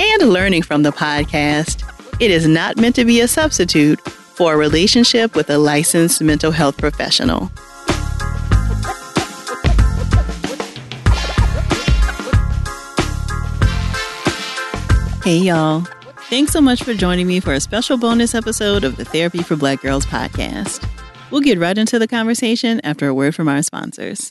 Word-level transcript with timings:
and 0.00 0.30
learning 0.30 0.62
from 0.62 0.82
the 0.82 0.92
podcast, 0.92 1.84
it 2.20 2.30
is 2.30 2.46
not 2.46 2.78
meant 2.78 2.94
to 2.94 3.04
be 3.04 3.20
a 3.20 3.28
substitute 3.28 4.00
for 4.00 4.54
a 4.54 4.56
relationship 4.56 5.34
with 5.34 5.50
a 5.50 5.58
licensed 5.58 6.22
mental 6.22 6.52
health 6.52 6.78
professional. 6.78 7.50
Hey, 15.22 15.36
y'all. 15.36 15.86
Thanks 16.30 16.52
so 16.52 16.62
much 16.62 16.82
for 16.82 16.94
joining 16.94 17.26
me 17.26 17.40
for 17.40 17.52
a 17.52 17.60
special 17.60 17.98
bonus 17.98 18.34
episode 18.34 18.84
of 18.84 18.96
the 18.96 19.04
Therapy 19.04 19.42
for 19.42 19.56
Black 19.56 19.82
Girls 19.82 20.06
podcast. 20.06 20.88
We'll 21.30 21.42
get 21.42 21.58
right 21.58 21.76
into 21.76 21.98
the 21.98 22.08
conversation 22.08 22.80
after 22.84 23.06
a 23.06 23.12
word 23.12 23.34
from 23.34 23.48
our 23.48 23.62
sponsors. 23.62 24.30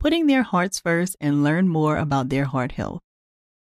putting 0.00 0.26
their 0.26 0.42
hearts 0.42 0.80
first 0.80 1.16
and 1.20 1.44
learn 1.44 1.68
more 1.68 1.96
about 1.96 2.30
their 2.30 2.46
heart 2.46 2.72
health. 2.72 3.00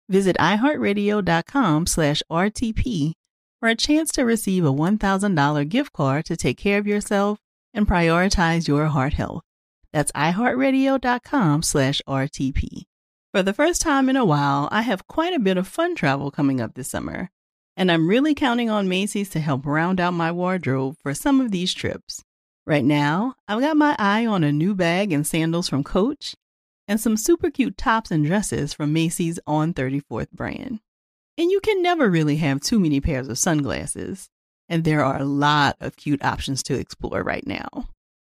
Visit 0.09 0.37
iHeartRadio.com 0.39 1.87
slash 1.87 2.23
RTP 2.31 3.13
for 3.61 3.69
a 3.69 3.75
chance 3.75 4.11
to 4.13 4.25
receive 4.25 4.65
a 4.65 4.73
$1,000 4.73 5.69
gift 5.69 5.93
card 5.93 6.25
to 6.27 6.37
take 6.37 6.57
care 6.57 6.79
of 6.79 6.87
yourself 6.87 7.39
and 7.75 7.87
prioritize 7.87 8.69
your 8.69 8.87
heart 8.87 9.15
health. 9.15 9.43
That's 9.93 10.13
iHeartRadio.com 10.13 11.63
slash 11.63 12.01
RTP. 12.09 12.85
For 13.33 13.43
the 13.43 13.53
first 13.53 13.83
time 13.83 14.09
in 14.09 14.17
a 14.17 14.25
while, 14.25 14.69
I 14.73 14.83
have 14.83 15.07
quite 15.07 15.35
a 15.35 15.39
bit 15.39 15.59
of 15.59 15.69
fun 15.69 15.95
travel 15.95 16.31
coming 16.31 16.61
up 16.61 16.75
this 16.75 16.89
summer, 16.89 17.31
and 17.77 17.93
I'm 17.93 18.09
really 18.09 18.35
counting 18.35 18.71
on 18.71 18.89
Macy's 18.89 19.29
to 19.31 19.41
help 19.41 19.67
round 19.67 20.01
out 20.01 20.15
my 20.15 20.33
wardrobe 20.33 20.97
for 21.03 21.13
some 21.13 21.41
of 21.41 21.51
these 21.51 21.75
trips. 21.75 22.25
Right 22.69 22.85
now, 22.85 23.35
I've 23.49 23.63
got 23.63 23.79
my 23.79 23.97
eye 23.99 24.27
on 24.27 24.45
a 24.45 24.53
new 24.53 24.75
bag 24.75 25.11
and 25.11 25.27
sandals 25.27 25.71
from 25.71 25.83
Coach 25.83 26.37
and 26.87 27.01
some 27.01 27.17
super 27.17 27.51
cute 27.51 27.79
tops 27.79 28.11
and 28.11 28.27
dresses 28.27 28.75
from 28.75 28.93
Macy's 28.93 29.41
On 29.47 29.73
34th 29.73 30.33
brand. 30.33 30.81
And 31.39 31.51
you 31.51 31.61
can 31.61 31.81
never 31.81 32.11
really 32.11 32.37
have 32.37 32.61
too 32.61 32.79
many 32.79 33.01
pairs 33.01 33.27
of 33.29 33.39
sunglasses, 33.39 34.29
and 34.69 34.85
there 34.85 35.03
are 35.03 35.19
a 35.19 35.25
lot 35.25 35.77
of 35.81 35.97
cute 35.97 36.23
options 36.23 36.63
to 36.65 36.79
explore 36.79 37.23
right 37.23 37.47
now. 37.47 37.89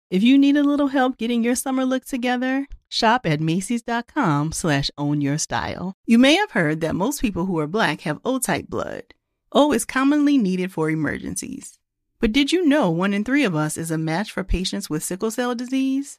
If 0.09 0.21
you 0.21 0.37
need 0.37 0.57
a 0.57 0.63
little 0.65 0.87
help 0.87 1.17
getting 1.17 1.41
your 1.41 1.55
summer 1.55 1.85
look 1.85 2.03
together, 2.03 2.67
shop 2.89 3.25
at 3.25 3.39
macys.com 3.39 4.51
slash 4.51 4.91
own 4.97 5.21
your 5.21 5.37
style. 5.37 5.93
You 6.05 6.17
may 6.17 6.35
have 6.35 6.51
heard 6.51 6.81
that 6.81 6.93
most 6.93 7.21
people 7.21 7.45
who 7.45 7.57
are 7.59 7.67
black 7.67 8.01
have 8.01 8.19
O-type 8.25 8.67
blood. 8.67 9.03
O 9.53 9.71
is 9.71 9.85
commonly 9.85 10.37
needed 10.37 10.73
for 10.73 10.89
emergencies. 10.89 11.79
But 12.25 12.31
did 12.31 12.51
you 12.51 12.65
know 12.65 12.89
one 12.89 13.13
in 13.13 13.23
three 13.23 13.43
of 13.43 13.55
us 13.55 13.77
is 13.77 13.91
a 13.91 13.99
match 13.99 14.31
for 14.31 14.43
patients 14.43 14.89
with 14.89 15.03
sickle 15.03 15.29
cell 15.29 15.53
disease? 15.53 16.17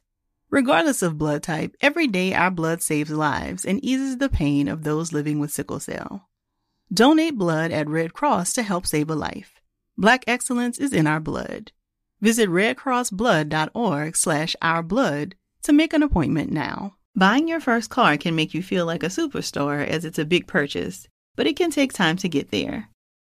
Regardless 0.49 1.01
of 1.01 1.17
blood 1.17 1.43
type, 1.43 1.75
every 1.81 2.07
day 2.07 2.33
our 2.33 2.49
blood 2.49 2.81
saves 2.81 3.11
lives 3.11 3.65
and 3.65 3.83
eases 3.83 4.17
the 4.17 4.29
pain 4.29 4.69
of 4.69 4.85
those 4.85 5.11
living 5.11 5.37
with 5.37 5.51
sickle 5.51 5.81
cell. 5.81 6.29
Donate 6.93 7.37
blood 7.37 7.71
at 7.71 7.89
Red 7.89 8.13
Cross 8.13 8.53
to 8.53 8.63
help 8.63 8.87
save 8.87 9.09
a 9.09 9.15
life. 9.15 9.59
Black 9.97 10.23
excellence 10.27 10.77
is 10.77 10.93
in 10.93 11.07
our 11.07 11.19
blood. 11.19 11.73
Visit 12.21 12.47
redcrossblood.org 12.47 14.15
slash 14.15 14.55
ourblood 14.63 15.33
to 15.63 15.73
make 15.73 15.91
an 15.91 16.03
appointment 16.03 16.53
now. 16.53 16.95
Buying 17.17 17.49
your 17.49 17.59
first 17.59 17.89
car 17.89 18.15
can 18.15 18.33
make 18.33 18.53
you 18.53 18.63
feel 18.63 18.85
like 18.85 19.03
a 19.03 19.07
superstar 19.07 19.85
as 19.85 20.05
it's 20.05 20.19
a 20.19 20.23
big 20.23 20.47
purchase, 20.47 21.09
but 21.35 21.47
it 21.47 21.57
can 21.57 21.69
take 21.69 21.91
time 21.91 22.15
to 22.15 22.29
get 22.29 22.49
there. 22.49 22.87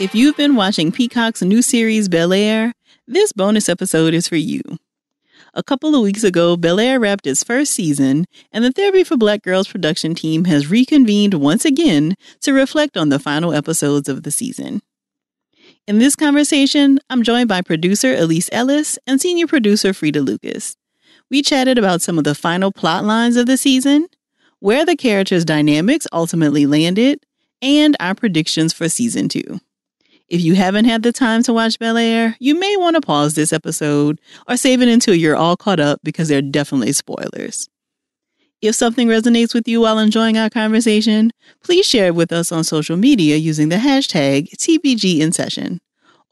If 0.00 0.14
you've 0.14 0.38
been 0.38 0.56
watching 0.56 0.92
Peacock's 0.92 1.42
new 1.42 1.60
series 1.60 2.08
Bel 2.08 2.32
Air, 2.32 2.72
this 3.06 3.34
bonus 3.34 3.68
episode 3.68 4.14
is 4.14 4.26
for 4.26 4.36
you. 4.36 4.62
A 5.52 5.62
couple 5.62 5.94
of 5.94 6.00
weeks 6.00 6.24
ago, 6.24 6.56
Bel 6.56 6.80
Air 6.80 6.98
wrapped 6.98 7.26
its 7.26 7.44
first 7.44 7.74
season, 7.74 8.24
and 8.50 8.64
the 8.64 8.72
Therapy 8.72 9.04
for 9.04 9.18
Black 9.18 9.42
Girls 9.42 9.68
production 9.68 10.14
team 10.14 10.46
has 10.46 10.70
reconvened 10.70 11.34
once 11.34 11.66
again 11.66 12.16
to 12.40 12.54
reflect 12.54 12.96
on 12.96 13.10
the 13.10 13.18
final 13.18 13.52
episodes 13.52 14.08
of 14.08 14.22
the 14.22 14.30
season. 14.30 14.80
In 15.86 15.98
this 15.98 16.16
conversation, 16.16 16.98
I'm 17.10 17.22
joined 17.22 17.50
by 17.50 17.60
producer 17.60 18.14
Elise 18.14 18.48
Ellis 18.52 18.98
and 19.06 19.20
senior 19.20 19.46
producer 19.46 19.92
Frida 19.92 20.22
Lucas. 20.22 20.78
We 21.30 21.42
chatted 21.42 21.76
about 21.76 22.00
some 22.00 22.16
of 22.16 22.24
the 22.24 22.34
final 22.34 22.72
plot 22.72 23.04
lines 23.04 23.36
of 23.36 23.44
the 23.44 23.58
season, 23.58 24.06
where 24.60 24.86
the 24.86 24.96
characters' 24.96 25.44
dynamics 25.44 26.06
ultimately 26.10 26.64
landed, 26.64 27.20
and 27.60 27.98
our 28.00 28.14
predictions 28.14 28.72
for 28.72 28.88
season 28.88 29.28
two. 29.28 29.60
If 30.30 30.40
you 30.42 30.54
haven't 30.54 30.84
had 30.84 31.02
the 31.02 31.12
time 31.12 31.42
to 31.42 31.52
watch 31.52 31.80
Bel 31.80 31.96
Air, 31.96 32.36
you 32.38 32.56
may 32.58 32.76
want 32.76 32.94
to 32.94 33.00
pause 33.00 33.34
this 33.34 33.52
episode 33.52 34.20
or 34.48 34.56
save 34.56 34.80
it 34.80 34.88
until 34.88 35.16
you're 35.16 35.34
all 35.34 35.56
caught 35.56 35.80
up 35.80 35.98
because 36.04 36.28
there 36.28 36.38
are 36.38 36.42
definitely 36.42 36.92
spoilers. 36.92 37.68
If 38.62 38.76
something 38.76 39.08
resonates 39.08 39.54
with 39.54 39.66
you 39.66 39.80
while 39.80 39.98
enjoying 39.98 40.38
our 40.38 40.48
conversation, 40.48 41.32
please 41.64 41.84
share 41.84 42.06
it 42.06 42.14
with 42.14 42.32
us 42.32 42.52
on 42.52 42.62
social 42.62 42.96
media 42.96 43.38
using 43.38 43.70
the 43.70 43.76
hashtag 43.76 44.50
TBGInSession. 44.50 45.80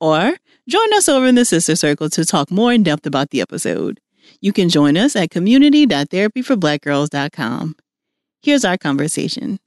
Or 0.01 0.37
join 0.69 0.95
us 0.95 1.09
over 1.09 1.27
in 1.27 1.35
the 1.35 1.45
Sister 1.45 1.75
Circle 1.75 2.09
to 2.11 2.25
talk 2.25 2.53
more 2.53 2.73
in 2.73 2.85
depth 2.85 3.05
about 3.05 3.31
the 3.31 3.41
episode. 3.41 3.99
You 4.41 4.53
can 4.53 4.69
join 4.69 4.97
us 4.97 5.17
at 5.17 5.31
community.therapyforblackgirls.com. 5.31 7.75
Here's 8.43 8.65
our 8.65 8.79
conversation. 8.79 9.59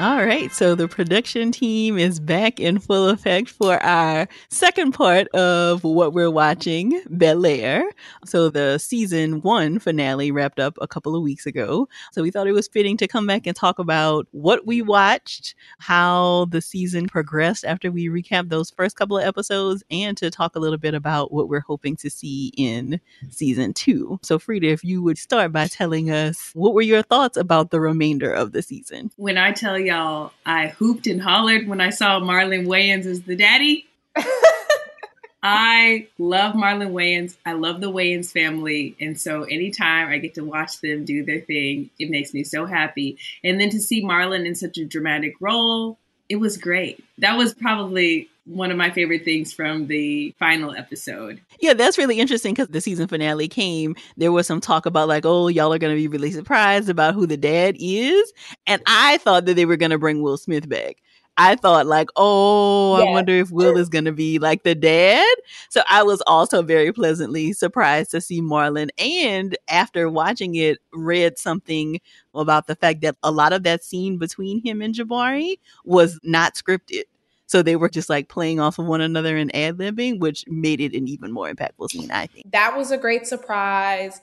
All 0.00 0.24
right, 0.24 0.50
so 0.50 0.74
the 0.74 0.88
production 0.88 1.52
team 1.52 1.98
is 1.98 2.20
back 2.20 2.58
in 2.58 2.78
full 2.78 3.10
effect 3.10 3.50
for 3.50 3.76
our 3.82 4.28
second 4.48 4.92
part 4.92 5.28
of 5.28 5.84
what 5.84 6.14
we're 6.14 6.30
watching, 6.30 7.02
Bel 7.10 7.44
Air. 7.44 7.84
So 8.24 8.48
the 8.48 8.78
season 8.78 9.42
one 9.42 9.78
finale 9.78 10.32
wrapped 10.32 10.58
up 10.58 10.78
a 10.80 10.88
couple 10.88 11.14
of 11.14 11.22
weeks 11.22 11.44
ago. 11.44 11.86
So 12.12 12.22
we 12.22 12.30
thought 12.30 12.46
it 12.46 12.52
was 12.52 12.66
fitting 12.66 12.96
to 12.96 13.06
come 13.06 13.26
back 13.26 13.46
and 13.46 13.54
talk 13.54 13.78
about 13.78 14.26
what 14.30 14.66
we 14.66 14.80
watched, 14.80 15.54
how 15.80 16.46
the 16.46 16.62
season 16.62 17.06
progressed 17.06 17.66
after 17.66 17.92
we 17.92 18.08
recapped 18.08 18.48
those 18.48 18.70
first 18.70 18.96
couple 18.96 19.18
of 19.18 19.26
episodes, 19.26 19.84
and 19.90 20.16
to 20.16 20.30
talk 20.30 20.56
a 20.56 20.60
little 20.60 20.78
bit 20.78 20.94
about 20.94 21.30
what 21.30 21.50
we're 21.50 21.60
hoping 21.60 21.94
to 21.96 22.08
see 22.08 22.54
in 22.56 23.02
season 23.28 23.74
two. 23.74 24.18
So, 24.22 24.38
Frida, 24.38 24.66
if 24.66 24.82
you 24.82 25.02
would 25.02 25.18
start 25.18 25.52
by 25.52 25.66
telling 25.66 26.10
us 26.10 26.52
what 26.54 26.72
were 26.72 26.80
your 26.80 27.02
thoughts 27.02 27.36
about 27.36 27.70
the 27.70 27.82
remainder 27.82 28.32
of 28.32 28.52
the 28.52 28.62
season? 28.62 29.10
When 29.16 29.36
I 29.36 29.52
tell 29.52 29.78
you 29.78 29.89
y'all, 29.90 30.32
I 30.46 30.68
hooped 30.68 31.08
and 31.08 31.20
hollered 31.20 31.66
when 31.66 31.80
I 31.80 31.90
saw 31.90 32.20
Marlon 32.20 32.66
Wayans 32.66 33.06
as 33.06 33.22
the 33.22 33.34
daddy. 33.34 33.88
I 35.42 36.06
love 36.16 36.54
Marlon 36.54 36.92
Wayans. 36.92 37.36
I 37.44 37.54
love 37.54 37.80
the 37.80 37.90
Wayans 37.90 38.30
family. 38.30 38.94
And 39.00 39.20
so 39.20 39.42
anytime 39.42 40.08
I 40.08 40.18
get 40.18 40.34
to 40.34 40.44
watch 40.44 40.80
them 40.80 41.04
do 41.04 41.24
their 41.24 41.40
thing, 41.40 41.90
it 41.98 42.08
makes 42.08 42.32
me 42.32 42.44
so 42.44 42.66
happy. 42.66 43.18
And 43.42 43.60
then 43.60 43.70
to 43.70 43.80
see 43.80 44.04
Marlon 44.04 44.46
in 44.46 44.54
such 44.54 44.78
a 44.78 44.84
dramatic 44.84 45.34
role, 45.40 45.98
it 46.28 46.36
was 46.36 46.56
great. 46.56 47.02
That 47.18 47.36
was 47.36 47.52
probably 47.52 48.29
one 48.44 48.70
of 48.70 48.76
my 48.76 48.90
favorite 48.90 49.24
things 49.24 49.52
from 49.52 49.86
the 49.86 50.34
final 50.38 50.74
episode. 50.74 51.40
Yeah, 51.60 51.74
that's 51.74 51.98
really 51.98 52.18
interesting 52.18 52.54
because 52.54 52.68
the 52.68 52.80
season 52.80 53.06
finale 53.06 53.48
came. 53.48 53.94
There 54.16 54.32
was 54.32 54.46
some 54.46 54.60
talk 54.60 54.86
about, 54.86 55.08
like, 55.08 55.24
oh, 55.26 55.48
y'all 55.48 55.72
are 55.72 55.78
going 55.78 55.94
to 55.94 56.00
be 56.00 56.08
really 56.08 56.32
surprised 56.32 56.88
about 56.88 57.14
who 57.14 57.26
the 57.26 57.36
dad 57.36 57.76
is. 57.78 58.32
And 58.66 58.82
I 58.86 59.18
thought 59.18 59.44
that 59.46 59.54
they 59.54 59.66
were 59.66 59.76
going 59.76 59.90
to 59.90 59.98
bring 59.98 60.22
Will 60.22 60.36
Smith 60.36 60.68
back. 60.68 60.96
I 61.36 61.56
thought 61.56 61.86
like, 61.86 62.08
oh. 62.16 62.94
I 62.94 63.10
wonder 63.10 63.32
if 63.32 63.50
Will 63.50 63.78
is 63.78 63.88
going 63.88 64.04
to 64.04 64.12
be 64.12 64.38
like 64.38 64.62
the 64.62 64.74
dad. 64.74 65.34
So 65.70 65.82
I 65.88 66.02
was 66.02 66.22
also 66.26 66.60
very 66.60 66.92
pleasantly 66.92 67.54
surprised 67.54 68.10
to 68.10 68.20
see 68.20 68.42
Marlon. 68.42 68.90
And 68.98 69.56
after 69.68 70.10
watching 70.10 70.56
it, 70.56 70.78
read 70.92 71.38
something 71.38 71.98
about 72.34 72.66
the 72.66 72.76
fact 72.76 73.00
that 73.02 73.16
a 73.22 73.30
lot 73.30 73.54
of 73.54 73.62
that 73.62 73.82
scene 73.82 74.18
between 74.18 74.62
him 74.62 74.82
and 74.82 74.94
Jabari 74.94 75.58
was 75.84 76.20
not 76.22 76.56
scripted. 76.56 77.04
So 77.50 77.64
they 77.64 77.74
were 77.74 77.88
just 77.88 78.08
like 78.08 78.28
playing 78.28 78.60
off 78.60 78.78
of 78.78 78.86
one 78.86 79.00
another 79.00 79.36
and 79.36 79.52
ad 79.56 79.76
libbing, 79.78 80.20
which 80.20 80.44
made 80.46 80.80
it 80.80 80.94
an 80.94 81.08
even 81.08 81.32
more 81.32 81.52
impactful 81.52 81.90
scene, 81.90 82.12
I 82.12 82.28
think. 82.28 82.52
That 82.52 82.76
was 82.76 82.92
a 82.92 82.96
great 82.96 83.26
surprise. 83.26 84.20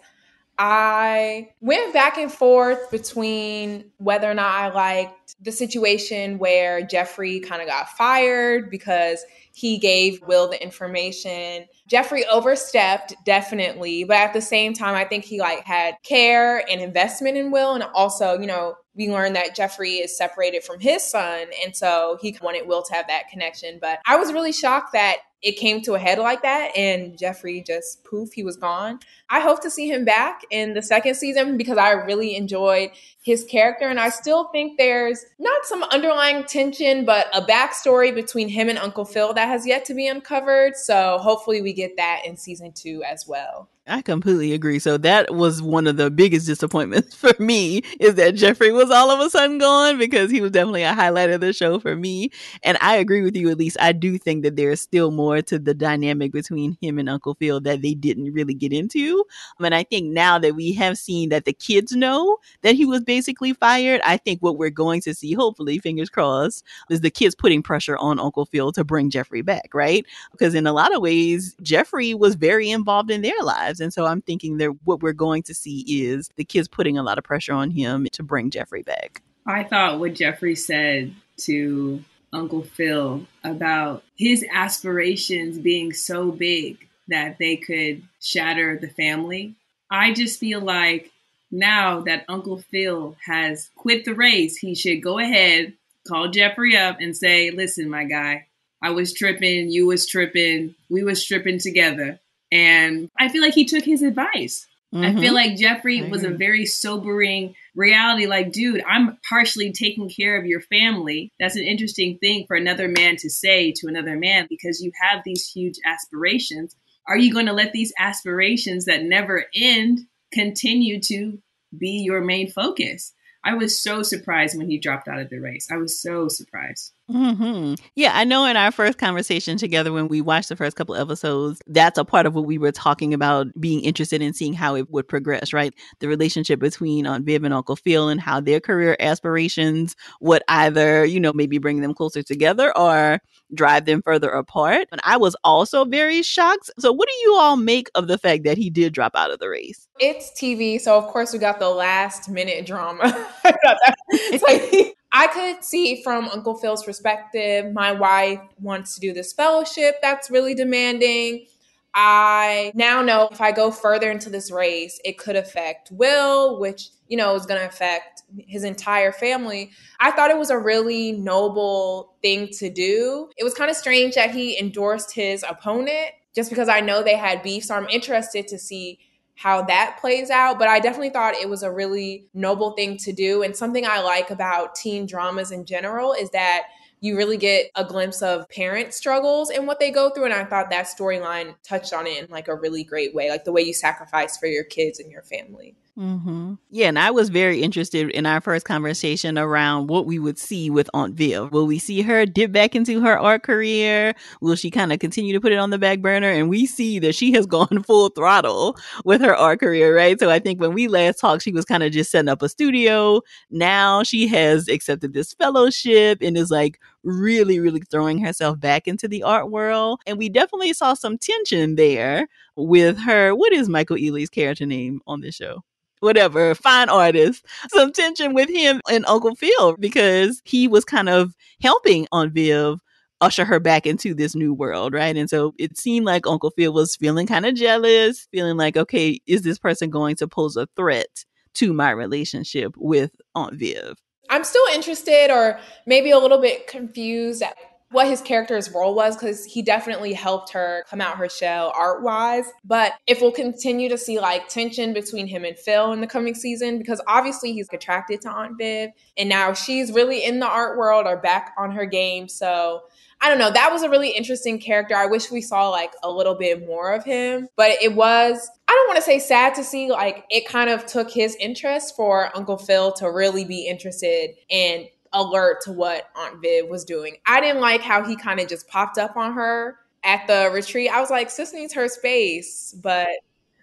I 0.60 1.50
went 1.62 1.94
back 1.94 2.18
and 2.18 2.32
forth 2.32 2.90
between 2.90 3.92
whether 3.98 4.30
or 4.30 4.34
not 4.34 4.56
I 4.56 4.70
liked 4.70 5.36
the 5.44 5.52
situation 5.52 6.40
where 6.40 6.82
Jeffrey 6.82 7.40
kind 7.40 7.62
of 7.62 7.68
got 7.68 7.90
fired 7.90 8.72
because 8.72 9.24
he 9.54 9.78
gave 9.78 10.22
Will 10.24 10.50
the 10.50 10.62
information. 10.62 11.68
Jeffrey 11.88 12.26
overstepped 12.26 13.14
definitely, 13.24 14.04
but 14.04 14.18
at 14.18 14.34
the 14.34 14.42
same 14.42 14.74
time 14.74 14.96
I 14.96 15.04
think 15.04 15.26
he 15.26 15.40
like 15.40 15.64
had 15.64 15.96
care 16.04 16.68
and 16.70 16.82
investment 16.82 17.38
in 17.38 17.52
Will 17.52 17.74
and 17.74 17.84
also, 17.94 18.40
you 18.40 18.48
know, 18.48 18.76
we 18.96 19.12
learned 19.12 19.36
that 19.36 19.56
Jeffrey 19.56 19.98
is 19.98 20.18
separated 20.18 20.64
from 20.64 20.80
his 20.80 21.04
son. 21.04 21.48
And 21.64 21.76
so 21.76 22.18
he 22.20 22.36
wanted 22.42 22.68
Will 22.68 22.82
to 22.82 22.94
have 22.96 23.08
that 23.08 23.30
connection. 23.30 23.78
But 23.80 24.00
I 24.08 24.16
was 24.18 24.34
really 24.34 24.52
shocked 24.52 24.94
that 24.94 25.18
it 25.42 25.54
came 25.54 25.82
to 25.82 25.94
a 25.94 26.00
head 26.00 26.18
like 26.18 26.42
that 26.42 26.76
and 26.76 27.18
Jeffrey 27.18 27.64
just 27.66 28.04
poof, 28.04 28.34
he 28.34 28.44
was 28.44 28.58
gone. 28.58 29.00
I 29.30 29.40
hope 29.40 29.62
to 29.62 29.70
see 29.70 29.88
him 29.88 30.04
back 30.04 30.42
in 30.50 30.74
the 30.74 30.82
second 30.82 31.16
season 31.16 31.58
because 31.58 31.78
I 31.78 31.92
really 31.92 32.36
enjoyed 32.36 32.90
his 33.22 33.44
character. 33.44 33.88
And 33.88 34.00
I 34.00 34.10
still 34.10 34.46
think 34.46 34.78
there's 34.78 35.24
not 35.38 35.66
some 35.66 35.84
underlying 35.84 36.44
tension, 36.46 37.06
but 37.06 37.28
a 37.34 37.42
backstory 37.42 38.14
between 38.14 38.50
him 38.50 38.68
and 38.68 38.80
Uncle 38.80 39.06
Phil 39.06 39.34
that 39.34 39.48
has 39.48 39.68
yet 39.68 39.86
to 39.86 39.94
be 39.94 40.08
uncovered. 40.08 40.76
So 40.76 41.20
hopefully 41.22 41.62
we 41.62 41.74
get 41.74 41.98
that 41.98 42.22
in 42.26 42.36
season 42.36 42.72
two 42.74 43.04
as 43.04 43.26
well. 43.28 43.70
I 43.90 44.02
completely 44.02 44.52
agree. 44.52 44.80
So 44.80 44.98
that 44.98 45.34
was 45.34 45.62
one 45.62 45.88
of 45.88 45.96
the 45.96 46.12
biggest 46.12 46.46
disappointments 46.46 47.16
for 47.16 47.32
me 47.40 47.84
is 48.02 48.16
that 48.16 48.36
Jeffrey 48.36 48.74
was 48.74 48.92
all 48.92 49.10
of 49.10 49.20
a 49.26 49.30
sudden 49.30 49.60
gone 49.60 49.98
because 49.98 50.30
he 50.30 50.42
was 50.42 50.52
definitely 50.52 50.84
a 50.84 50.94
highlight 50.94 51.30
of 51.30 51.40
the 51.40 51.54
show 51.54 51.80
for 51.80 51.96
me. 51.96 52.32
And 52.64 52.78
I 52.82 52.98
agree 52.98 53.22
with 53.22 53.36
you, 53.38 53.50
at 53.50 53.58
least 53.58 53.78
I 53.80 53.94
do 53.94 54.18
think 54.18 54.44
that 54.44 54.58
there's 54.58 54.82
still 54.82 55.12
more 55.12 55.42
to 55.44 55.58
the 55.58 55.74
dynamic 55.74 56.34
between 56.34 56.78
him 56.82 57.00
and 57.00 57.08
Uncle 57.08 57.36
Phil 57.36 57.62
that 57.62 57.82
they 57.82 57.94
didn't 57.94 58.34
really 58.34 58.54
get 58.54 58.74
into. 58.74 59.24
And 59.60 59.74
I 59.74 59.84
think 59.84 60.12
now 60.12 60.38
that 60.38 60.56
we 60.56 60.74
have 60.74 60.98
seen 60.98 61.30
that 61.30 61.46
the 61.46 61.54
kids 61.54 61.94
know 61.94 62.38
that 62.64 62.76
he 62.76 62.86
was 62.86 63.02
basically 63.04 63.54
fired, 63.54 64.02
I 64.04 64.18
think 64.18 64.42
what 64.42 64.58
we're 64.58 64.70
going 64.70 65.00
to 65.02 65.14
see, 65.14 65.34
hopefully, 65.34 65.80
fingers 65.80 66.10
crossed, 66.10 66.64
is 66.90 67.02
the 67.02 67.10
kids 67.10 67.36
putting 67.36 67.64
pressure 67.64 67.98
on 67.98 68.20
Uncle 68.20 68.46
Phil 68.46 68.74
to 68.74 68.84
bring 68.84 69.10
Jeffrey 69.10 69.42
back, 69.42 69.70
right? 69.74 70.06
Because 70.32 70.56
in 70.56 70.68
a 70.68 70.74
lot 70.74 70.94
of 70.94 71.02
ways, 71.02 71.56
Jeffrey 71.62 72.14
was 72.14 72.36
very 72.36 72.70
involved 72.70 73.12
in 73.12 73.22
their 73.22 73.42
lives. 73.42 73.77
And 73.80 73.94
so 73.94 74.06
I'm 74.06 74.22
thinking 74.22 74.58
that 74.58 74.72
what 74.84 75.02
we're 75.02 75.14
going 75.14 75.44
to 75.44 75.54
see 75.54 75.84
is 75.88 76.30
the 76.36 76.46
kids 76.46 76.68
putting 76.68 76.98
a 76.98 77.04
lot 77.04 77.18
of 77.18 77.24
pressure 77.24 77.54
on 77.54 77.72
him 77.72 78.08
to 78.14 78.24
bring 78.24 78.50
Jeffrey 78.50 78.84
back. 78.84 79.22
I 79.46 79.64
thought 79.64 80.00
what 80.00 80.14
Jeffrey 80.14 80.56
said 80.56 81.14
to 81.38 82.04
Uncle 82.34 82.64
Phil 82.64 83.26
about 83.44 84.04
his 84.18 84.46
aspirations 84.52 85.58
being 85.58 85.94
so 85.94 86.32
big 86.32 86.88
that 87.08 87.38
they 87.40 87.56
could 87.56 88.04
shatter 88.20 88.78
the 88.78 88.90
family. 88.90 89.56
I 89.90 90.14
just 90.14 90.40
feel 90.40 90.60
like 90.60 91.12
now 91.52 92.02
that 92.02 92.26
Uncle 92.28 92.58
Phil 92.58 93.16
has 93.26 93.70
quit 93.76 94.04
the 94.04 94.14
race, 94.14 94.58
he 94.58 94.76
should 94.76 95.02
go 95.02 95.18
ahead, 95.20 95.74
call 96.08 96.28
Jeffrey 96.28 96.76
up 96.76 96.98
and 97.00 97.16
say, 97.16 97.52
listen, 97.52 97.90
my 97.90 98.04
guy, 98.04 98.48
I 98.82 98.92
was 98.92 99.14
tripping, 99.14 99.70
you 99.70 99.88
was 99.88 100.06
tripping, 100.06 100.76
we 100.90 101.04
was 101.04 101.26
tripping 101.26 101.60
together. 101.60 102.20
And 102.52 103.10
I 103.20 103.30
feel 103.30 103.42
like 103.42 103.54
he 103.54 103.66
took 103.66 103.84
his 103.84 104.02
advice. 104.02 104.68
Mm-hmm. 104.94 105.18
I 105.18 105.22
feel 105.22 105.34
like 105.34 105.58
Jeffrey 105.58 106.00
mm-hmm. 106.00 106.12
was 106.12 106.24
a 106.24 106.30
very 106.30 106.66
sobering 106.66 107.56
reality. 107.76 108.26
Like, 108.26 108.54
dude, 108.54 108.84
I'm 108.88 109.18
partially 109.28 109.74
taking 109.74 110.10
care 110.10 110.38
of 110.38 110.46
your 110.46 110.62
family. 110.62 111.34
That's 111.40 111.58
an 111.58 111.64
interesting 111.64 112.18
thing 112.20 112.46
for 112.48 112.56
another 112.56 112.88
man 112.88 113.18
to 113.18 113.30
say 113.30 113.74
to 113.78 113.88
another 113.88 114.18
man 114.18 114.48
because 114.50 114.82
you 114.82 114.92
have 115.02 115.24
these 115.26 115.50
huge 115.50 115.76
aspirations. 115.86 116.76
Are 117.08 117.18
you 117.18 117.34
going 117.34 117.48
to 117.48 117.54
let 117.54 117.74
these 117.74 117.94
aspirations 118.00 118.86
that 118.86 119.04
never 119.04 119.46
end 119.54 120.02
continue 120.32 121.02
to 121.02 121.42
be 121.78 122.04
your 122.06 122.22
main 122.22 122.50
focus? 122.50 123.14
I 123.44 123.54
was 123.54 123.80
so 123.80 124.04
surprised 124.04 124.58
when 124.58 124.70
he 124.70 124.78
dropped 124.78 125.08
out 125.08 125.20
of 125.20 125.30
the 125.30 125.40
race. 125.40 125.68
I 125.72 125.78
was 125.78 126.02
so 126.02 126.28
surprised. 126.28 126.94
Mm-hmm. 127.10 127.76
Yeah, 127.96 128.12
I 128.14 128.26
know 128.26 128.44
in 128.46 128.58
our 128.58 128.72
first 128.72 128.98
conversation 128.98 129.58
together 129.58 129.94
when 129.94 130.10
we 130.10 130.20
watched 130.20 130.50
the 130.50 130.58
first 130.58 130.76
couple 130.76 130.96
episodes, 130.96 131.62
that's 131.66 131.98
a 131.98 132.04
part 132.04 132.26
of 132.26 132.36
what 132.36 132.46
we 132.46 132.58
were 132.58 132.74
talking 132.74 133.14
about 133.14 133.48
being 133.60 133.80
interested 133.82 134.22
in 134.22 134.34
seeing 134.34 134.54
how 134.54 134.76
it 134.76 134.90
would 134.92 135.08
progress, 135.08 135.54
right? 135.54 135.74
The 136.00 136.10
relationship 136.10 136.60
between 136.60 137.08
Aunt 137.08 137.26
Viv 137.26 137.46
and 137.46 137.54
Uncle 137.54 137.78
Phil 137.78 138.10
and 138.10 138.20
how 138.20 138.42
their 138.42 138.60
career 138.60 138.98
aspirations 139.00 139.96
would 140.20 140.44
either, 140.50 141.06
you 141.06 141.22
know, 141.22 141.32
maybe 141.32 141.60
bring 141.60 141.80
them 141.80 141.94
closer 141.94 142.24
together 142.24 142.78
or 142.78 143.20
drive 143.54 143.86
them 143.86 144.02
further 144.02 144.30
apart. 144.30 144.90
And 144.92 145.00
I 145.06 145.16
was 145.16 145.36
also 145.46 145.86
very 145.86 146.22
shocked. 146.24 146.70
So, 146.78 146.92
what 146.92 147.08
do 147.08 147.16
you 147.22 147.38
all 147.38 147.56
make 147.56 147.90
of 147.96 148.08
the 148.08 148.18
fact 148.18 148.44
that 148.44 148.58
he 148.58 148.70
did 148.70 148.94
drop 148.94 149.14
out 149.16 149.32
of 149.32 149.40
the 149.40 149.48
race? 149.48 149.87
It's 150.00 150.32
TV, 150.32 150.80
so 150.80 150.98
of 150.98 151.08
course 151.08 151.34
we 151.34 151.40
got 151.40 151.60
the 151.60 151.70
last 151.70 152.30
minute 152.30 152.66
drama. 152.66 153.28
like, 153.44 154.96
I 155.12 155.28
could 155.28 155.64
see 155.64 156.04
from 156.04 156.28
Uncle 156.30 156.56
Phil's 156.56 156.84
perspective, 156.84 157.74
my 157.74 157.92
wife 157.92 158.40
wants 158.60 158.96
to 158.96 159.02
do 159.02 159.14
this 159.14 159.34
fellowship 159.34 159.96
that's 160.02 160.30
really 160.30 160.54
demanding. 160.54 161.48
I 161.96 162.72
now 162.76 163.02
know 163.02 163.28
if 163.32 163.42
I 163.42 163.52
go 163.52 163.72
further 163.72 164.12
into 164.12 164.30
this 164.30 164.52
race, 164.52 165.00
it 165.04 165.18
could 165.18 165.36
affect 165.36 165.92
Will, 165.92 166.60
which, 166.60 166.90
you 167.08 167.18
know, 167.18 167.34
is 167.34 167.48
going 167.48 167.60
to 167.60 167.66
affect 167.66 168.22
his 168.38 168.64
entire 168.64 169.12
family. 169.12 169.72
I 170.00 170.12
thought 170.12 170.30
it 170.30 170.38
was 170.38 170.52
a 170.52 170.60
really 170.60 171.14
noble 171.14 172.14
thing 172.22 172.50
to 172.60 172.70
do. 172.70 173.30
It 173.38 173.44
was 173.44 173.56
kind 173.56 173.72
of 173.72 173.76
strange 173.76 174.14
that 174.14 174.30
he 174.30 174.60
endorsed 174.60 175.14
his 175.16 175.44
opponent 175.48 176.12
just 176.36 176.52
because 176.52 176.70
I 176.70 176.82
know 176.82 177.02
they 177.02 177.16
had 177.16 177.42
beef. 177.42 177.64
So 177.64 177.74
I'm 177.74 177.90
interested 177.90 178.48
to 178.50 178.60
see 178.60 179.00
how 179.38 179.62
that 179.62 179.98
plays 180.02 180.30
out. 180.30 180.58
But 180.58 180.68
I 180.68 180.80
definitely 180.80 181.12
thought 181.12 181.36
it 181.36 181.48
was 181.48 181.64
a 181.64 181.72
really 181.72 182.26
noble 182.34 182.72
thing 182.72 182.98
to 182.98 183.14
do. 183.14 183.44
And 183.44 183.56
something 183.56 183.86
I 183.86 184.02
like 184.02 184.32
about 184.32 184.76
teen 184.76 185.06
dramas 185.06 185.52
in 185.52 185.64
general 185.64 186.14
is 186.14 186.32
that 186.32 186.64
you 187.00 187.16
really 187.16 187.38
get 187.38 187.70
a 187.76 187.86
glimpse 187.86 188.24
of 188.24 188.50
parent 188.50 188.96
struggles 188.96 189.52
and 189.52 189.68
what 189.68 189.80
they 189.80 189.92
go 189.92 190.10
through. 190.10 190.26
And 190.26 190.34
I 190.34 190.44
thought 190.44 190.72
that 190.72 190.88
storyline 190.88 191.54
touched 191.64 191.94
on 191.94 192.08
it 192.08 192.24
in 192.24 192.30
like 192.32 192.48
a 192.48 192.56
really 192.56 192.84
great 192.84 193.14
way, 193.14 193.30
like 193.30 193.44
the 193.44 193.52
way 193.52 193.62
you 193.62 193.74
sacrifice 193.74 194.38
for 194.38 194.48
your 194.48 194.64
kids 194.64 195.00
and 195.00 195.12
your 195.12 195.22
family. 195.22 195.76
Mm-hmm. 195.98 196.54
Yeah, 196.70 196.90
and 196.90 197.00
I 197.00 197.10
was 197.10 197.30
very 197.30 197.64
interested 197.64 198.12
in 198.12 198.28
our 198.28 198.40
first 198.40 198.66
conversation 198.68 199.36
around 199.36 199.88
what 199.88 200.06
we 200.06 200.20
would 200.20 200.38
see 200.38 200.70
with 200.70 200.88
Aunt 200.94 201.16
Viv. 201.16 201.52
Will 201.52 201.66
we 201.66 201.80
see 201.80 202.04
her 202.04 202.24
dip 202.24 202.52
back 202.52 202.76
into 202.76 203.02
her 203.02 203.18
art 203.18 203.42
career? 203.42 204.14
Will 204.40 204.56
she 204.56 204.70
kind 204.70 204.94
of 204.94 205.00
continue 205.00 205.34
to 205.34 205.42
put 205.42 205.54
it 205.54 205.58
on 205.58 205.72
the 205.72 205.80
back 205.80 206.00
burner? 206.00 206.30
And 206.30 206.50
we 206.50 206.68
see 206.68 207.00
that 207.00 207.16
she 207.16 207.32
has 207.32 207.46
gone 207.48 207.82
full 207.82 208.10
throttle 208.10 208.78
with 209.06 209.22
her 209.22 209.36
art 209.36 209.60
career, 209.60 209.96
right? 209.96 210.20
So 210.20 210.30
I 210.30 210.38
think 210.38 210.62
when 210.62 210.74
we 210.76 210.88
last 210.88 211.20
talked, 211.20 211.42
she 211.42 211.52
was 211.52 211.66
kind 211.66 211.82
of 211.82 211.92
just 211.92 212.12
setting 212.12 212.30
up 212.30 212.44
a 212.44 212.50
studio. 212.50 213.22
Now 213.50 214.04
she 214.04 214.28
has 214.28 214.68
accepted 214.68 215.14
this 215.14 215.34
fellowship 215.34 216.20
and 216.22 216.38
is 216.38 216.52
like 216.52 216.80
really, 217.04 217.60
really 217.60 217.82
throwing 217.90 218.20
herself 218.20 218.60
back 218.60 218.88
into 218.88 219.08
the 219.08 219.24
art 219.24 219.50
world. 219.50 220.02
And 220.06 220.20
we 220.20 220.30
definitely 220.30 220.74
saw 220.74 220.94
some 220.94 221.18
tension 221.18 221.74
there 221.74 222.28
with 222.56 223.00
her. 223.00 223.34
What 223.34 223.52
is 223.52 223.68
Michael 223.68 223.98
Ealy's 223.98 224.30
character 224.30 224.68
name 224.68 225.02
on 225.08 225.22
this 225.22 225.34
show? 225.34 225.64
Whatever, 226.00 226.56
fine 226.56 226.90
artist, 226.90 227.46
some 227.70 227.92
tension 227.92 228.34
with 228.34 228.50
him 228.50 228.82
and 228.90 229.06
Uncle 229.08 229.36
Phil 229.36 229.76
because 229.78 230.42
he 230.46 230.68
was 230.68 230.86
kind 230.86 231.10
of 231.10 231.36
helping 231.62 232.08
Aunt 232.12 232.34
Viv 232.34 232.80
usher 233.22 233.46
her 233.46 233.60
back 233.60 233.86
into 233.86 234.14
this 234.14 234.36
new 234.36 234.54
world, 234.54 234.94
right? 234.94 235.16
And 235.18 235.30
so 235.30 235.54
it 235.58 235.78
seemed 235.78 236.06
like 236.06 236.28
Uncle 236.28 236.52
Phil 236.52 236.74
was 236.74 236.96
feeling 236.96 237.28
kind 237.28 237.46
of 237.46 237.56
jealous, 237.56 238.28
feeling 238.32 238.58
like, 238.58 238.78
okay, 238.78 239.20
is 239.26 239.42
this 239.42 239.58
person 239.58 239.90
going 239.90 240.16
to 240.18 240.28
pose 240.28 240.56
a 240.56 240.68
threat 240.76 241.26
to 241.56 241.74
my 241.74 241.90
relationship 241.90 242.74
with 242.78 243.12
Aunt 243.34 243.56
Viv? 243.56 243.98
I'm 244.30 244.44
still 244.44 244.66
interested 244.74 245.32
or 245.32 245.60
maybe 245.86 246.12
a 246.12 246.20
little 246.20 246.42
bit 246.42 246.68
confused 246.68 247.42
at 247.42 247.56
what 247.92 248.08
his 248.08 248.22
character's 248.22 248.70
role 248.72 248.94
was 248.94 249.16
because 249.16 249.46
he 249.46 249.62
definitely 249.62 250.14
helped 250.14 250.52
her 250.52 250.84
come 250.90 251.00
out 251.00 251.18
her 251.18 251.30
shell 251.30 251.72
art 251.76 252.04
wise. 252.04 252.46
But 252.66 252.94
if 253.08 253.22
we'll 253.22 253.32
continue 253.32 253.88
to 253.90 253.98
see 253.98 254.20
like 254.20 254.50
tension 254.50 254.94
between 254.94 255.28
him 255.28 255.46
and 255.46 255.58
Phil 255.58 255.94
in 255.94 256.02
the 256.02 256.08
coming 256.08 256.36
season, 256.36 256.78
because 256.78 257.02
obviously 257.08 257.54
he's 257.54 257.70
attracted 257.72 258.22
to 258.22 258.30
Aunt 258.30 258.58
Viv 258.58 258.90
and 259.18 259.30
now 259.30 259.54
she's 259.54 259.92
really 259.92 260.24
in 260.24 260.40
the 260.40 260.48
art 260.48 260.78
world 260.78 261.06
or 261.06 261.18
back 261.18 261.54
on 261.58 261.72
her 261.72 261.86
game. 261.86 262.28
So 262.28 262.82
I 263.20 263.30
don't 263.30 263.40
know. 263.40 263.52
That 263.52 263.72
was 263.72 263.82
a 263.82 263.90
really 263.90 264.10
interesting 264.10 264.60
character. 264.60 264.96
I 264.96 265.08
wish 265.08 265.32
we 265.32 265.42
saw 265.42 265.70
like 265.70 265.94
a 266.04 266.12
little 266.12 266.36
bit 266.36 266.68
more 266.68 266.94
of 266.94 267.04
him, 267.04 267.48
but 267.56 267.72
it 267.82 267.96
was, 267.96 268.50
I 268.68 268.74
don't 268.74 268.88
want 268.88 268.98
to 268.98 269.02
say 269.02 269.18
sad 269.18 269.56
to 269.56 269.64
see, 269.64 269.90
like 269.90 270.26
it 270.30 270.48
kind 270.48 270.70
of 270.70 270.86
took 270.86 271.10
his 271.10 271.36
interest 271.40 271.96
for 271.96 272.36
Uncle 272.38 272.58
Phil 272.58 272.92
to 272.94 273.10
really 273.10 273.44
be 273.44 273.66
interested 273.66 274.32
and 274.52 274.86
alert 275.18 275.62
to 275.62 275.72
what 275.72 276.10
Aunt 276.16 276.42
Viv 276.42 276.68
was 276.68 276.86
doing. 276.86 277.18
I 277.26 277.42
didn't 277.42 277.62
like 277.62 277.82
how 277.82 278.04
he 278.04 278.16
kind 278.16 278.40
of 278.40 278.48
just 278.48 278.68
popped 278.68 278.98
up 278.98 279.18
on 279.18 279.34
her 279.34 279.78
at 280.04 280.28
the 280.28 280.50
retreat. 280.54 280.92
I 280.92 281.02
was 281.02 281.10
like, 281.10 281.30
sis 281.30 281.54
needs 281.54 281.74
her 281.74 281.88
space, 281.88 282.76
but 282.82 283.10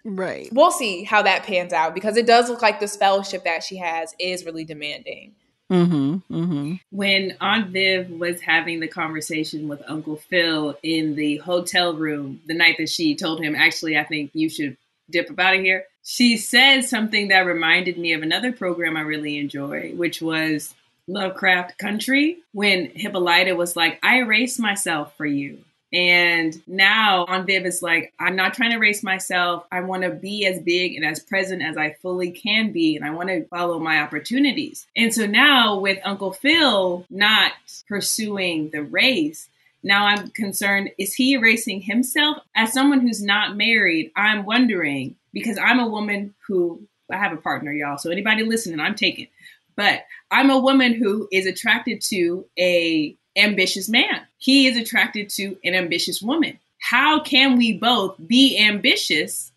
right. 0.03 0.49
We'll 0.51 0.71
see 0.71 1.03
how 1.03 1.21
that 1.23 1.43
pans 1.43 1.73
out 1.73 1.95
because 1.95 2.17
it 2.17 2.27
does 2.27 2.49
look 2.49 2.61
like 2.61 2.79
this 2.79 2.95
fellowship 2.95 3.43
that 3.45 3.63
she 3.63 3.77
has 3.77 4.13
is 4.19 4.45
really 4.45 4.65
demanding. 4.65 5.33
Mm-hmm, 5.71 6.33
mm-hmm. 6.33 6.73
When 6.91 7.35
Aunt 7.41 7.69
Viv 7.69 8.11
was 8.11 8.39
having 8.41 8.79
the 8.79 8.87
conversation 8.87 9.67
with 9.67 9.81
Uncle 9.87 10.17
Phil 10.17 10.77
in 10.83 11.15
the 11.15 11.37
hotel 11.37 11.95
room 11.95 12.41
the 12.45 12.53
night 12.53 12.75
that 12.77 12.89
she 12.89 13.15
told 13.15 13.43
him, 13.43 13.55
actually, 13.55 13.97
I 13.97 14.03
think 14.03 14.31
you 14.33 14.47
should 14.49 14.77
dip 15.09 15.31
up 15.31 15.39
out 15.39 15.55
of 15.55 15.61
here, 15.61 15.85
she 16.03 16.37
said 16.37 16.81
something 16.81 17.29
that 17.29 17.47
reminded 17.47 17.97
me 17.97 18.13
of 18.13 18.21
another 18.21 18.51
program 18.51 18.95
I 18.95 19.01
really 19.01 19.39
enjoy, 19.39 19.91
which 19.95 20.21
was 20.21 20.73
Lovecraft 21.07 21.77
Country 21.77 22.37
when 22.51 22.89
Hippolyta 22.89 23.55
was 23.55 23.75
like, 23.75 23.99
I 24.03 24.17
erased 24.17 24.59
myself 24.59 25.15
for 25.17 25.25
you. 25.25 25.59
And 25.93 26.61
now 26.67 27.25
Aunt 27.25 27.47
Viv 27.47 27.65
is 27.65 27.81
like, 27.81 28.11
I'm 28.19 28.35
not 28.35 28.53
trying 28.53 28.71
to 28.71 28.77
erase 28.77 29.01
myself. 29.01 29.65
I 29.71 29.81
want 29.81 30.03
to 30.03 30.09
be 30.09 30.45
as 30.45 30.61
big 30.61 30.95
and 30.95 31.05
as 31.05 31.21
present 31.21 31.61
as 31.61 31.77
I 31.77 31.95
fully 32.01 32.31
can 32.31 32.71
be. 32.71 32.97
And 32.97 33.05
I 33.05 33.11
want 33.11 33.29
to 33.29 33.45
follow 33.45 33.79
my 33.79 33.99
opportunities. 33.99 34.87
And 34.97 35.13
so 35.13 35.25
now 35.25 35.79
with 35.79 35.99
Uncle 36.03 36.33
Phil 36.33 37.05
not 37.09 37.53
pursuing 37.87 38.71
the 38.71 38.81
race, 38.81 39.47
now 39.83 40.07
I'm 40.07 40.31
concerned 40.31 40.91
is 40.97 41.13
he 41.13 41.33
erasing 41.33 41.81
himself? 41.81 42.39
As 42.55 42.73
someone 42.73 42.99
who's 42.99 43.23
not 43.23 43.55
married, 43.55 44.11
I'm 44.17 44.43
wondering 44.43 45.15
because 45.31 45.57
I'm 45.57 45.79
a 45.79 45.87
woman 45.87 46.33
who 46.47 46.81
I 47.09 47.17
have 47.17 47.31
a 47.31 47.37
partner, 47.37 47.71
y'all. 47.71 47.99
So 47.99 48.09
anybody 48.09 48.43
listening, 48.43 48.79
I'm 48.79 48.95
taken. 48.95 49.27
But 49.75 50.05
I'm 50.31 50.49
a 50.49 50.59
woman 50.59 50.93
who 50.93 51.27
is 51.31 51.45
attracted 51.45 52.01
to 52.03 52.45
a 52.57 53.17
ambitious 53.35 53.89
man. 53.89 54.21
He 54.37 54.67
is 54.67 54.77
attracted 54.77 55.29
to 55.31 55.57
an 55.63 55.75
ambitious 55.75 56.21
woman. 56.21 56.59
How 56.79 57.19
can 57.19 57.57
we 57.57 57.77
both 57.77 58.15
be 58.25 58.57
ambitious? 58.59 59.51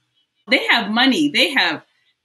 They 0.51 0.67
have 0.69 0.91
money, 0.91 1.29
they 1.29 1.51
have 1.51 1.85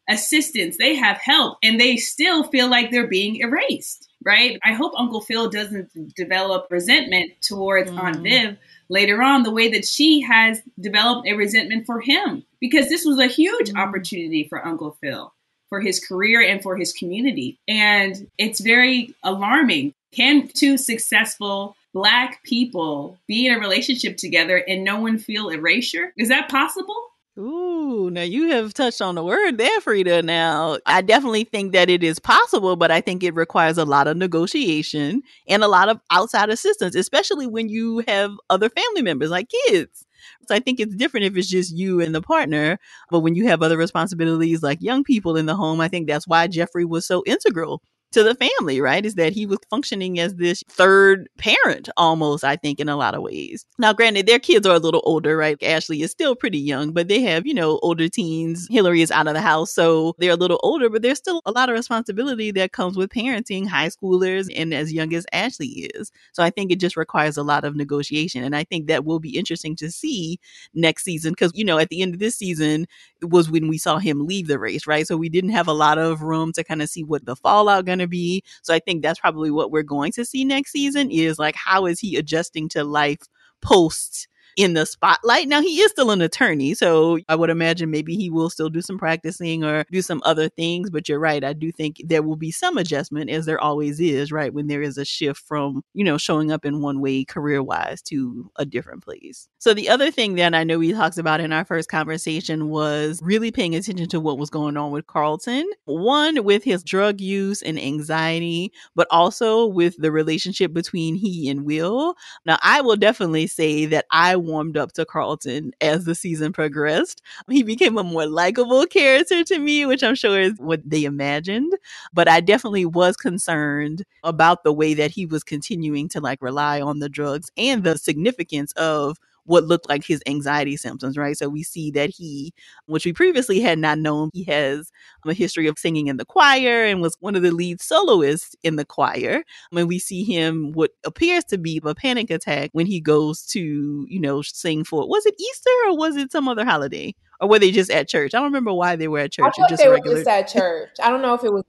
assistance, 0.09 0.77
they 0.77 0.95
have 0.95 1.17
help, 1.17 1.57
and 1.63 1.79
they 1.79 1.97
still 1.97 2.43
feel 2.45 2.69
like 2.69 2.91
they're 2.91 3.07
being 3.07 3.37
erased, 3.37 4.09
right? 4.23 4.59
I 4.63 4.73
hope 4.73 4.93
Uncle 4.97 5.21
Phil 5.21 5.49
doesn't 5.49 6.15
develop 6.15 6.67
resentment 6.69 7.33
towards 7.41 7.91
mm. 7.91 7.99
Aunt 7.99 8.21
Viv 8.21 8.57
later 8.89 9.21
on 9.21 9.43
the 9.43 9.51
way 9.51 9.69
that 9.69 9.85
she 9.85 10.21
has 10.21 10.61
developed 10.79 11.27
a 11.27 11.33
resentment 11.33 11.85
for 11.85 12.01
him 12.01 12.43
because 12.59 12.89
this 12.89 13.05
was 13.05 13.19
a 13.19 13.27
huge 13.27 13.71
mm. 13.71 13.79
opportunity 13.79 14.45
for 14.47 14.65
Uncle 14.65 14.97
Phil 15.01 15.33
for 15.73 15.81
his 15.81 15.99
career 15.99 16.39
and 16.39 16.61
for 16.61 16.77
his 16.77 16.93
community. 16.93 17.57
And 17.67 18.29
it's 18.37 18.59
very 18.59 19.15
alarming. 19.23 19.95
Can 20.11 20.47
two 20.47 20.77
successful 20.77 21.75
Black 21.95 22.43
people 22.43 23.17
be 23.27 23.47
in 23.47 23.55
a 23.55 23.59
relationship 23.59 24.17
together 24.17 24.57
and 24.57 24.83
no 24.83 24.99
one 24.99 25.17
feel 25.17 25.49
erasure? 25.49 26.13
Is 26.15 26.29
that 26.29 26.47
possible? 26.47 26.95
Ooh, 27.39 28.11
now 28.11 28.21
you 28.21 28.51
have 28.51 28.75
touched 28.75 29.01
on 29.01 29.15
the 29.15 29.23
word 29.23 29.57
there, 29.57 29.81
Frida. 29.81 30.21
Now, 30.21 30.77
I 30.85 31.01
definitely 31.01 31.45
think 31.45 31.73
that 31.73 31.89
it 31.89 32.03
is 32.03 32.19
possible, 32.19 32.75
but 32.75 32.91
I 32.91 33.01
think 33.01 33.23
it 33.23 33.33
requires 33.33 33.79
a 33.79 33.85
lot 33.85 34.05
of 34.05 34.15
negotiation 34.15 35.23
and 35.47 35.63
a 35.63 35.67
lot 35.67 35.89
of 35.89 35.99
outside 36.11 36.51
assistance, 36.51 36.93
especially 36.93 37.47
when 37.47 37.67
you 37.67 38.03
have 38.07 38.31
other 38.51 38.69
family 38.69 39.01
members 39.01 39.31
like 39.31 39.49
kids. 39.67 40.05
So 40.47 40.55
I 40.55 40.59
think 40.59 40.79
it's 40.79 40.95
different 40.95 41.25
if 41.25 41.37
it's 41.37 41.49
just 41.49 41.75
you 41.75 42.01
and 42.01 42.13
the 42.13 42.21
partner. 42.21 42.79
But 43.09 43.19
when 43.21 43.35
you 43.35 43.47
have 43.47 43.61
other 43.61 43.77
responsibilities 43.77 44.63
like 44.63 44.81
young 44.81 45.03
people 45.03 45.37
in 45.37 45.45
the 45.45 45.55
home, 45.55 45.81
I 45.81 45.87
think 45.87 46.07
that's 46.07 46.27
why 46.27 46.47
Jeffrey 46.47 46.85
was 46.85 47.05
so 47.05 47.23
integral 47.25 47.81
to 48.13 48.23
the 48.23 48.35
family, 48.35 48.81
right? 48.81 49.05
Is 49.05 49.15
that 49.15 49.33
he 49.33 49.45
was 49.45 49.59
functioning 49.69 50.19
as 50.19 50.35
this 50.35 50.63
third 50.69 51.27
parent 51.37 51.89
almost, 51.97 52.43
I 52.43 52.55
think, 52.55 52.79
in 52.79 52.89
a 52.89 52.95
lot 52.95 53.15
of 53.15 53.21
ways. 53.21 53.65
Now, 53.77 53.93
granted, 53.93 54.25
their 54.27 54.39
kids 54.39 54.65
are 54.65 54.75
a 54.75 54.79
little 54.79 55.01
older, 55.03 55.35
right? 55.35 55.61
Ashley 55.63 56.01
is 56.01 56.11
still 56.11 56.35
pretty 56.35 56.59
young, 56.59 56.91
but 56.91 57.07
they 57.07 57.21
have, 57.21 57.45
you 57.45 57.53
know, 57.53 57.79
older 57.83 58.07
teens. 58.07 58.67
Hilary 58.69 59.01
is 59.01 59.11
out 59.11 59.27
of 59.27 59.33
the 59.33 59.41
house, 59.41 59.73
so 59.73 60.15
they're 60.19 60.31
a 60.31 60.37
little 60.37 60.59
older, 60.63 60.89
but 60.89 61.01
there's 61.01 61.17
still 61.17 61.41
a 61.45 61.51
lot 61.51 61.69
of 61.69 61.75
responsibility 61.75 62.51
that 62.51 62.71
comes 62.71 62.97
with 62.97 63.09
parenting 63.09 63.67
high 63.67 63.89
schoolers 63.89 64.49
and 64.55 64.73
as 64.73 64.93
young 64.93 65.13
as 65.13 65.25
Ashley 65.33 65.89
is. 65.95 66.11
So 66.33 66.43
I 66.43 66.49
think 66.49 66.71
it 66.71 66.79
just 66.79 66.97
requires 66.97 67.37
a 67.37 67.43
lot 67.43 67.65
of 67.65 67.75
negotiation. 67.75 68.43
And 68.43 68.55
I 68.55 68.63
think 68.63 68.87
that 68.87 69.05
will 69.05 69.19
be 69.19 69.37
interesting 69.37 69.75
to 69.77 69.91
see 69.91 70.39
next 70.73 71.03
season 71.03 71.31
because, 71.31 71.51
you 71.55 71.65
know, 71.65 71.77
at 71.77 71.89
the 71.89 72.01
end 72.01 72.13
of 72.13 72.19
this 72.19 72.35
season 72.35 72.87
was 73.29 73.49
when 73.49 73.67
we 73.67 73.77
saw 73.77 73.97
him 73.97 74.25
leave 74.25 74.47
the 74.47 74.59
race, 74.59 74.87
right? 74.87 75.07
So 75.07 75.17
we 75.17 75.29
didn't 75.29 75.51
have 75.51 75.67
a 75.67 75.73
lot 75.73 75.97
of 75.97 76.21
room 76.21 76.51
to 76.53 76.63
kind 76.63 76.81
of 76.81 76.89
see 76.89 77.03
what 77.03 77.25
the 77.25 77.35
fallout 77.35 77.85
going 77.85 77.99
to 77.99 78.07
be. 78.07 78.43
So 78.61 78.73
I 78.73 78.79
think 78.79 79.01
that's 79.01 79.19
probably 79.19 79.51
what 79.51 79.71
we're 79.71 79.83
going 79.83 80.11
to 80.13 80.25
see 80.25 80.45
next 80.45 80.71
season 80.71 81.11
is 81.11 81.39
like 81.39 81.55
how 81.55 81.85
is 81.85 81.99
he 81.99 82.17
adjusting 82.17 82.69
to 82.69 82.83
life 82.83 83.21
post 83.61 84.27
in 84.57 84.73
the 84.73 84.85
spotlight. 84.85 85.47
Now 85.47 85.61
he 85.61 85.79
is 85.81 85.91
still 85.91 86.11
an 86.11 86.21
attorney, 86.21 86.73
so 86.73 87.19
I 87.27 87.35
would 87.35 87.49
imagine 87.49 87.91
maybe 87.91 88.15
he 88.15 88.29
will 88.29 88.49
still 88.49 88.69
do 88.69 88.81
some 88.81 88.97
practicing 88.97 89.63
or 89.63 89.85
do 89.91 90.01
some 90.01 90.21
other 90.25 90.49
things. 90.49 90.89
But 90.89 91.09
you're 91.09 91.19
right. 91.19 91.43
I 91.43 91.53
do 91.53 91.71
think 91.71 92.01
there 92.05 92.23
will 92.23 92.35
be 92.35 92.51
some 92.51 92.77
adjustment 92.77 93.29
as 93.29 93.45
there 93.45 93.59
always 93.59 93.99
is, 93.99 94.31
right? 94.31 94.53
When 94.53 94.67
there 94.67 94.81
is 94.81 94.97
a 94.97 95.05
shift 95.05 95.41
from, 95.47 95.83
you 95.93 96.03
know, 96.03 96.17
showing 96.17 96.51
up 96.51 96.65
in 96.65 96.81
one 96.81 97.01
way 97.01 97.23
career 97.25 97.63
wise 97.63 98.01
to 98.03 98.51
a 98.57 98.65
different 98.65 99.03
place. 99.03 99.47
So 99.59 99.73
the 99.73 99.89
other 99.89 100.11
thing 100.11 100.35
that 100.35 100.53
I 100.53 100.63
know 100.63 100.79
we 100.79 100.93
talked 100.93 101.17
about 101.17 101.39
in 101.39 101.53
our 101.53 101.65
first 101.65 101.89
conversation 101.89 102.69
was 102.69 103.19
really 103.23 103.51
paying 103.51 103.75
attention 103.75 104.09
to 104.09 104.19
what 104.19 104.37
was 104.37 104.49
going 104.49 104.77
on 104.77 104.91
with 104.91 105.07
Carlton. 105.07 105.69
One 105.85 106.43
with 106.43 106.63
his 106.63 106.83
drug 106.83 107.21
use 107.21 107.61
and 107.61 107.79
anxiety, 107.79 108.71
but 108.95 109.07
also 109.09 109.65
with 109.65 109.95
the 109.97 110.11
relationship 110.11 110.73
between 110.73 111.15
he 111.15 111.49
and 111.49 111.65
Will. 111.65 112.15
Now 112.45 112.57
I 112.61 112.81
will 112.81 112.95
definitely 112.95 113.47
say 113.47 113.85
that 113.87 114.05
I 114.11 114.35
warmed 114.45 114.77
up 114.77 114.93
to 114.93 115.05
Carlton 115.05 115.73
as 115.81 116.05
the 116.05 116.15
season 116.15 116.53
progressed. 116.53 117.21
He 117.49 117.63
became 117.63 117.97
a 117.97 118.03
more 118.03 118.27
likable 118.27 118.85
character 118.87 119.43
to 119.45 119.59
me, 119.59 119.85
which 119.85 120.03
I'm 120.03 120.15
sure 120.15 120.39
is 120.39 120.53
what 120.59 120.81
they 120.89 121.05
imagined. 121.05 121.73
But 122.13 122.29
I 122.29 122.41
definitely 122.41 122.85
was 122.85 123.17
concerned 123.17 124.03
about 124.23 124.63
the 124.63 124.73
way 124.73 124.93
that 124.95 125.11
he 125.11 125.25
was 125.25 125.43
continuing 125.43 126.09
to 126.09 126.21
like 126.21 126.41
rely 126.41 126.81
on 126.81 126.99
the 126.99 127.09
drugs 127.09 127.51
and 127.57 127.83
the 127.83 127.97
significance 127.97 128.73
of 128.73 129.17
what 129.45 129.65
looked 129.65 129.89
like 129.89 130.05
his 130.05 130.21
anxiety 130.27 130.77
symptoms, 130.77 131.17
right? 131.17 131.37
So 131.37 131.49
we 131.49 131.63
see 131.63 131.91
that 131.91 132.09
he, 132.09 132.53
which 132.85 133.05
we 133.05 133.13
previously 133.13 133.59
had 133.59 133.79
not 133.79 133.99
known, 133.99 134.29
he 134.33 134.43
has 134.45 134.91
um, 135.25 135.31
a 135.31 135.33
history 135.33 135.67
of 135.67 135.77
singing 135.77 136.07
in 136.07 136.17
the 136.17 136.25
choir 136.25 136.85
and 136.85 137.01
was 137.01 137.17
one 137.19 137.35
of 137.35 137.41
the 137.41 137.51
lead 137.51 137.81
soloists 137.81 138.55
in 138.63 138.75
the 138.75 138.85
choir. 138.85 139.43
When 139.71 139.87
we 139.87 139.99
see 139.99 140.23
him, 140.23 140.71
what 140.71 140.91
appears 141.05 141.43
to 141.45 141.57
be 141.57 141.81
a 141.83 141.95
panic 141.95 142.29
attack 142.29 142.69
when 142.73 142.85
he 142.85 142.99
goes 142.99 143.45
to, 143.47 144.05
you 144.09 144.19
know, 144.19 144.41
sing 144.41 144.83
for, 144.83 145.07
was 145.07 145.25
it 145.25 145.35
Easter 145.39 145.69
or 145.87 145.97
was 145.97 146.15
it 146.15 146.31
some 146.31 146.47
other 146.47 146.65
holiday? 146.65 147.15
Or 147.41 147.49
were 147.49 147.59
they 147.59 147.71
just 147.71 147.91
at 147.91 148.07
church? 148.07 148.33
I 148.33 148.37
don't 148.37 148.45
remember 148.45 148.73
why 148.73 148.95
they 148.95 149.07
were 149.07 149.19
at 149.19 149.31
church. 149.33 149.53
I 149.57 149.67
thought 149.67 149.77
they 149.77 149.89
regular... 149.89 150.17
were 150.17 150.23
just 150.23 150.29
at 150.29 150.47
church. 150.47 150.91
I 151.01 151.09
don't 151.09 151.21
know 151.21 151.33
if 151.33 151.43
it 151.43 151.51
was. 151.51 151.63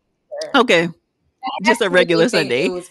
Easter. 0.45 0.59
Okay. 0.59 0.89
Just 1.65 1.81
a 1.81 1.91
regular 1.91 2.29
Sunday. 2.29 2.69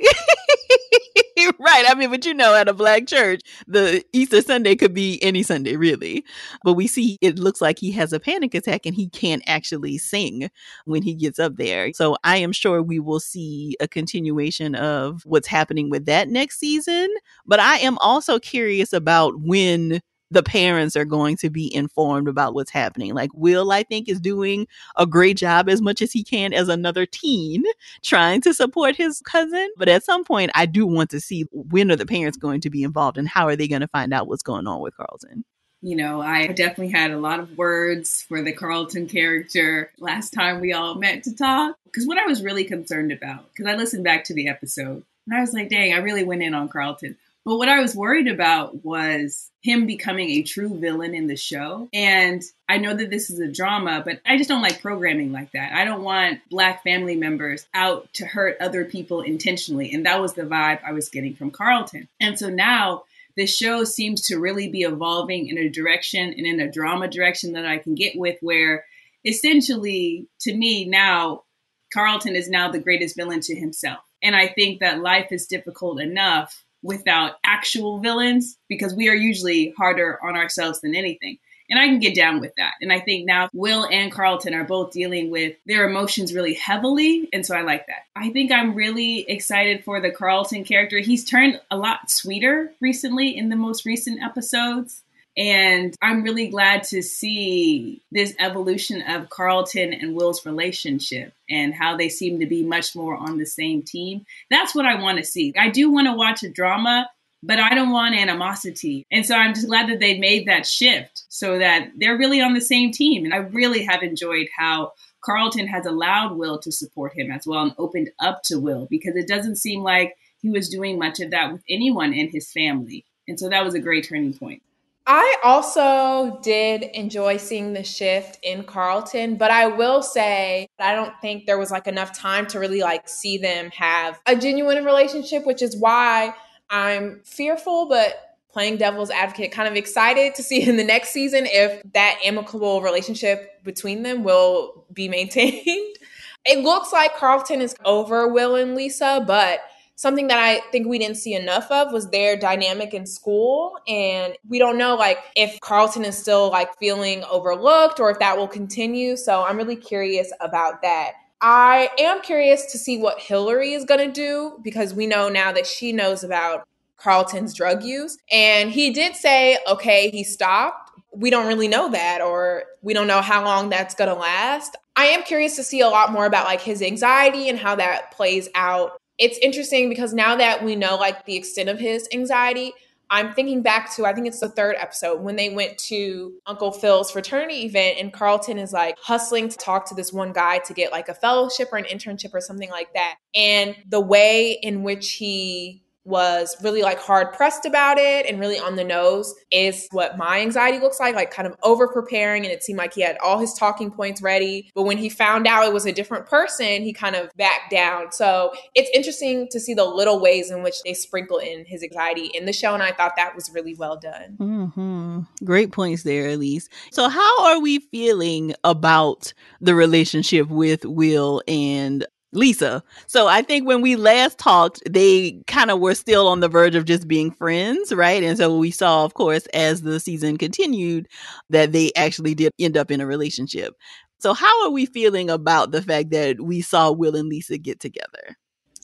right. 1.58 1.84
I 1.88 1.94
mean, 1.94 2.10
but 2.10 2.24
you 2.24 2.34
know, 2.34 2.54
at 2.54 2.68
a 2.68 2.72
black 2.74 3.06
church, 3.06 3.40
the 3.66 4.04
Easter 4.12 4.42
Sunday 4.42 4.76
could 4.76 4.94
be 4.94 5.22
any 5.22 5.42
Sunday, 5.42 5.76
really. 5.76 6.24
But 6.64 6.74
we 6.74 6.86
see 6.86 7.18
it 7.20 7.38
looks 7.38 7.60
like 7.60 7.78
he 7.78 7.90
has 7.92 8.12
a 8.12 8.20
panic 8.20 8.54
attack 8.54 8.86
and 8.86 8.94
he 8.94 9.08
can't 9.08 9.42
actually 9.46 9.98
sing 9.98 10.50
when 10.84 11.02
he 11.02 11.14
gets 11.14 11.38
up 11.38 11.56
there. 11.56 11.92
So 11.92 12.16
I 12.24 12.38
am 12.38 12.52
sure 12.52 12.82
we 12.82 13.00
will 13.00 13.20
see 13.20 13.76
a 13.80 13.88
continuation 13.88 14.74
of 14.74 15.22
what's 15.24 15.48
happening 15.48 15.90
with 15.90 16.06
that 16.06 16.28
next 16.28 16.58
season. 16.58 17.08
But 17.46 17.60
I 17.60 17.76
am 17.78 17.98
also 17.98 18.38
curious 18.38 18.92
about 18.92 19.40
when 19.40 20.00
the 20.30 20.42
parents 20.42 20.96
are 20.96 21.04
going 21.04 21.36
to 21.38 21.50
be 21.50 21.74
informed 21.74 22.28
about 22.28 22.54
what's 22.54 22.70
happening. 22.70 23.14
Like 23.14 23.30
Will, 23.34 23.72
I 23.72 23.82
think, 23.82 24.08
is 24.08 24.20
doing 24.20 24.66
a 24.96 25.06
great 25.06 25.36
job 25.36 25.68
as 25.68 25.82
much 25.82 26.00
as 26.02 26.12
he 26.12 26.22
can 26.22 26.52
as 26.52 26.68
another 26.68 27.06
teen 27.06 27.64
trying 28.02 28.40
to 28.42 28.54
support 28.54 28.96
his 28.96 29.20
cousin. 29.20 29.70
But 29.76 29.88
at 29.88 30.04
some 30.04 30.24
point, 30.24 30.50
I 30.54 30.66
do 30.66 30.86
want 30.86 31.10
to 31.10 31.20
see 31.20 31.46
when 31.52 31.90
are 31.90 31.96
the 31.96 32.06
parents 32.06 32.38
going 32.38 32.60
to 32.62 32.70
be 32.70 32.82
involved 32.82 33.18
and 33.18 33.28
how 33.28 33.46
are 33.46 33.56
they 33.56 33.68
going 33.68 33.80
to 33.80 33.88
find 33.88 34.12
out 34.12 34.28
what's 34.28 34.42
going 34.42 34.66
on 34.66 34.80
with 34.80 34.96
Carlton. 34.96 35.44
You 35.82 35.96
know, 35.96 36.20
I 36.20 36.48
definitely 36.48 36.90
had 36.90 37.10
a 37.10 37.18
lot 37.18 37.40
of 37.40 37.56
words 37.56 38.22
for 38.22 38.42
the 38.42 38.52
Carlton 38.52 39.06
character 39.06 39.90
last 39.98 40.30
time 40.30 40.60
we 40.60 40.74
all 40.74 40.94
met 40.94 41.22
to 41.24 41.34
talk. 41.34 41.74
Because 41.86 42.06
what 42.06 42.18
I 42.18 42.26
was 42.26 42.42
really 42.42 42.64
concerned 42.64 43.12
about, 43.12 43.50
because 43.52 43.66
I 43.66 43.76
listened 43.76 44.04
back 44.04 44.24
to 44.24 44.34
the 44.34 44.48
episode 44.48 45.02
and 45.26 45.36
I 45.36 45.40
was 45.40 45.54
like, 45.54 45.70
dang, 45.70 45.94
I 45.94 45.98
really 45.98 46.22
went 46.22 46.42
in 46.42 46.54
on 46.54 46.68
Carlton. 46.68 47.16
But 47.44 47.56
what 47.56 47.68
I 47.68 47.80
was 47.80 47.96
worried 47.96 48.28
about 48.28 48.84
was 48.84 49.50
him 49.62 49.86
becoming 49.86 50.30
a 50.30 50.42
true 50.42 50.78
villain 50.78 51.14
in 51.14 51.26
the 51.26 51.36
show. 51.36 51.88
And 51.92 52.42
I 52.68 52.78
know 52.78 52.94
that 52.94 53.10
this 53.10 53.30
is 53.30 53.40
a 53.40 53.50
drama, 53.50 54.02
but 54.04 54.20
I 54.26 54.36
just 54.36 54.48
don't 54.48 54.62
like 54.62 54.82
programming 54.82 55.32
like 55.32 55.52
that. 55.52 55.72
I 55.72 55.84
don't 55.84 56.02
want 56.02 56.40
black 56.50 56.82
family 56.82 57.16
members 57.16 57.66
out 57.74 58.12
to 58.14 58.26
hurt 58.26 58.56
other 58.60 58.84
people 58.84 59.22
intentionally. 59.22 59.92
And 59.92 60.04
that 60.06 60.20
was 60.20 60.34
the 60.34 60.42
vibe 60.42 60.80
I 60.84 60.92
was 60.92 61.08
getting 61.08 61.34
from 61.34 61.50
Carlton. 61.50 62.08
And 62.20 62.38
so 62.38 62.50
now 62.50 63.04
this 63.36 63.56
show 63.56 63.84
seems 63.84 64.22
to 64.22 64.38
really 64.38 64.68
be 64.68 64.82
evolving 64.82 65.48
in 65.48 65.56
a 65.56 65.68
direction 65.68 66.34
and 66.36 66.46
in 66.46 66.60
a 66.60 66.70
drama 66.70 67.08
direction 67.08 67.52
that 67.54 67.64
I 67.64 67.78
can 67.78 67.94
get 67.94 68.18
with 68.18 68.36
where 68.40 68.84
essentially 69.24 70.26
to 70.40 70.54
me 70.54 70.84
now 70.84 71.44
Carlton 71.92 72.36
is 72.36 72.48
now 72.48 72.70
the 72.70 72.78
greatest 72.78 73.16
villain 73.16 73.40
to 73.40 73.54
himself. 73.54 74.00
And 74.22 74.36
I 74.36 74.48
think 74.48 74.80
that 74.80 75.00
life 75.00 75.32
is 75.32 75.46
difficult 75.46 76.00
enough 76.00 76.64
without 76.82 77.34
actual 77.44 78.00
villains 78.00 78.56
because 78.68 78.94
we 78.94 79.08
are 79.08 79.14
usually 79.14 79.74
harder 79.76 80.18
on 80.24 80.36
ourselves 80.36 80.80
than 80.80 80.94
anything. 80.94 81.38
And 81.70 81.78
I 81.78 81.86
can 81.86 82.00
get 82.00 82.16
down 82.16 82.40
with 82.40 82.52
that. 82.56 82.72
And 82.80 82.92
I 82.92 82.98
think 82.98 83.26
now 83.26 83.48
Will 83.54 83.86
and 83.86 84.10
Carlton 84.10 84.54
are 84.54 84.64
both 84.64 84.90
dealing 84.90 85.30
with 85.30 85.54
their 85.66 85.88
emotions 85.88 86.34
really 86.34 86.54
heavily. 86.54 87.28
And 87.32 87.46
so 87.46 87.56
I 87.56 87.62
like 87.62 87.86
that. 87.86 88.06
I 88.16 88.30
think 88.30 88.50
I'm 88.50 88.74
really 88.74 89.20
excited 89.30 89.84
for 89.84 90.00
the 90.00 90.10
Carlton 90.10 90.64
character. 90.64 90.98
He's 90.98 91.24
turned 91.24 91.60
a 91.70 91.76
lot 91.76 92.10
sweeter 92.10 92.72
recently 92.80 93.36
in 93.36 93.50
the 93.50 93.56
most 93.56 93.86
recent 93.86 94.20
episodes. 94.20 95.04
And 95.40 95.96
I'm 96.02 96.22
really 96.22 96.48
glad 96.48 96.82
to 96.88 97.00
see 97.00 98.02
this 98.12 98.34
evolution 98.38 99.00
of 99.00 99.30
Carlton 99.30 99.94
and 99.94 100.14
Will's 100.14 100.44
relationship 100.44 101.32
and 101.48 101.72
how 101.72 101.96
they 101.96 102.10
seem 102.10 102.40
to 102.40 102.46
be 102.46 102.62
much 102.62 102.94
more 102.94 103.16
on 103.16 103.38
the 103.38 103.46
same 103.46 103.82
team. 103.82 104.26
That's 104.50 104.74
what 104.74 104.84
I 104.84 105.00
want 105.00 105.16
to 105.16 105.24
see. 105.24 105.54
I 105.58 105.70
do 105.70 105.90
want 105.90 106.08
to 106.08 106.12
watch 106.12 106.42
a 106.42 106.50
drama, 106.50 107.08
but 107.42 107.58
I 107.58 107.74
don't 107.74 107.90
want 107.90 108.16
animosity. 108.16 109.06
And 109.10 109.24
so 109.24 109.34
I'm 109.34 109.54
just 109.54 109.66
glad 109.66 109.88
that 109.88 109.98
they 109.98 110.18
made 110.18 110.46
that 110.46 110.66
shift 110.66 111.22
so 111.30 111.58
that 111.58 111.88
they're 111.96 112.18
really 112.18 112.42
on 112.42 112.52
the 112.52 112.60
same 112.60 112.92
team. 112.92 113.24
And 113.24 113.32
I 113.32 113.38
really 113.38 113.84
have 113.84 114.02
enjoyed 114.02 114.48
how 114.54 114.92
Carlton 115.24 115.68
has 115.68 115.86
allowed 115.86 116.36
Will 116.36 116.58
to 116.58 116.70
support 116.70 117.16
him 117.16 117.30
as 117.30 117.46
well 117.46 117.62
and 117.62 117.74
opened 117.78 118.10
up 118.20 118.42
to 118.42 118.60
Will 118.60 118.88
because 118.90 119.16
it 119.16 119.26
doesn't 119.26 119.56
seem 119.56 119.82
like 119.82 120.18
he 120.42 120.50
was 120.50 120.68
doing 120.68 120.98
much 120.98 121.18
of 121.18 121.30
that 121.30 121.50
with 121.50 121.62
anyone 121.66 122.12
in 122.12 122.28
his 122.28 122.52
family. 122.52 123.06
And 123.26 123.40
so 123.40 123.48
that 123.48 123.64
was 123.64 123.72
a 123.72 123.80
great 123.80 124.06
turning 124.06 124.34
point. 124.34 124.60
I 125.06 125.36
also 125.42 126.38
did 126.42 126.82
enjoy 126.82 127.38
seeing 127.38 127.72
the 127.72 127.82
shift 127.82 128.38
in 128.42 128.64
Carlton, 128.64 129.36
but 129.36 129.50
I 129.50 129.66
will 129.66 130.02
say 130.02 130.68
I 130.78 130.94
don't 130.94 131.14
think 131.20 131.46
there 131.46 131.58
was 131.58 131.70
like 131.70 131.86
enough 131.86 132.16
time 132.16 132.46
to 132.48 132.60
really 132.60 132.80
like 132.80 133.08
see 133.08 133.38
them 133.38 133.70
have 133.70 134.20
a 134.26 134.36
genuine 134.36 134.84
relationship, 134.84 135.46
which 135.46 135.62
is 135.62 135.76
why 135.76 136.34
I'm 136.68 137.20
fearful 137.24 137.88
but 137.88 138.36
playing 138.52 138.76
devil's 138.76 139.10
advocate 139.10 139.52
kind 139.52 139.68
of 139.68 139.74
excited 139.74 140.34
to 140.34 140.42
see 140.44 140.62
in 140.62 140.76
the 140.76 140.84
next 140.84 141.10
season 141.10 141.46
if 141.46 141.82
that 141.92 142.20
amicable 142.24 142.82
relationship 142.82 143.62
between 143.64 144.02
them 144.02 144.22
will 144.22 144.86
be 144.92 145.08
maintained. 145.08 145.64
it 146.44 146.62
looks 146.62 146.92
like 146.92 147.16
Carlton 147.16 147.60
is 147.60 147.74
over 147.84 148.28
Will 148.28 148.54
and 148.54 148.74
Lisa, 148.74 149.24
but 149.26 149.60
something 150.00 150.28
that 150.28 150.38
I 150.38 150.60
think 150.72 150.86
we 150.86 150.98
didn't 150.98 151.18
see 151.18 151.34
enough 151.34 151.70
of 151.70 151.92
was 151.92 152.08
their 152.08 152.34
dynamic 152.34 152.94
in 152.94 153.06
school. 153.06 153.76
And 153.86 154.34
we 154.48 154.58
don't 154.58 154.78
know 154.78 154.94
like 154.96 155.18
if 155.36 155.60
Carlton 155.60 156.06
is 156.06 156.16
still 156.16 156.48
like 156.48 156.70
feeling 156.78 157.22
overlooked 157.24 158.00
or 158.00 158.10
if 158.10 158.18
that 158.18 158.38
will 158.38 158.48
continue. 158.48 159.14
So 159.14 159.44
I'm 159.44 159.58
really 159.58 159.76
curious 159.76 160.32
about 160.40 160.80
that. 160.80 161.12
I 161.42 161.90
am 161.98 162.22
curious 162.22 162.72
to 162.72 162.78
see 162.78 162.96
what 162.96 163.20
Hilary 163.20 163.74
is 163.74 163.84
going 163.84 164.00
to 164.00 164.10
do 164.10 164.58
because 164.62 164.94
we 164.94 165.06
know 165.06 165.28
now 165.28 165.52
that 165.52 165.66
she 165.66 165.92
knows 165.92 166.24
about 166.24 166.66
Carlton's 166.96 167.52
drug 167.52 167.82
use. 167.82 168.16
And 168.32 168.70
he 168.70 168.94
did 168.94 169.14
say, 169.16 169.58
okay, 169.68 170.08
he 170.08 170.24
stopped. 170.24 170.92
We 171.12 171.28
don't 171.28 171.46
really 171.46 171.68
know 171.68 171.90
that, 171.90 172.22
or 172.22 172.64
we 172.80 172.94
don't 172.94 173.06
know 173.06 173.20
how 173.20 173.44
long 173.44 173.68
that's 173.68 173.94
going 173.94 174.08
to 174.08 174.14
last. 174.14 174.76
I 174.96 175.06
am 175.06 175.24
curious 175.24 175.56
to 175.56 175.62
see 175.62 175.80
a 175.80 175.88
lot 175.88 176.12
more 176.12 176.24
about 176.24 176.46
like 176.46 176.60
his 176.60 176.80
anxiety 176.82 177.48
and 177.48 177.58
how 177.58 177.74
that 177.76 178.12
plays 178.12 178.48
out 178.54 178.99
it's 179.20 179.38
interesting 179.38 179.88
because 179.88 180.14
now 180.14 180.34
that 180.36 180.64
we 180.64 180.74
know 180.74 180.96
like 180.96 181.26
the 181.26 181.36
extent 181.36 181.68
of 181.68 181.78
his 181.78 182.08
anxiety, 182.12 182.72
I'm 183.10 183.34
thinking 183.34 183.60
back 183.60 183.94
to 183.96 184.06
I 184.06 184.14
think 184.14 184.26
it's 184.26 184.40
the 184.40 184.48
third 184.48 184.76
episode 184.78 185.20
when 185.20 185.36
they 185.36 185.50
went 185.50 185.76
to 185.78 186.32
Uncle 186.46 186.72
Phil's 186.72 187.10
fraternity 187.10 187.66
event 187.66 187.98
and 187.98 188.12
Carlton 188.12 188.56
is 188.56 188.72
like 188.72 188.96
hustling 188.98 189.48
to 189.48 189.58
talk 189.58 189.86
to 189.88 189.94
this 189.94 190.12
one 190.12 190.32
guy 190.32 190.58
to 190.60 190.72
get 190.72 190.90
like 190.90 191.08
a 191.08 191.14
fellowship 191.14 191.68
or 191.72 191.76
an 191.76 191.84
internship 191.84 192.32
or 192.32 192.40
something 192.40 192.70
like 192.70 192.94
that. 192.94 193.16
And 193.34 193.76
the 193.86 194.00
way 194.00 194.52
in 194.62 194.84
which 194.84 195.12
he 195.12 195.82
was 196.10 196.56
really 196.62 196.82
like 196.82 196.98
hard 196.98 197.32
pressed 197.32 197.64
about 197.64 197.98
it 197.98 198.26
and 198.26 198.38
really 198.38 198.58
on 198.58 198.76
the 198.76 198.84
nose 198.84 199.34
is 199.50 199.88
what 199.92 200.18
my 200.18 200.40
anxiety 200.40 200.78
looks 200.78 201.00
like 201.00 201.14
like 201.14 201.30
kind 201.30 201.46
of 201.46 201.56
over 201.62 201.88
preparing 201.88 202.44
and 202.44 202.52
it 202.52 202.62
seemed 202.62 202.78
like 202.78 202.92
he 202.92 203.00
had 203.00 203.16
all 203.18 203.38
his 203.38 203.54
talking 203.54 203.90
points 203.90 204.20
ready. 204.20 204.70
But 204.74 204.82
when 204.82 204.98
he 204.98 205.08
found 205.08 205.46
out 205.46 205.66
it 205.66 205.72
was 205.72 205.86
a 205.86 205.92
different 205.92 206.26
person 206.26 206.82
he 206.82 206.92
kind 206.92 207.16
of 207.16 207.30
backed 207.36 207.70
down. 207.70 208.12
So 208.12 208.52
it's 208.74 208.90
interesting 208.94 209.48
to 209.50 209.60
see 209.60 209.74
the 209.74 209.84
little 209.84 210.20
ways 210.20 210.50
in 210.50 210.62
which 210.62 210.82
they 210.84 210.94
sprinkle 210.94 211.38
in 211.38 211.64
his 211.64 211.82
anxiety 211.82 212.26
in 212.34 212.46
the 212.46 212.52
show 212.52 212.74
and 212.74 212.82
i 212.82 212.92
thought 212.92 213.12
that 213.16 213.34
was 213.34 213.50
really 213.54 213.74
well 213.74 213.96
done. 213.96 214.36
Mm-hmm. 214.38 215.44
great 215.44 215.72
points 215.72 216.02
there 216.02 216.28
elise. 216.28 216.68
So 216.90 217.08
how 217.08 217.46
are 217.46 217.60
we 217.60 217.78
feeling 217.78 218.54
about 218.64 219.32
the 219.60 219.74
relationship 219.74 220.48
with 220.48 220.84
will 220.84 221.42
and 221.46 222.06
Lisa. 222.32 222.82
So 223.06 223.26
I 223.26 223.42
think 223.42 223.66
when 223.66 223.80
we 223.80 223.96
last 223.96 224.38
talked, 224.38 224.82
they 224.88 225.42
kind 225.46 225.70
of 225.70 225.80
were 225.80 225.94
still 225.94 226.28
on 226.28 226.40
the 226.40 226.48
verge 226.48 226.74
of 226.74 226.84
just 226.84 227.08
being 227.08 227.30
friends, 227.30 227.92
right? 227.92 228.22
And 228.22 228.38
so 228.38 228.56
we 228.56 228.70
saw, 228.70 229.04
of 229.04 229.14
course, 229.14 229.46
as 229.46 229.82
the 229.82 229.98
season 229.98 230.36
continued, 230.36 231.08
that 231.50 231.72
they 231.72 231.90
actually 231.96 232.34
did 232.34 232.52
end 232.58 232.76
up 232.76 232.90
in 232.90 233.00
a 233.00 233.06
relationship. 233.06 233.74
So 234.18 234.34
how 234.34 234.64
are 234.64 234.70
we 234.70 234.86
feeling 234.86 235.30
about 235.30 235.72
the 235.72 235.82
fact 235.82 236.10
that 236.10 236.40
we 236.40 236.60
saw 236.60 236.92
Will 236.92 237.16
and 237.16 237.28
Lisa 237.28 237.58
get 237.58 237.80
together? 237.80 238.36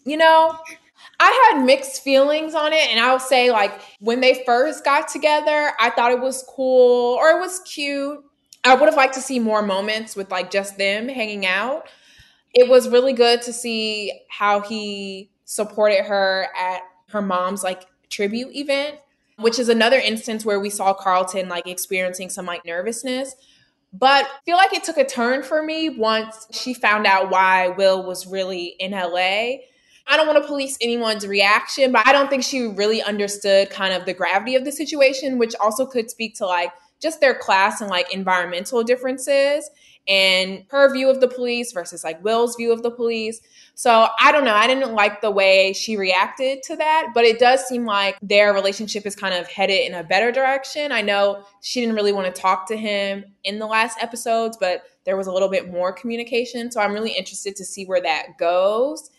You 0.05 0.17
know, 0.17 0.59
I 1.21 1.51
had 1.53 1.65
mixed 1.65 2.03
feelings 2.03 2.55
on 2.55 2.73
it. 2.73 2.89
And 2.91 2.99
I'll 2.99 3.21
say, 3.21 3.51
like, 3.51 3.81
when 4.01 4.21
they 4.21 4.43
first 4.45 4.85
got 4.85 5.09
together, 5.09 5.73
I 5.79 5.91
thought 5.91 6.13
it 6.13 6.21
was 6.21 6.45
cool 6.49 7.15
or 7.15 7.31
it 7.31 7.41
was 7.41 7.61
cute. 7.61 8.25
I 8.65 8.75
would 8.75 8.87
have 8.87 8.97
liked 8.97 9.15
to 9.15 9.21
see 9.21 9.39
more 9.39 9.63
moments 9.63 10.17
with 10.17 10.31
like 10.33 10.51
just 10.51 10.77
them 10.77 11.09
hanging 11.09 11.47
out 11.47 11.87
it 12.55 12.69
was 12.69 12.89
really 12.89 13.13
good 13.13 13.43
to 13.43 13.53
see 13.53 14.21
how 14.29 14.61
he 14.61 15.31
supported 15.45 16.05
her 16.05 16.49
at 16.59 16.83
her 17.11 17.23
mom's 17.23 17.63
like 17.63 17.87
tribute 18.09 18.55
event, 18.55 18.97
which 19.39 19.59
is 19.59 19.69
another 19.69 19.99
instance 19.99 20.45
where 20.45 20.61
we 20.61 20.71
saw 20.71 20.95
Carlton 20.95 21.49
like 21.49 21.67
experiencing 21.67 22.31
some 22.31 22.47
like 22.47 22.65
nervousness. 22.65 23.35
But 23.93 24.27
I 24.27 24.39
feel 24.45 24.57
like 24.57 24.73
it 24.73 24.85
took 24.85 24.99
a 24.99 25.05
turn 25.05 25.43
for 25.43 25.63
me 25.63 25.89
once 25.89 26.47
she 26.51 26.75
found 26.75 27.07
out 27.07 27.31
why 27.31 27.69
Will 27.69 28.05
was 28.05 28.27
really 28.27 28.75
in 28.79 28.91
LA. 28.91 29.59
I 30.09 30.17
don't 30.17 30.27
want 30.27 30.41
to 30.43 30.47
police 30.47 30.77
anyone's 30.81 31.27
reaction, 31.27 31.93
but 31.93 32.07
I 32.07 32.13
don't 32.13 32.29
think 32.29 32.45
she 32.45 32.67
really 32.67 33.03
understood 33.03 33.71
kind 33.71 33.93
of 33.95 34.05
the 34.05 34.15
gravity 34.15 34.55
of 34.55 34.65
the 34.65 34.73
situation, 34.73 35.39
which 35.39 35.55
also 35.61 35.87
could 35.87 36.11
speak 36.11 36.35
to 36.37 36.47
like 36.47 36.73
just 37.01 37.21
their 37.21 37.35
class 37.35 37.81
and 37.81 37.91
like 37.91 38.13
environmental 38.15 38.83
differences 38.83 39.71
and 40.09 40.65
her 40.71 40.93
view 40.93 41.11
of 41.11 41.21
the 41.21 41.29
police 41.29 41.73
versus 41.73 42.05
like 42.05 42.23
Will's 42.23 42.57
view 42.57 42.73
of 42.73 42.83
the 42.83 42.91
police. 42.91 43.41
So 43.75 44.09
I 44.21 44.33
don't 44.33 44.45
know. 44.45 44.55
I 44.55 44.67
didn't 44.67 44.95
like 44.95 45.21
the 45.21 45.31
way 45.31 45.73
she 45.73 45.97
reacted 45.97 46.63
to 46.65 46.77
that, 46.77 47.09
but 47.13 47.25
it 47.25 47.39
does 47.39 47.67
seem 47.67 47.85
like 47.85 48.17
their 48.23 48.55
relationship 48.55 49.05
is 49.05 49.17
kind 49.17 49.35
of 49.35 49.47
headed 49.49 49.87
in 49.87 49.95
a 49.95 50.05
better 50.05 50.31
direction. 50.31 50.93
I 50.93 51.03
know 51.03 51.45
she 51.61 51.81
didn't 51.81 51.97
really 51.97 52.13
want 52.13 52.33
to 52.33 52.41
talk 52.41 52.69
to 52.69 52.77
him 52.77 53.25
in 53.45 53.59
the 53.59 53.67
last 53.67 53.99
episodes, 54.01 54.57
but 54.57 54.85
there 55.05 55.17
was 55.17 55.27
a 55.27 55.33
little 55.33 55.51
bit 55.51 55.71
more 55.71 55.93
communication. 55.93 56.71
So 56.71 56.81
I'm 56.81 56.93
really 56.93 57.13
interested 57.13 57.57
to 57.57 57.65
see 57.65 57.85
where 57.85 58.01
that 58.01 58.39
goes. 58.39 59.11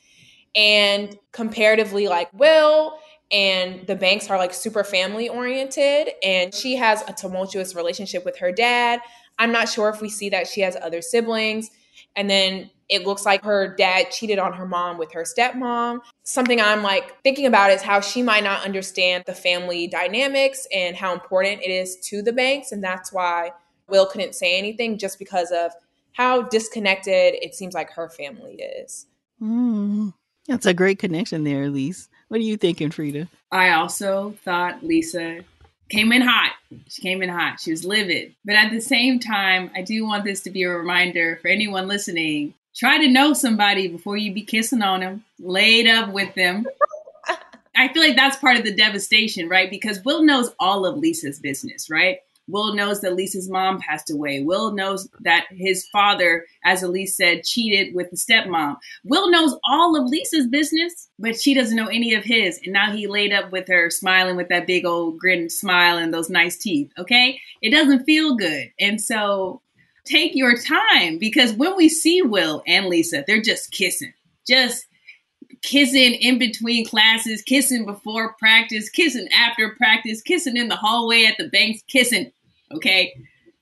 And 0.56 1.18
comparatively, 1.34 2.08
like 2.08 2.34
Will 2.34 2.98
and 3.32 3.86
the 3.86 3.96
Banks 3.96 4.30
are 4.30 4.38
like 4.38 4.54
super 4.54 4.84
family 4.84 5.30
oriented, 5.30 6.10
and 6.24 6.54
she 6.54 6.78
has 6.78 7.04
a 7.08 7.14
tumultuous 7.14 7.76
relationship 7.76 8.26
with 8.26 8.38
her 8.38 8.52
dad. 8.52 9.02
I'm 9.40 9.52
not 9.52 9.70
sure 9.70 9.90
if 9.90 10.02
we 10.02 10.10
see 10.10 10.30
that 10.30 10.48
she 10.48 10.62
has 10.62 10.76
other 10.76 11.02
siblings. 11.02 11.72
And 12.16 12.30
then 12.30 12.70
it 12.90 13.06
looks 13.06 13.26
like 13.26 13.44
her 13.44 13.76
dad 13.76 14.12
cheated 14.12 14.40
on 14.40 14.54
her 14.54 14.66
mom 14.66 14.98
with 14.98 15.12
her 15.12 15.24
stepmom. 15.24 16.00
Something 16.24 16.62
I'm 16.62 16.84
like 16.84 17.22
thinking 17.22 17.46
about 17.46 17.72
is 17.72 17.82
how 17.82 18.00
she 18.00 18.22
might 18.22 18.44
not 18.44 18.64
understand 18.64 19.24
the 19.28 19.34
family 19.34 19.88
dynamics 19.88 20.68
and 20.74 20.96
how 20.96 21.14
important 21.14 21.62
it 21.62 21.70
is 21.70 21.98
to 22.06 22.22
the 22.22 22.34
Banks. 22.34 22.72
And 22.72 22.84
that's 22.84 23.12
why 23.12 23.52
Will 23.90 24.06
couldn't 24.06 24.36
say 24.36 24.58
anything 24.58 24.98
just 24.98 25.20
because 25.20 25.52
of 25.52 25.72
how 26.14 26.44
disconnected 26.44 27.36
it 27.42 27.56
seems 27.56 27.74
like 27.74 27.92
her 27.92 28.10
family 28.10 28.56
is. 28.56 29.06
Mm, 29.42 30.14
that's 30.48 30.66
a 30.66 30.74
great 30.74 30.98
connection 30.98 31.44
there, 31.44 31.64
Elise. 31.64 32.10
What 32.30 32.40
are 32.40 32.44
you 32.44 32.58
thinking, 32.58 32.90
Frida? 32.90 33.28
I 33.52 33.72
also 33.72 34.36
thought 34.44 34.84
Lisa 34.84 35.42
came 35.90 36.12
in 36.12 36.22
hot. 36.22 36.54
She 36.88 37.02
came 37.02 37.22
in 37.22 37.30
hot. 37.30 37.60
She 37.60 37.72
was 37.72 37.86
livid. 37.86 38.36
But 38.46 38.56
at 38.56 38.72
the 38.72 38.82
same 38.82 39.20
time, 39.20 39.72
I 39.76 39.82
do 39.82 40.06
want 40.06 40.24
this 40.24 40.42
to 40.42 40.50
be 40.50 40.64
a 40.64 40.70
reminder 40.70 41.38
for 41.42 41.48
anyone 41.48 41.88
listening 41.88 42.54
try 42.78 43.00
to 43.00 43.10
know 43.10 43.34
somebody 43.34 43.88
before 43.88 44.16
you 44.16 44.32
be 44.32 44.44
kissing 44.44 44.82
on 44.82 45.00
them, 45.00 45.24
laid 45.40 45.88
up 45.88 46.14
with 46.14 46.34
them. 46.36 46.66
I 47.76 47.88
feel 47.90 48.04
like 48.04 48.16
that's 48.16 48.38
part 48.38 48.58
of 48.58 48.64
the 48.64 48.74
devastation, 48.74 49.50
right? 49.50 49.70
Because 49.70 50.04
Will 50.04 50.24
knows 50.24 50.54
all 50.60 50.86
of 50.86 50.98
Lisa's 50.98 51.40
business, 51.40 51.90
right? 51.90 52.20
Will 52.48 52.74
knows 52.74 53.02
that 53.02 53.16
Lisa's 53.16 53.50
mom 53.50 53.80
passed 53.80 54.10
away. 54.10 54.42
Will 54.42 54.72
knows 54.74 55.10
that 55.22 55.46
his 55.52 55.88
father, 55.90 56.46
as 56.64 56.84
Elise 56.84 57.16
said, 57.16 57.44
cheated 57.44 57.94
with 57.94 58.10
the 58.10 58.18
stepmom. 58.18 58.78
Will 59.04 59.30
knows 59.30 59.58
all 59.68 59.96
of 59.96 60.10
Lisa's 60.10 60.48
business, 60.48 61.10
but 61.20 61.40
she 61.40 61.54
doesn't 61.54 61.76
know 61.76 61.88
any 61.88 62.14
of 62.14 62.24
his. 62.24 62.60
And 62.64 62.74
now 62.74 62.92
he 62.92 63.08
laid 63.08 63.34
up 63.34 63.52
with 63.52 63.68
her, 63.68 63.90
smiling 63.90 64.38
with 64.38 64.50
that 64.50 64.68
big 64.68 64.86
old 64.86 65.20
grin 65.20 65.50
smile 65.50 65.98
and 65.98 66.14
those 66.14 66.30
nice 66.30 66.58
teeth. 66.58 66.92
Okay. 66.98 67.40
It 67.62 67.72
doesn't 67.72 68.06
feel 68.06 68.36
good. 68.36 68.72
And 68.80 69.02
so 69.02 69.62
take 70.06 70.36
your 70.36 70.56
time 70.58 71.18
because 71.18 71.54
when 71.54 71.76
we 71.76 71.90
see 71.90 72.22
Will 72.22 72.64
and 72.66 72.88
Lisa, 72.88 73.24
they're 73.28 73.42
just 73.42 73.72
kissing, 73.72 74.14
just 74.48 74.88
kissing 75.64 76.14
in 76.14 76.38
between 76.38 76.86
classes, 76.86 77.42
kissing 77.42 77.86
before 77.86 78.34
practice, 78.40 78.90
kissing 78.90 79.28
after 79.34 79.76
practice, 79.76 80.22
kissing 80.22 80.58
in 80.58 80.70
the 80.70 80.76
hallway 80.76 81.26
at 81.26 81.36
the 81.38 81.50
banks, 81.50 81.82
kissing 81.88 82.32
Okay. 82.72 83.16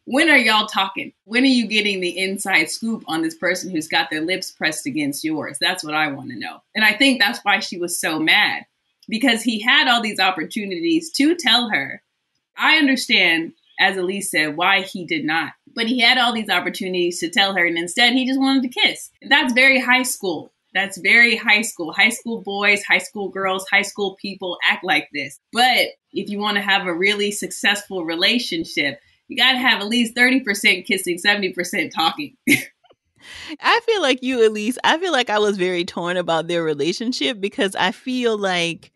When 0.06 0.30
are 0.30 0.38
y'all 0.38 0.68
talking? 0.68 1.14
When 1.24 1.44
are 1.44 1.48
you 1.48 1.68
getting 1.68 2.00
the 2.00 2.18
inside 2.18 2.70
scoop 2.70 3.04
on 3.08 3.24
this 3.24 3.36
person 3.36 3.72
who's 3.72 3.88
got 3.88 4.10
their 4.12 4.22
lips 4.22 4.52
pressed 4.52 4.86
against 4.86 5.24
yours? 5.24 5.58
That's 5.60 5.84
what 5.84 5.96
I 5.96 6.12
want 6.12 6.30
to 6.30 6.40
know. 6.40 6.62
And 6.76 6.86
I 6.86 6.94
think 6.94 7.20
that's 7.20 7.40
why 7.44 7.60
she 7.60 7.78
was 7.78 8.00
so 8.00 8.20
mad 8.20 8.66
because 9.10 9.42
he 9.42 9.60
had 9.60 9.88
all 9.88 10.02
these 10.02 10.20
opportunities 10.20 11.12
to 11.14 11.36
tell 11.36 11.70
her. 11.70 12.02
I 12.58 12.78
understand, 12.78 13.54
as 13.80 13.98
Elise 13.98 14.32
said, 14.32 14.58
why 14.58 14.82
he 14.82 15.06
did 15.06 15.26
not. 15.26 15.54
But 15.74 15.88
he 15.88 16.00
had 16.00 16.18
all 16.18 16.34
these 16.34 16.50
opportunities 16.50 17.20
to 17.20 17.30
tell 17.30 17.54
her, 17.54 17.66
and 17.66 17.78
instead 17.78 18.14
he 18.14 18.26
just 18.26 18.40
wanted 18.40 18.64
to 18.64 18.80
kiss. 18.80 19.10
That's 19.28 19.54
very 19.54 19.80
high 19.80 20.04
school. 20.04 20.54
That's 20.76 20.98
very 20.98 21.38
high 21.38 21.62
school. 21.62 21.94
High 21.94 22.10
school 22.10 22.42
boys, 22.42 22.84
high 22.84 23.00
school 23.00 23.30
girls, 23.30 23.66
high 23.72 23.82
school 23.82 24.18
people 24.22 24.58
act 24.70 24.84
like 24.84 25.08
this. 25.14 25.40
But 25.54 25.88
if 26.12 26.30
you 26.30 26.38
want 26.38 26.58
to 26.58 26.62
have 26.62 26.86
a 26.86 26.94
really 26.94 27.32
successful 27.32 28.04
relationship, 28.04 29.00
you 29.30 29.38
got 29.38 29.54
to 29.54 29.58
have 29.58 29.80
at 29.80 29.88
least 29.88 30.16
30% 30.16 30.86
kissing, 30.86 31.18
70% 31.18 31.92
talking. 31.96 32.36
I 33.62 33.80
feel 33.86 34.02
like 34.02 34.22
you, 34.22 34.46
Elise. 34.46 34.78
I 34.84 35.00
feel 35.00 35.14
like 35.14 35.30
I 35.30 35.40
was 35.40 35.58
very 35.58 35.86
torn 35.86 36.18
about 36.18 36.48
their 36.48 36.62
relationship 36.62 37.40
because 37.40 37.74
I 37.76 37.92
feel 37.92 38.38
like 38.38 38.92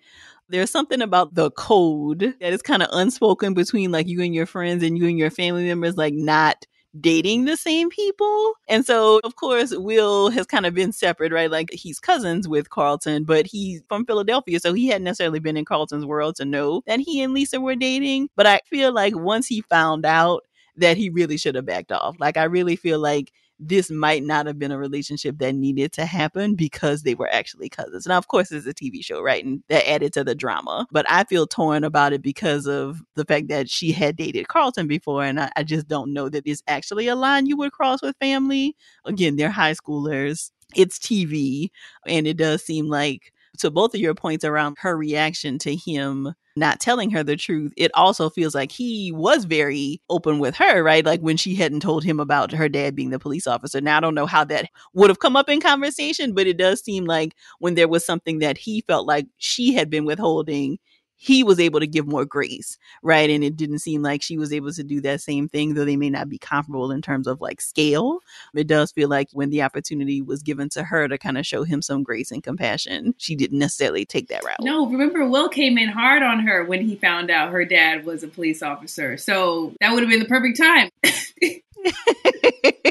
there's 0.49 0.69
something 0.69 1.01
about 1.01 1.33
the 1.33 1.49
code 1.51 2.35
that 2.41 2.53
is 2.53 2.61
kind 2.61 2.83
of 2.83 2.89
unspoken 2.91 3.53
between 3.53 3.91
like 3.91 4.07
you 4.07 4.21
and 4.21 4.35
your 4.35 4.45
friends 4.45 4.83
and 4.83 4.97
you 4.97 5.07
and 5.07 5.17
your 5.17 5.31
family 5.31 5.65
members, 5.65 5.95
like 5.95 6.13
not 6.13 6.65
dating 6.99 7.45
the 7.45 7.57
same 7.57 7.89
people. 7.89 8.53
And 8.67 8.85
so, 8.85 9.19
of 9.23 9.35
course, 9.35 9.71
Will 9.75 10.29
has 10.29 10.45
kind 10.45 10.65
of 10.65 10.73
been 10.73 10.91
separate, 10.91 11.31
right? 11.31 11.51
Like 11.51 11.69
he's 11.71 11.99
cousins 11.99 12.47
with 12.47 12.69
Carlton, 12.69 13.23
but 13.25 13.45
he's 13.45 13.81
from 13.87 14.05
Philadelphia. 14.05 14.59
So 14.59 14.73
he 14.73 14.87
hadn't 14.87 15.03
necessarily 15.03 15.39
been 15.39 15.57
in 15.57 15.65
Carlton's 15.65 16.05
world 16.05 16.35
to 16.37 16.45
know 16.45 16.81
that 16.87 16.99
he 16.99 17.21
and 17.21 17.33
Lisa 17.33 17.61
were 17.61 17.75
dating. 17.75 18.29
But 18.35 18.47
I 18.47 18.61
feel 18.65 18.93
like 18.93 19.15
once 19.15 19.47
he 19.47 19.61
found 19.61 20.05
out 20.05 20.43
that 20.77 20.97
he 20.97 21.09
really 21.09 21.37
should 21.37 21.55
have 21.55 21.65
backed 21.65 21.91
off. 21.91 22.15
Like 22.19 22.37
I 22.37 22.43
really 22.43 22.75
feel 22.75 22.99
like 22.99 23.31
this 23.59 23.91
might 23.91 24.23
not 24.23 24.45
have 24.45 24.57
been 24.57 24.71
a 24.71 24.77
relationship 24.77 25.37
that 25.39 25.53
needed 25.53 25.91
to 25.93 26.05
happen 26.05 26.55
because 26.55 27.03
they 27.03 27.13
were 27.13 27.29
actually 27.29 27.69
cousins. 27.69 28.07
Now, 28.07 28.17
of 28.17 28.27
course, 28.27 28.51
it's 28.51 28.65
a 28.65 28.73
TV 28.73 29.03
show, 29.03 29.21
right? 29.21 29.43
And 29.43 29.61
that 29.67 29.87
added 29.87 30.13
to 30.13 30.23
the 30.23 30.33
drama. 30.35 30.87
But 30.91 31.05
I 31.09 31.25
feel 31.25 31.45
torn 31.45 31.83
about 31.83 32.13
it 32.13 32.21
because 32.21 32.67
of 32.67 33.01
the 33.15 33.25
fact 33.25 33.49
that 33.49 33.69
she 33.69 33.91
had 33.91 34.15
dated 34.15 34.47
Carlton 34.47 34.87
before. 34.87 35.23
And 35.23 35.39
I, 35.41 35.51
I 35.57 35.63
just 35.63 35.87
don't 35.87 36.13
know 36.13 36.29
that 36.29 36.47
it's 36.47 36.63
actually 36.67 37.07
a 37.07 37.15
line 37.15 37.47
you 37.47 37.57
would 37.57 37.73
cross 37.73 38.01
with 38.01 38.15
family. 38.19 38.75
Again, 39.05 39.35
they're 39.35 39.51
high 39.51 39.73
schoolers. 39.73 40.51
It's 40.75 40.97
TV. 40.97 41.69
And 42.05 42.27
it 42.27 42.37
does 42.37 42.63
seem 42.63 42.87
like 42.87 43.33
to 43.59 43.69
both 43.69 43.93
of 43.93 43.99
your 43.99 44.15
points 44.15 44.45
around 44.45 44.77
her 44.79 44.95
reaction 44.95 45.59
to 45.59 45.75
him 45.75 46.33
not 46.59 46.79
telling 46.79 47.09
her 47.11 47.23
the 47.23 47.35
truth, 47.37 47.73
it 47.77 47.91
also 47.95 48.29
feels 48.29 48.53
like 48.53 48.71
he 48.71 49.11
was 49.11 49.45
very 49.45 50.01
open 50.09 50.39
with 50.39 50.55
her, 50.57 50.83
right? 50.83 51.05
Like 51.05 51.21
when 51.21 51.37
she 51.37 51.55
hadn't 51.55 51.81
told 51.81 52.03
him 52.03 52.19
about 52.19 52.51
her 52.51 52.69
dad 52.69 52.95
being 52.95 53.09
the 53.09 53.19
police 53.19 53.47
officer. 53.47 53.81
Now, 53.81 53.97
I 53.97 53.99
don't 54.01 54.15
know 54.15 54.25
how 54.25 54.43
that 54.45 54.69
would 54.93 55.09
have 55.09 55.19
come 55.19 55.35
up 55.35 55.49
in 55.49 55.61
conversation, 55.61 56.33
but 56.33 56.47
it 56.47 56.57
does 56.57 56.83
seem 56.83 57.05
like 57.05 57.35
when 57.59 57.75
there 57.75 57.87
was 57.87 58.05
something 58.05 58.39
that 58.39 58.57
he 58.57 58.81
felt 58.81 59.07
like 59.07 59.27
she 59.37 59.73
had 59.73 59.89
been 59.89 60.05
withholding, 60.05 60.77
he 61.21 61.43
was 61.43 61.59
able 61.59 61.81
to 61.81 61.85
give 61.85 62.07
more 62.07 62.23
grace, 62.23 62.77
right? 63.03 63.29
And 63.29 63.43
it 63.43 63.57
didn't 63.57 63.79
seem 63.79 64.01
like 64.01 64.21
she 64.21 64.37
was 64.37 64.53
able 64.53 64.71
to 64.71 64.83
do 64.85 65.01
that 65.01 65.19
same 65.19 65.49
thing, 65.49 65.73
though 65.73 65.83
they 65.83 65.97
may 65.97 66.09
not 66.09 66.29
be 66.29 66.37
comparable 66.37 66.91
in 66.91 67.01
terms 67.01 67.27
of 67.27 67.41
like 67.41 67.59
scale. 67.59 68.19
It 68.55 68.67
does 68.67 68.93
feel 68.93 69.09
like 69.09 69.27
when 69.33 69.49
the 69.49 69.61
opportunity 69.61 70.21
was 70.21 70.41
given 70.41 70.69
to 70.69 70.83
her 70.85 71.09
to 71.09 71.17
kind 71.17 71.37
of 71.37 71.45
show 71.45 71.63
him 71.63 71.81
some 71.81 72.03
grace 72.03 72.31
and 72.31 72.41
compassion, 72.41 73.15
she 73.17 73.35
didn't 73.35 73.59
necessarily 73.59 74.05
take 74.05 74.29
that 74.29 74.45
route. 74.45 74.61
No, 74.61 74.87
remember, 74.87 75.27
Will 75.27 75.49
came 75.49 75.77
in 75.77 75.89
hard 75.89 76.23
on 76.23 76.39
her 76.39 76.63
when 76.63 76.85
he 76.87 76.95
found 76.95 77.29
out 77.29 77.51
her 77.51 77.65
dad 77.65 78.05
was 78.05 78.23
a 78.23 78.29
police 78.29 78.63
officer. 78.63 79.17
So 79.17 79.73
that 79.81 79.91
would 79.91 80.03
have 80.03 80.09
been 80.09 80.21
the 80.21 80.25
perfect 80.25 80.57
time. 80.57 80.89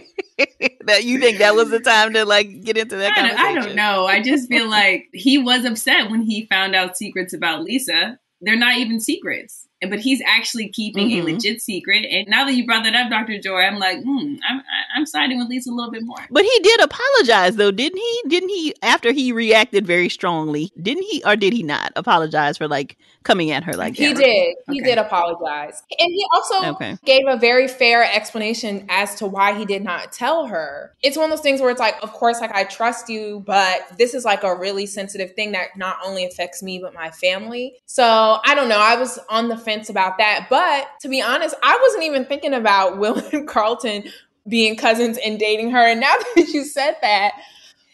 that 0.87 1.05
you 1.05 1.19
think 1.19 1.39
that 1.39 1.55
was 1.55 1.71
the 1.71 1.81
time 1.81 2.13
to 2.15 2.25
like 2.25 2.63
get 2.63 2.77
into 2.77 2.97
that 2.97 3.13
I 3.13 3.15
conversation? 3.15 3.47
I 3.47 3.55
don't 3.55 3.77
know. 3.77 4.07
I 4.07 4.23
just 4.23 4.49
feel 4.49 4.69
like 4.69 5.09
he 5.13 5.39
was 5.39 5.65
upset 5.65 6.11
when 6.11 6.23
he 6.23 6.47
found 6.47 6.75
out 6.75 6.97
secrets 6.97 7.33
about 7.33 7.63
Lisa. 7.63 8.19
They're 8.41 8.57
not 8.57 8.79
even 8.79 9.01
secrets 9.01 9.68
but 9.83 10.01
he's 10.01 10.21
actually 10.27 10.69
keeping 10.69 11.09
mm-hmm. 11.09 11.29
a 11.29 11.33
legit 11.33 11.61
secret. 11.63 12.05
And 12.11 12.27
now 12.29 12.45
that 12.45 12.55
you 12.55 12.67
brought 12.67 12.85
that 12.85 12.95
up, 12.95 13.11
Dr. 13.11 13.39
Joy, 13.39 13.61
I'm 13.61 13.79
like, 13.79 14.03
hmm, 14.03 14.35
I'm, 14.49 14.63
I'm 14.97 15.07
siding 15.07 15.39
with 15.39 15.49
Lisa 15.49 15.71
a 15.71 15.73
little 15.73 15.93
bit 15.93 16.03
more. 16.03 16.19
But 16.31 16.45
he 16.45 16.61
did 16.61 16.81
apologize, 16.81 17.57
though, 17.57 17.71
didn't 17.71 17.99
he? 17.99 18.23
Didn't 18.29 18.49
he, 18.49 18.75
after 18.83 19.13
he 19.13 19.33
reacted 19.33 19.87
very 19.87 20.09
strongly, 20.09 20.73
didn't 20.81 21.05
he, 21.05 21.23
or 21.25 21.37
did 21.37 21.53
he 21.53 21.63
not 21.63 21.93
apologize 21.95 22.59
for 22.59 22.67
like 22.67 22.97
coming 23.23 23.51
at 23.51 23.63
her 23.65 23.75
like 23.75 23.95
he 23.95 24.13
that? 24.13 24.23
did. 24.23 24.55
He 24.71 24.81
did 24.81 24.99
apologize. 24.99 25.83
And 25.99 26.11
he 26.11 26.25
also 26.33 26.73
okay. 26.75 26.97
gave 27.05 27.27
a 27.29 27.37
very 27.37 27.69
fair 27.69 28.03
explanation 28.03 28.87
as 28.89 29.15
to 29.17 29.27
why 29.27 29.57
he 29.57 29.65
did 29.65 29.85
not 29.85 30.13
tell 30.13 30.47
her. 30.47 30.95
It's 31.03 31.17
one 31.17 31.25
of 31.25 31.31
those 31.31 31.43
things 31.43 31.61
where 31.61 31.71
it's 31.71 31.81
like, 31.81 31.97
of 32.03 32.13
course, 32.13 32.41
like 32.41 32.53
I 32.53 32.65
trust 32.65 33.09
you, 33.09 33.43
but 33.47 33.83
this 33.99 34.15
is 34.15 34.25
like 34.25 34.43
a 34.43 34.55
really 34.55 34.87
sensitive 34.87 35.35
thing 35.35 35.53
that 35.53 35.77
not 35.77 35.99
only 36.05 36.25
affects 36.25 36.63
me, 36.63 36.79
but 36.79 36.95
my 36.95 37.11
family. 37.11 37.75
So 37.87 38.39
I 38.45 38.55
don't 38.55 38.69
know. 38.69 38.81
I 38.81 38.97
was 38.97 39.19
on 39.29 39.49
the 39.49 39.57
fence 39.69 39.91
about 39.91 40.19
that. 40.19 40.47
But 40.49 40.89
to 41.01 41.09
be 41.09 41.21
honest, 41.21 41.55
I 41.63 41.79
wasn't 41.83 42.05
even 42.05 42.25
thinking 42.25 42.55
about 42.55 42.99
Will 42.99 43.23
and 43.33 43.47
Carlton 43.47 44.05
being 44.49 44.77
cousins 44.77 45.19
and 45.25 45.39
dating 45.39 45.71
her. 45.73 45.79
And 45.79 46.01
now 46.01 46.15
that 46.37 46.49
you 46.49 46.65
said 46.65 46.97
that, 47.03 47.33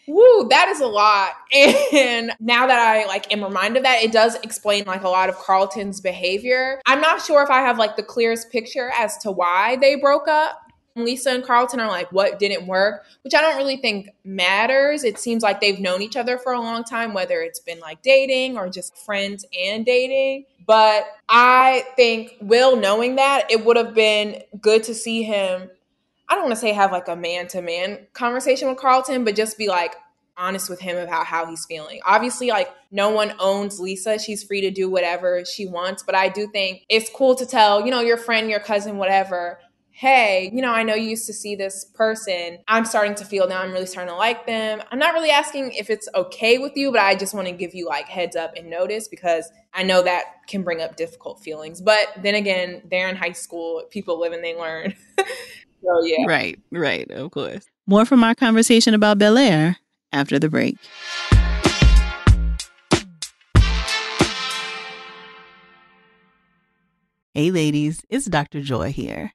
woo, 0.07 0.47
that 0.49 0.69
is 0.69 0.79
a 0.79 0.87
lot. 0.87 1.31
And 1.93 2.31
now 2.39 2.67
that 2.67 2.79
I 2.79 3.05
like 3.05 3.31
am 3.31 3.43
reminded 3.43 3.79
of 3.79 3.83
that, 3.83 4.03
it 4.03 4.11
does 4.11 4.35
explain 4.35 4.85
like 4.85 5.03
a 5.03 5.09
lot 5.09 5.29
of 5.29 5.35
Carlton's 5.37 6.01
behavior. 6.01 6.81
I'm 6.85 7.01
not 7.01 7.21
sure 7.21 7.43
if 7.43 7.49
I 7.49 7.59
have 7.59 7.77
like 7.77 7.95
the 7.95 8.03
clearest 8.03 8.51
picture 8.51 8.91
as 8.97 9.17
to 9.19 9.31
why 9.31 9.77
they 9.77 9.95
broke 9.95 10.27
up. 10.27 10.61
Lisa 10.97 11.31
and 11.31 11.43
Carlton 11.43 11.81
are 11.81 11.89
like, 11.89 12.09
what 12.13 12.39
didn't 12.39 12.67
work, 12.67 13.03
which 13.23 13.33
I 13.33 13.41
don't 13.41 13.57
really 13.57 13.75
think 13.77 14.09
matters. 14.23 15.03
It 15.03 15.19
seems 15.19 15.43
like 15.43 15.59
they've 15.59 15.79
known 15.79 16.01
each 16.01 16.15
other 16.15 16.37
for 16.37 16.53
a 16.53 16.59
long 16.59 16.85
time, 16.85 17.13
whether 17.13 17.41
it's 17.41 17.59
been 17.59 17.79
like 17.81 18.01
dating 18.01 18.57
or 18.57 18.69
just 18.69 18.97
friends 18.99 19.45
and 19.57 19.85
dating. 19.85 20.45
But 20.65 21.05
I 21.29 21.85
think 21.95 22.33
Will 22.41 22.75
knowing 22.75 23.15
that, 23.15 23.49
it 23.51 23.65
would 23.65 23.77
have 23.77 23.93
been 23.93 24.41
good 24.59 24.83
to 24.83 24.93
see 24.93 25.23
him. 25.23 25.69
I 26.27 26.35
don't 26.35 26.45
want 26.45 26.55
to 26.55 26.61
say 26.61 26.73
have 26.73 26.91
like 26.91 27.07
a 27.07 27.15
man 27.15 27.47
to 27.49 27.61
man 27.61 28.07
conversation 28.13 28.67
with 28.67 28.77
Carlton, 28.77 29.23
but 29.23 29.35
just 29.35 29.57
be 29.57 29.67
like, 29.67 29.95
honest 30.37 30.69
with 30.69 30.79
him 30.79 30.97
about 30.97 31.25
how 31.25 31.45
he's 31.45 31.65
feeling. 31.65 31.99
Obviously, 32.05 32.49
like 32.49 32.69
no 32.91 33.09
one 33.09 33.33
owns 33.39 33.79
Lisa. 33.79 34.19
She's 34.19 34.43
free 34.43 34.61
to 34.61 34.71
do 34.71 34.89
whatever 34.89 35.43
she 35.45 35.65
wants. 35.65 36.03
But 36.03 36.15
I 36.15 36.29
do 36.29 36.47
think 36.47 36.83
it's 36.89 37.09
cool 37.09 37.35
to 37.35 37.45
tell, 37.45 37.85
you 37.85 37.91
know, 37.91 38.01
your 38.01 38.17
friend, 38.17 38.49
your 38.49 38.59
cousin, 38.59 38.97
whatever, 38.97 39.59
hey, 39.97 40.51
you 40.53 40.61
know, 40.61 40.73
I 40.73 40.83
know 40.83 40.93
you 40.93 41.07
used 41.07 41.25
to 41.27 41.33
see 41.33 41.55
this 41.55 41.85
person. 41.85 42.59
I'm 42.67 42.83
starting 42.83 43.15
to 43.15 43.23
feel 43.23 43.47
now 43.47 43.61
I'm 43.61 43.71
really 43.71 43.85
starting 43.85 44.11
to 44.11 44.17
like 44.17 44.45
them. 44.45 44.83
I'm 44.91 44.99
not 44.99 45.13
really 45.13 45.29
asking 45.29 45.71
if 45.71 45.89
it's 45.89 46.09
okay 46.13 46.57
with 46.57 46.73
you, 46.75 46.91
but 46.91 46.99
I 46.99 47.15
just 47.15 47.33
want 47.33 47.47
to 47.47 47.53
give 47.53 47.73
you 47.73 47.87
like 47.87 48.09
heads 48.09 48.35
up 48.35 48.55
and 48.57 48.69
notice 48.69 49.07
because 49.07 49.49
I 49.73 49.83
know 49.83 50.03
that 50.03 50.25
can 50.47 50.63
bring 50.63 50.81
up 50.81 50.97
difficult 50.97 51.39
feelings. 51.39 51.79
But 51.79 52.09
then 52.21 52.35
again, 52.35 52.81
they're 52.91 53.07
in 53.07 53.15
high 53.15 53.31
school, 53.31 53.83
people 53.89 54.19
live 54.19 54.33
and 54.33 54.43
they 54.43 54.53
learn. 54.53 54.95
so 55.17 56.03
yeah. 56.03 56.25
Right, 56.27 56.59
right, 56.71 57.09
of 57.11 57.31
course. 57.31 57.65
More 57.87 58.03
from 58.03 58.21
our 58.21 58.35
conversation 58.35 58.93
about 58.93 59.17
Bel 59.17 59.37
Air 59.37 59.77
after 60.11 60.39
the 60.39 60.49
break. 60.49 60.75
Hey, 67.33 67.49
ladies, 67.49 68.01
it's 68.09 68.25
Dr. 68.25 68.59
Joy 68.59 68.91
here. 68.91 69.34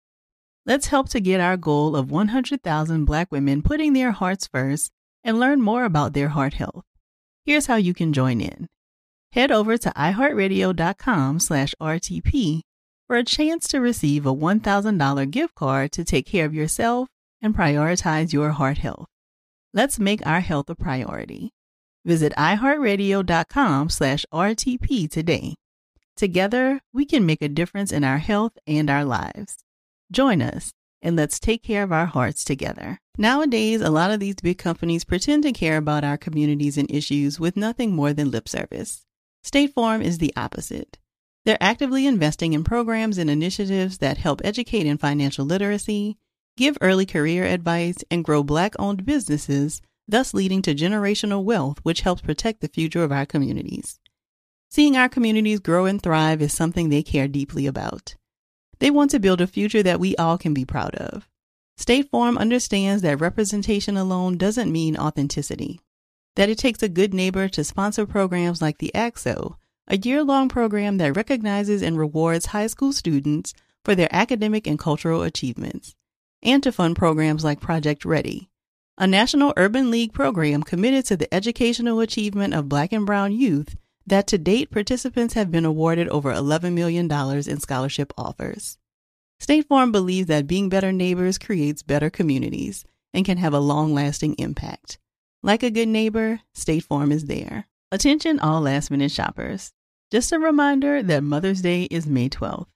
Let's 0.65 0.87
help 0.87 1.09
to 1.09 1.19
get 1.19 1.41
our 1.41 1.57
goal 1.57 1.95
of 1.95 2.11
100,000 2.11 3.05
Black 3.05 3.31
women 3.31 3.63
putting 3.63 3.93
their 3.93 4.11
hearts 4.11 4.45
first 4.45 4.91
and 5.23 5.39
learn 5.39 5.59
more 5.61 5.85
about 5.85 6.13
their 6.13 6.29
heart 6.29 6.53
health. 6.53 6.85
Here's 7.45 7.65
how 7.65 7.77
you 7.77 7.95
can 7.95 8.13
join 8.13 8.41
in. 8.41 8.67
Head 9.33 9.51
over 9.51 9.77
to 9.77 9.89
iheartradio.com 9.89 11.39
slash 11.39 11.73
RTP 11.81 12.61
for 13.07 13.15
a 13.15 13.23
chance 13.23 13.67
to 13.69 13.79
receive 13.79 14.25
a 14.25 14.35
$1,000 14.35 15.31
gift 15.31 15.55
card 15.55 15.91
to 15.93 16.03
take 16.03 16.27
care 16.27 16.45
of 16.45 16.53
yourself 16.53 17.07
and 17.41 17.55
prioritize 17.55 18.31
your 18.31 18.51
heart 18.51 18.77
health. 18.77 19.07
Let's 19.73 19.99
make 19.99 20.25
our 20.27 20.41
health 20.41 20.69
a 20.69 20.75
priority. 20.75 21.51
Visit 22.05 22.33
iHeartRadio.com 22.37 23.89
slash 23.89 24.25
RTP 24.31 25.09
today. 25.09 25.55
Together, 26.15 26.81
we 26.93 27.05
can 27.05 27.25
make 27.25 27.41
a 27.41 27.49
difference 27.49 27.91
in 27.91 28.03
our 28.03 28.19
health 28.19 28.53
and 28.67 28.89
our 28.89 29.05
lives. 29.05 29.57
Join 30.11 30.41
us 30.41 30.73
and 31.01 31.15
let's 31.15 31.39
take 31.39 31.63
care 31.63 31.83
of 31.83 31.91
our 31.93 32.05
hearts 32.05 32.43
together. 32.43 32.99
Nowadays, 33.17 33.79
a 33.79 33.89
lot 33.89 34.11
of 34.11 34.19
these 34.19 34.35
big 34.35 34.57
companies 34.57 35.05
pretend 35.05 35.43
to 35.43 35.53
care 35.53 35.77
about 35.77 36.03
our 36.03 36.17
communities 36.17 36.77
and 36.77 36.91
issues 36.91 37.39
with 37.39 37.55
nothing 37.55 37.95
more 37.95 38.11
than 38.11 38.29
lip 38.29 38.49
service. 38.49 39.05
State 39.41 39.73
Farm 39.73 40.01
is 40.01 40.17
the 40.17 40.33
opposite. 40.35 40.97
They're 41.45 41.57
actively 41.61 42.05
investing 42.05 42.51
in 42.53 42.63
programs 42.63 43.17
and 43.17 43.29
initiatives 43.29 43.99
that 43.99 44.17
help 44.17 44.41
educate 44.43 44.85
in 44.85 44.97
financial 44.97 45.45
literacy, 45.45 46.17
give 46.57 46.77
early 46.81 47.05
career 47.05 47.45
advice, 47.45 48.03
and 48.11 48.23
grow 48.23 48.43
Black 48.43 48.73
owned 48.77 49.05
businesses, 49.05 49.81
thus 50.07 50.33
leading 50.33 50.61
to 50.63 50.75
generational 50.75 51.43
wealth, 51.43 51.79
which 51.83 52.01
helps 52.01 52.21
protect 52.21 52.59
the 52.59 52.67
future 52.67 53.03
of 53.03 53.13
our 53.13 53.25
communities. 53.25 53.97
Seeing 54.69 54.97
our 54.97 55.09
communities 55.09 55.59
grow 55.59 55.85
and 55.85 56.01
thrive 56.01 56.41
is 56.41 56.53
something 56.53 56.89
they 56.89 57.01
care 57.01 57.27
deeply 57.27 57.65
about. 57.65 58.15
They 58.81 58.89
want 58.89 59.11
to 59.11 59.19
build 59.19 59.41
a 59.41 59.47
future 59.47 59.83
that 59.83 59.99
we 59.99 60.15
all 60.15 60.39
can 60.39 60.55
be 60.55 60.65
proud 60.65 60.95
of. 60.95 61.29
State 61.77 62.09
Farm 62.09 62.35
understands 62.35 63.03
that 63.03 63.21
representation 63.21 63.95
alone 63.95 64.39
doesn't 64.39 64.71
mean 64.71 64.97
authenticity, 64.97 65.79
that 66.35 66.49
it 66.49 66.57
takes 66.57 66.81
a 66.81 66.89
good 66.89 67.13
neighbor 67.13 67.47
to 67.49 67.63
sponsor 67.63 68.07
programs 68.07 68.59
like 68.59 68.79
the 68.79 68.93
ACT-SO, 68.95 69.55
a 69.87 69.97
year 69.97 70.23
long 70.23 70.49
program 70.49 70.97
that 70.97 71.15
recognizes 71.15 71.83
and 71.83 71.95
rewards 71.95 72.47
high 72.47 72.65
school 72.65 72.91
students 72.91 73.53
for 73.85 73.93
their 73.93 74.09
academic 74.11 74.65
and 74.65 74.79
cultural 74.79 75.21
achievements 75.21 75.95
and 76.41 76.63
to 76.63 76.71
fund 76.71 76.95
programs 76.95 77.43
like 77.43 77.59
Project 77.59 78.03
Ready, 78.03 78.49
a 78.97 79.05
National 79.05 79.53
Urban 79.57 79.91
League 79.91 80.11
program 80.11 80.63
committed 80.63 81.05
to 81.05 81.15
the 81.15 81.31
educational 81.31 81.99
achievement 81.99 82.55
of 82.55 82.67
Black 82.67 82.91
and 82.91 83.05
Brown 83.05 83.31
youth 83.31 83.75
that 84.05 84.27
to 84.27 84.37
date 84.37 84.71
participants 84.71 85.33
have 85.33 85.51
been 85.51 85.65
awarded 85.65 86.07
over 86.09 86.33
$11 86.33 86.73
million 86.73 87.11
in 87.11 87.59
scholarship 87.59 88.13
offers. 88.17 88.77
State 89.39 89.67
Farm 89.67 89.91
believes 89.91 90.27
that 90.27 90.47
being 90.47 90.69
better 90.69 90.91
neighbors 90.91 91.37
creates 91.37 91.83
better 91.83 92.09
communities 92.09 92.85
and 93.13 93.25
can 93.25 93.37
have 93.37 93.53
a 93.53 93.59
long 93.59 93.93
lasting 93.93 94.35
impact. 94.35 94.99
Like 95.43 95.63
a 95.63 95.71
good 95.71 95.87
neighbor, 95.87 96.41
State 96.53 96.83
Farm 96.83 97.11
is 97.11 97.25
there. 97.25 97.67
Attention, 97.91 98.39
all 98.39 98.61
last 98.61 98.91
minute 98.91 99.11
shoppers. 99.11 99.73
Just 100.11 100.31
a 100.31 100.39
reminder 100.39 101.01
that 101.01 101.23
Mother's 101.23 101.61
Day 101.61 101.83
is 101.85 102.05
May 102.05 102.29
12th. 102.29 102.67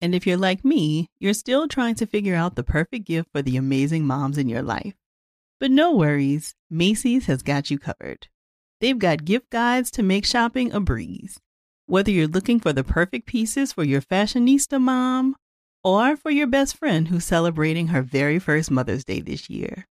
And 0.00 0.14
if 0.14 0.26
you're 0.26 0.36
like 0.36 0.64
me, 0.64 1.08
you're 1.18 1.34
still 1.34 1.68
trying 1.68 1.94
to 1.96 2.06
figure 2.06 2.34
out 2.34 2.56
the 2.56 2.62
perfect 2.62 3.06
gift 3.06 3.30
for 3.32 3.42
the 3.42 3.56
amazing 3.56 4.06
moms 4.06 4.38
in 4.38 4.48
your 4.48 4.62
life. 4.62 4.94
But 5.58 5.70
no 5.70 5.94
worries, 5.94 6.54
Macy's 6.70 7.26
has 7.26 7.42
got 7.42 7.70
you 7.70 7.78
covered. 7.78 8.28
They've 8.80 8.98
got 8.98 9.24
gift 9.24 9.50
guides 9.50 9.90
to 9.92 10.02
make 10.02 10.24
shopping 10.24 10.72
a 10.72 10.80
breeze. 10.80 11.38
Whether 11.86 12.10
you're 12.10 12.28
looking 12.28 12.60
for 12.60 12.72
the 12.72 12.84
perfect 12.84 13.26
pieces 13.26 13.72
for 13.72 13.84
your 13.84 14.00
fashionista 14.00 14.80
mom 14.80 15.36
or 15.84 16.16
for 16.16 16.30
your 16.30 16.46
best 16.46 16.76
friend 16.76 17.08
who's 17.08 17.24
celebrating 17.24 17.88
her 17.88 18.00
very 18.00 18.38
first 18.38 18.70
Mother's 18.70 19.04
Day 19.04 19.20
this 19.20 19.50
year, 19.50 19.86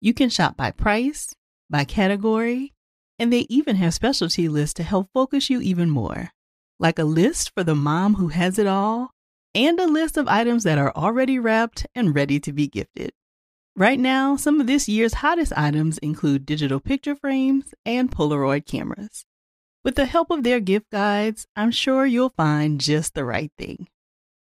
you 0.00 0.12
can 0.12 0.28
shop 0.28 0.56
by 0.56 0.70
price, 0.70 1.34
by 1.70 1.84
category, 1.84 2.74
and 3.18 3.32
they 3.32 3.46
even 3.48 3.76
have 3.76 3.94
specialty 3.94 4.48
lists 4.48 4.74
to 4.74 4.82
help 4.82 5.08
focus 5.14 5.48
you 5.48 5.60
even 5.60 5.88
more. 5.88 6.30
Like 6.78 6.98
a 6.98 7.04
list 7.04 7.52
for 7.54 7.64
the 7.64 7.74
mom 7.74 8.14
who 8.16 8.28
has 8.28 8.58
it 8.58 8.66
all 8.66 9.10
and 9.54 9.80
a 9.80 9.86
list 9.86 10.18
of 10.18 10.28
items 10.28 10.64
that 10.64 10.76
are 10.76 10.94
already 10.94 11.38
wrapped 11.38 11.86
and 11.94 12.14
ready 12.14 12.38
to 12.40 12.52
be 12.52 12.68
gifted. 12.68 13.12
Right 13.78 14.00
now, 14.00 14.36
some 14.36 14.58
of 14.58 14.66
this 14.66 14.88
year's 14.88 15.12
hottest 15.12 15.52
items 15.54 15.98
include 15.98 16.46
digital 16.46 16.80
picture 16.80 17.14
frames 17.14 17.74
and 17.84 18.10
Polaroid 18.10 18.64
cameras. 18.64 19.26
With 19.84 19.96
the 19.96 20.06
help 20.06 20.30
of 20.30 20.44
their 20.44 20.60
gift 20.60 20.90
guides, 20.90 21.46
I'm 21.54 21.70
sure 21.70 22.06
you'll 22.06 22.30
find 22.30 22.80
just 22.80 23.12
the 23.12 23.26
right 23.26 23.52
thing. 23.58 23.86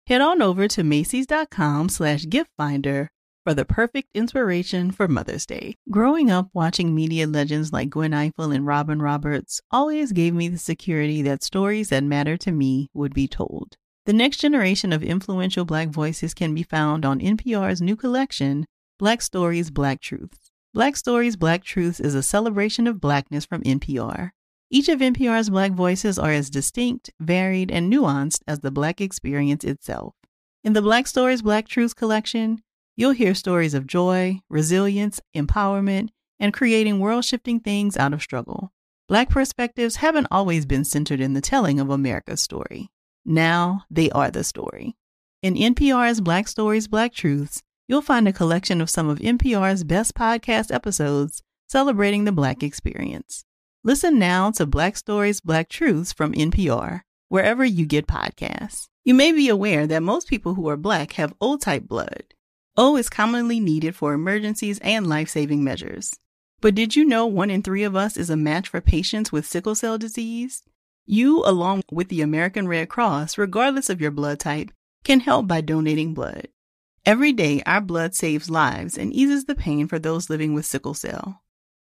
Head 0.06 0.22
on 0.22 0.40
over 0.40 0.66
to 0.68 0.82
Macy's.com 0.82 1.90
slash 1.90 2.24
gift 2.26 2.50
finder 2.56 3.10
for 3.44 3.52
the 3.52 3.66
perfect 3.66 4.08
inspiration 4.14 4.92
for 4.92 5.06
Mother's 5.06 5.44
Day. 5.44 5.74
Growing 5.90 6.30
up 6.30 6.48
watching 6.54 6.94
media 6.94 7.26
legends 7.26 7.70
like 7.70 7.90
Gwen 7.90 8.12
Ifill 8.12 8.54
and 8.54 8.64
Robin 8.64 9.02
Roberts 9.02 9.60
always 9.70 10.12
gave 10.12 10.32
me 10.32 10.48
the 10.48 10.56
security 10.56 11.20
that 11.20 11.42
stories 11.42 11.90
that 11.90 12.02
matter 12.02 12.38
to 12.38 12.50
me 12.50 12.88
would 12.94 13.12
be 13.12 13.28
told. 13.28 13.76
The 14.06 14.14
next 14.14 14.38
generation 14.38 14.90
of 14.90 15.02
influential 15.02 15.66
Black 15.66 15.90
voices 15.90 16.32
can 16.32 16.54
be 16.54 16.62
found 16.62 17.04
on 17.04 17.20
NPR's 17.20 17.82
new 17.82 17.94
collection, 17.94 18.64
Black 18.98 19.22
Stories, 19.22 19.70
Black 19.70 20.00
Truths. 20.00 20.50
Black 20.74 20.96
Stories, 20.96 21.36
Black 21.36 21.62
Truths 21.62 22.00
is 22.00 22.16
a 22.16 22.22
celebration 22.22 22.88
of 22.88 23.00
Blackness 23.00 23.44
from 23.44 23.62
NPR. 23.62 24.30
Each 24.70 24.88
of 24.88 24.98
NPR's 24.98 25.50
Black 25.50 25.70
voices 25.70 26.18
are 26.18 26.32
as 26.32 26.50
distinct, 26.50 27.08
varied, 27.20 27.70
and 27.70 27.92
nuanced 27.92 28.42
as 28.48 28.58
the 28.58 28.72
Black 28.72 29.00
experience 29.00 29.62
itself. 29.62 30.14
In 30.64 30.72
the 30.72 30.82
Black 30.82 31.06
Stories, 31.06 31.42
Black 31.42 31.68
Truths 31.68 31.94
collection, 31.94 32.60
you'll 32.96 33.12
hear 33.12 33.36
stories 33.36 33.72
of 33.72 33.86
joy, 33.86 34.40
resilience, 34.50 35.20
empowerment, 35.32 36.08
and 36.40 36.52
creating 36.52 36.98
world 36.98 37.24
shifting 37.24 37.60
things 37.60 37.96
out 37.96 38.12
of 38.12 38.20
struggle. 38.20 38.72
Black 39.08 39.28
perspectives 39.28 39.96
haven't 39.96 40.26
always 40.32 40.66
been 40.66 40.84
centered 40.84 41.20
in 41.20 41.34
the 41.34 41.40
telling 41.40 41.78
of 41.78 41.88
America's 41.88 42.42
story. 42.42 42.88
Now 43.24 43.84
they 43.88 44.10
are 44.10 44.32
the 44.32 44.42
story. 44.42 44.96
In 45.40 45.54
NPR's 45.54 46.20
Black 46.20 46.48
Stories, 46.48 46.88
Black 46.88 47.14
Truths, 47.14 47.62
you'll 47.88 48.02
find 48.02 48.28
a 48.28 48.32
collection 48.32 48.80
of 48.80 48.90
some 48.90 49.08
of 49.08 49.18
NPR's 49.18 49.82
best 49.82 50.14
podcast 50.14 50.72
episodes 50.72 51.42
celebrating 51.68 52.24
the 52.24 52.32
Black 52.32 52.62
experience. 52.62 53.44
Listen 53.82 54.18
now 54.18 54.50
to 54.52 54.66
Black 54.66 54.96
Stories, 54.96 55.40
Black 55.40 55.68
Truths 55.68 56.12
from 56.12 56.34
NPR, 56.34 57.00
wherever 57.28 57.64
you 57.64 57.86
get 57.86 58.06
podcasts. 58.06 58.86
You 59.04 59.14
may 59.14 59.32
be 59.32 59.48
aware 59.48 59.86
that 59.86 60.02
most 60.02 60.28
people 60.28 60.54
who 60.54 60.68
are 60.68 60.76
Black 60.76 61.12
have 61.12 61.32
O 61.40 61.56
type 61.56 61.88
blood. 61.88 62.34
O 62.76 62.96
is 62.96 63.08
commonly 63.08 63.58
needed 63.58 63.96
for 63.96 64.12
emergencies 64.12 64.78
and 64.80 65.06
life 65.06 65.30
saving 65.30 65.64
measures. 65.64 66.14
But 66.60 66.74
did 66.74 66.94
you 66.94 67.04
know 67.04 67.26
one 67.26 67.50
in 67.50 67.62
three 67.62 67.84
of 67.84 67.96
us 67.96 68.16
is 68.16 68.30
a 68.30 68.36
match 68.36 68.68
for 68.68 68.80
patients 68.80 69.32
with 69.32 69.46
sickle 69.46 69.74
cell 69.74 69.96
disease? 69.96 70.62
You, 71.06 71.42
along 71.46 71.82
with 71.90 72.08
the 72.08 72.20
American 72.20 72.68
Red 72.68 72.90
Cross, 72.90 73.38
regardless 73.38 73.88
of 73.88 74.00
your 74.00 74.10
blood 74.10 74.38
type, 74.38 74.70
can 75.04 75.20
help 75.20 75.46
by 75.46 75.62
donating 75.62 76.12
blood. 76.12 76.48
Every 77.08 77.32
day, 77.32 77.62
our 77.64 77.80
blood 77.80 78.14
saves 78.14 78.50
lives 78.50 78.98
and 78.98 79.14
eases 79.14 79.46
the 79.46 79.54
pain 79.54 79.88
for 79.88 79.98
those 79.98 80.28
living 80.28 80.52
with 80.52 80.66
sickle 80.66 80.92
cell. 80.92 81.40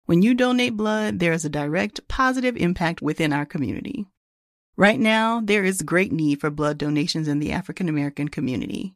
When 0.05 0.21
you 0.21 0.33
donate 0.33 0.75
blood, 0.75 1.19
there 1.19 1.31
is 1.31 1.45
a 1.45 1.49
direct 1.49 2.05
positive 2.09 2.57
impact 2.57 3.01
within 3.01 3.31
our 3.31 3.45
community. 3.45 4.05
Right 4.75 4.99
now, 4.99 5.39
there 5.39 5.63
is 5.63 5.81
great 5.81 6.11
need 6.11 6.41
for 6.41 6.49
blood 6.49 6.77
donations 6.77 7.29
in 7.29 7.39
the 7.39 7.53
African 7.53 7.87
American 7.87 8.27
community. 8.27 8.95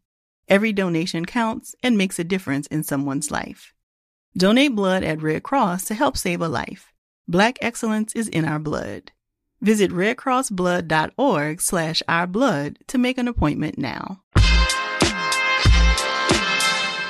Every 0.50 0.74
donation 0.74 1.26
counts 1.26 1.76
and 1.82 1.98
makes 1.98 2.20
a 2.20 2.26
difference 2.26 2.68
in 2.68 2.84
someone's 2.84 3.32
life. 3.32 3.74
Donate 4.36 4.76
blood 4.76 5.06
at 5.06 5.22
Red 5.22 5.44
Cross 5.44 5.86
to 5.86 5.96
help 5.96 6.18
save 6.18 6.42
a 6.42 6.50
life. 6.50 6.92
Black 7.30 7.58
excellence 7.62 8.13
is 8.18 8.28
in 8.28 8.44
our 8.44 8.60
blood. 8.60 9.13
Visit 9.62 9.92
redcrossblood.org 9.92 11.62
slash 11.62 12.04
ourblood 12.10 12.76
to 12.88 12.98
make 12.98 13.18
an 13.18 13.30
appointment 13.30 13.78
now. 13.78 14.24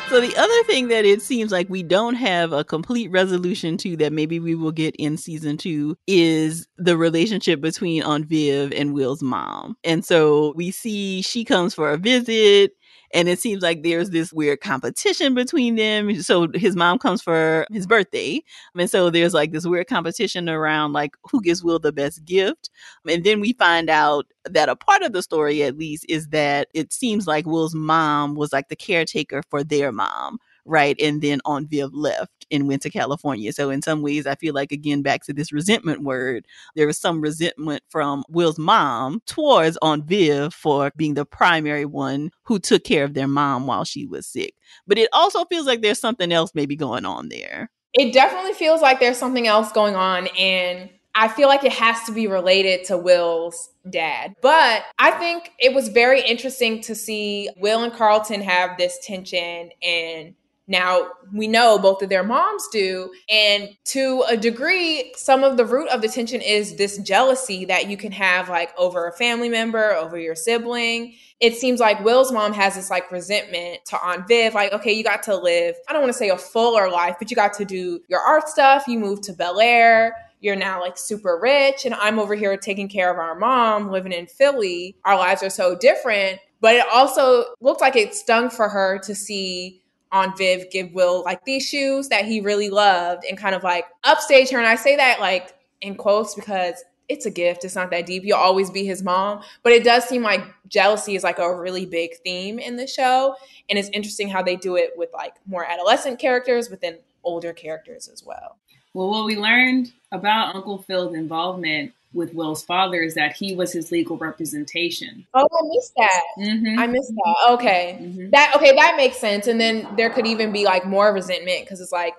So 0.09 0.21
the 0.21 0.35
other 0.37 0.63
thing 0.63 0.87
that 0.87 1.03
it 1.03 1.21
seems 1.21 1.51
like 1.51 1.69
we 1.69 1.83
don't 1.83 2.15
have 2.15 2.53
a 2.53 2.63
complete 2.63 3.11
resolution 3.11 3.75
to 3.79 3.97
that 3.97 4.13
maybe 4.13 4.39
we 4.39 4.55
will 4.55 4.71
get 4.71 4.95
in 4.95 5.17
season 5.17 5.57
two 5.57 5.97
is 6.07 6.65
the 6.77 6.95
relationship 6.95 7.59
between 7.59 8.03
Aunt 8.03 8.25
Viv 8.25 8.71
and 8.71 8.93
Will's 8.93 9.21
mom. 9.21 9.75
And 9.83 10.05
so 10.05 10.53
we 10.55 10.71
see 10.71 11.21
she 11.23 11.43
comes 11.43 11.73
for 11.73 11.91
a 11.91 11.97
visit 11.97 12.71
and 13.13 13.29
it 13.29 13.39
seems 13.39 13.63
like 13.63 13.83
there's 13.83 14.09
this 14.09 14.33
weird 14.33 14.61
competition 14.61 15.33
between 15.33 15.75
them. 15.75 16.21
So 16.21 16.47
his 16.53 16.75
mom 16.75 16.99
comes 16.99 17.21
for 17.21 17.65
his 17.71 17.87
birthday. 17.87 18.41
And 18.75 18.89
so 18.89 19.09
there's 19.09 19.33
like 19.33 19.51
this 19.51 19.65
weird 19.65 19.87
competition 19.87 20.49
around 20.49 20.93
like 20.93 21.11
who 21.31 21.41
gives 21.41 21.63
Will 21.63 21.79
the 21.79 21.93
best 21.93 22.25
gift. 22.25 22.69
And 23.07 23.23
then 23.23 23.39
we 23.39 23.53
find 23.53 23.89
out 23.89 24.25
that 24.45 24.69
a 24.69 24.75
part 24.75 25.03
of 25.03 25.13
the 25.13 25.21
story, 25.23 25.63
at 25.63 25.77
least, 25.77 26.05
is 26.09 26.27
that 26.29 26.67
it 26.73 26.91
seems 26.91 27.27
like 27.27 27.45
Will's 27.45 27.75
mom 27.75 28.35
was 28.35 28.51
like 28.51 28.67
the 28.69 28.75
caretaker 28.75 29.41
for 29.49 29.63
their 29.63 29.91
mom 29.91 30.39
right? 30.67 30.95
And 31.01 31.21
then 31.21 31.41
Aunt 31.45 31.69
Viv 31.69 31.93
left 31.93 32.45
and 32.51 32.67
went 32.67 32.81
to 32.83 32.89
California. 32.89 33.51
So 33.53 33.69
in 33.69 33.81
some 33.81 34.01
ways, 34.01 34.27
I 34.27 34.35
feel 34.35 34.53
like 34.53 34.71
again 34.71 35.01
back 35.01 35.23
to 35.23 35.33
this 35.33 35.51
resentment 35.51 36.03
word, 36.03 36.45
there 36.75 36.87
was 36.87 36.97
some 36.97 37.21
resentment 37.21 37.83
from 37.89 38.23
Will's 38.29 38.59
mom 38.59 39.21
towards 39.25 39.77
Aunt 39.81 40.05
Viv 40.05 40.53
for 40.53 40.91
being 40.95 41.13
the 41.13 41.25
primary 41.25 41.85
one 41.85 42.31
who 42.43 42.59
took 42.59 42.83
care 42.83 43.03
of 43.03 43.13
their 43.13 43.27
mom 43.27 43.67
while 43.67 43.83
she 43.83 44.05
was 44.05 44.27
sick. 44.27 44.53
But 44.85 44.97
it 44.97 45.09
also 45.13 45.45
feels 45.45 45.65
like 45.65 45.81
there's 45.81 45.99
something 45.99 46.31
else 46.31 46.51
maybe 46.53 46.75
going 46.75 47.05
on 47.05 47.29
there. 47.29 47.69
It 47.93 48.13
definitely 48.13 48.53
feels 48.53 48.81
like 48.81 48.99
there's 48.99 49.17
something 49.17 49.47
else 49.47 49.71
going 49.71 49.95
on 49.95 50.27
and 50.37 50.89
I 51.19 51.27
feel 51.29 51.47
like 51.47 51.63
it 51.63 51.73
has 51.73 52.03
to 52.03 52.11
be 52.11 52.27
related 52.27 52.85
to 52.85 52.97
Will's 52.97 53.71
dad. 53.89 54.35
But 54.43 54.83
I 54.99 55.11
think 55.11 55.51
it 55.57 55.73
was 55.73 55.87
very 55.87 56.21
interesting 56.21 56.79
to 56.81 56.93
see 56.93 57.49
Will 57.57 57.81
and 57.83 57.91
Carlton 57.91 58.41
have 58.41 58.77
this 58.77 58.99
tension 59.03 59.71
and 59.81 60.35
now, 60.67 61.11
we 61.33 61.47
know 61.47 61.79
both 61.79 62.01
of 62.01 62.09
their 62.09 62.23
moms 62.23 62.67
do. 62.71 63.09
And 63.29 63.69
to 63.85 64.25
a 64.27 64.35
degree, 64.35 65.13
some 65.15 65.43
of 65.45 65.55
the 65.55 65.65
root 65.65 65.87
of 65.89 66.01
the 66.01 66.09
tension 66.09 66.41
is 66.41 66.75
this 66.75 66.97
jealousy 66.97 67.63
that 67.65 67.87
you 67.89 67.95
can 67.95 68.11
have, 68.11 68.49
like 68.49 68.77
over 68.77 69.07
a 69.07 69.13
family 69.13 69.47
member, 69.47 69.93
over 69.93 70.19
your 70.19 70.35
sibling. 70.35 71.15
It 71.39 71.55
seems 71.55 71.79
like 71.79 72.03
Will's 72.03 72.33
mom 72.33 72.51
has 72.53 72.75
this 72.75 72.89
like 72.89 73.09
resentment 73.11 73.85
to 73.85 74.01
Aunt 74.03 74.27
Viv, 74.27 74.53
like, 74.53 74.73
okay, 74.73 74.91
you 74.91 75.03
got 75.03 75.23
to 75.23 75.37
live, 75.37 75.75
I 75.87 75.93
don't 75.93 76.01
want 76.01 76.11
to 76.11 76.17
say 76.17 76.29
a 76.29 76.37
fuller 76.37 76.89
life, 76.89 77.15
but 77.17 77.29
you 77.29 77.35
got 77.35 77.53
to 77.53 77.65
do 77.65 78.01
your 78.09 78.19
art 78.19 78.49
stuff. 78.49 78.87
You 78.87 78.99
moved 78.99 79.23
to 79.23 79.33
Bel 79.33 79.59
Air 79.59 80.15
you're 80.39 80.55
now 80.55 80.79
like 80.79 80.99
super 80.99 81.39
rich 81.41 81.83
and 81.83 81.95
I'm 81.95 82.19
over 82.19 82.35
here 82.35 82.55
taking 82.57 82.87
care 82.87 83.11
of 83.11 83.17
our 83.17 83.33
mom 83.33 83.89
living 83.89 84.11
in 84.11 84.27
Philly. 84.27 84.95
Our 85.03 85.17
lives 85.17 85.41
are 85.41 85.49
so 85.49 85.75
different. 85.75 86.39
But 86.59 86.75
it 86.75 86.85
also 86.91 87.45
looked 87.61 87.81
like 87.81 87.95
it 87.95 88.15
stung 88.15 88.49
for 88.49 88.69
her 88.69 88.99
to 88.99 89.13
see 89.13 89.81
Aunt 90.11 90.37
Viv 90.37 90.69
give 90.71 90.91
Will 90.93 91.23
like 91.23 91.43
these 91.45 91.67
shoes 91.67 92.09
that 92.09 92.25
he 92.25 92.41
really 92.41 92.69
loved 92.69 93.25
and 93.27 93.37
kind 93.37 93.55
of 93.55 93.63
like 93.63 93.85
upstage 94.03 94.49
her. 94.49 94.57
And 94.57 94.67
I 94.67 94.75
say 94.75 94.95
that 94.95 95.19
like 95.19 95.53
in 95.81 95.95
quotes 95.95 96.35
because 96.35 96.83
it's 97.09 97.25
a 97.25 97.31
gift. 97.31 97.63
It's 97.63 97.75
not 97.75 97.89
that 97.91 98.05
deep. 98.05 98.23
You'll 98.25 98.37
always 98.37 98.69
be 98.69 98.85
his 98.85 99.01
mom. 99.03 99.41
But 99.63 99.71
it 99.73 99.83
does 99.83 100.03
seem 100.05 100.23
like 100.23 100.41
jealousy 100.67 101.15
is 101.15 101.23
like 101.23 101.39
a 101.39 101.55
really 101.55 101.85
big 101.85 102.15
theme 102.23 102.59
in 102.59 102.75
the 102.75 102.87
show. 102.87 103.35
And 103.69 103.79
it's 103.79 103.89
interesting 103.93 104.27
how 104.27 104.43
they 104.43 104.55
do 104.55 104.75
it 104.75 104.91
with 104.95 105.09
like 105.13 105.35
more 105.45 105.65
adolescent 105.65 106.19
characters, 106.19 106.69
within 106.69 106.97
older 107.23 107.53
characters 107.53 108.09
as 108.09 108.23
well. 108.25 108.57
Well, 108.93 109.09
what 109.09 109.25
we 109.25 109.37
learned 109.37 109.93
about 110.11 110.55
Uncle 110.55 110.79
Phil's 110.79 111.13
involvement 111.13 111.93
with 112.17 112.33
Will's 112.33 112.63
father 112.63 113.01
is 113.01 113.13
that 113.13 113.33
he 113.33 113.55
was 113.55 113.71
his 113.71 113.91
legal 113.91 114.17
representation. 114.17 115.25
Oh, 115.33 115.47
I 115.47 115.75
missed 115.75 115.93
that. 115.95 116.21
Mm-hmm. 116.39 116.79
I 116.79 116.87
missed 116.87 117.13
that. 117.13 117.53
Okay, 117.53 117.99
mm-hmm. 118.01 118.29
that 118.31 118.53
okay, 118.57 118.75
that 118.75 118.95
makes 118.97 119.17
sense. 119.17 119.47
And 119.47 119.61
then 119.61 119.87
there 119.95 120.09
could 120.09 120.27
even 120.27 120.51
be 120.51 120.65
like 120.65 120.85
more 120.85 121.13
resentment 121.13 121.61
because 121.61 121.79
it's 121.79 121.91
like 121.91 122.15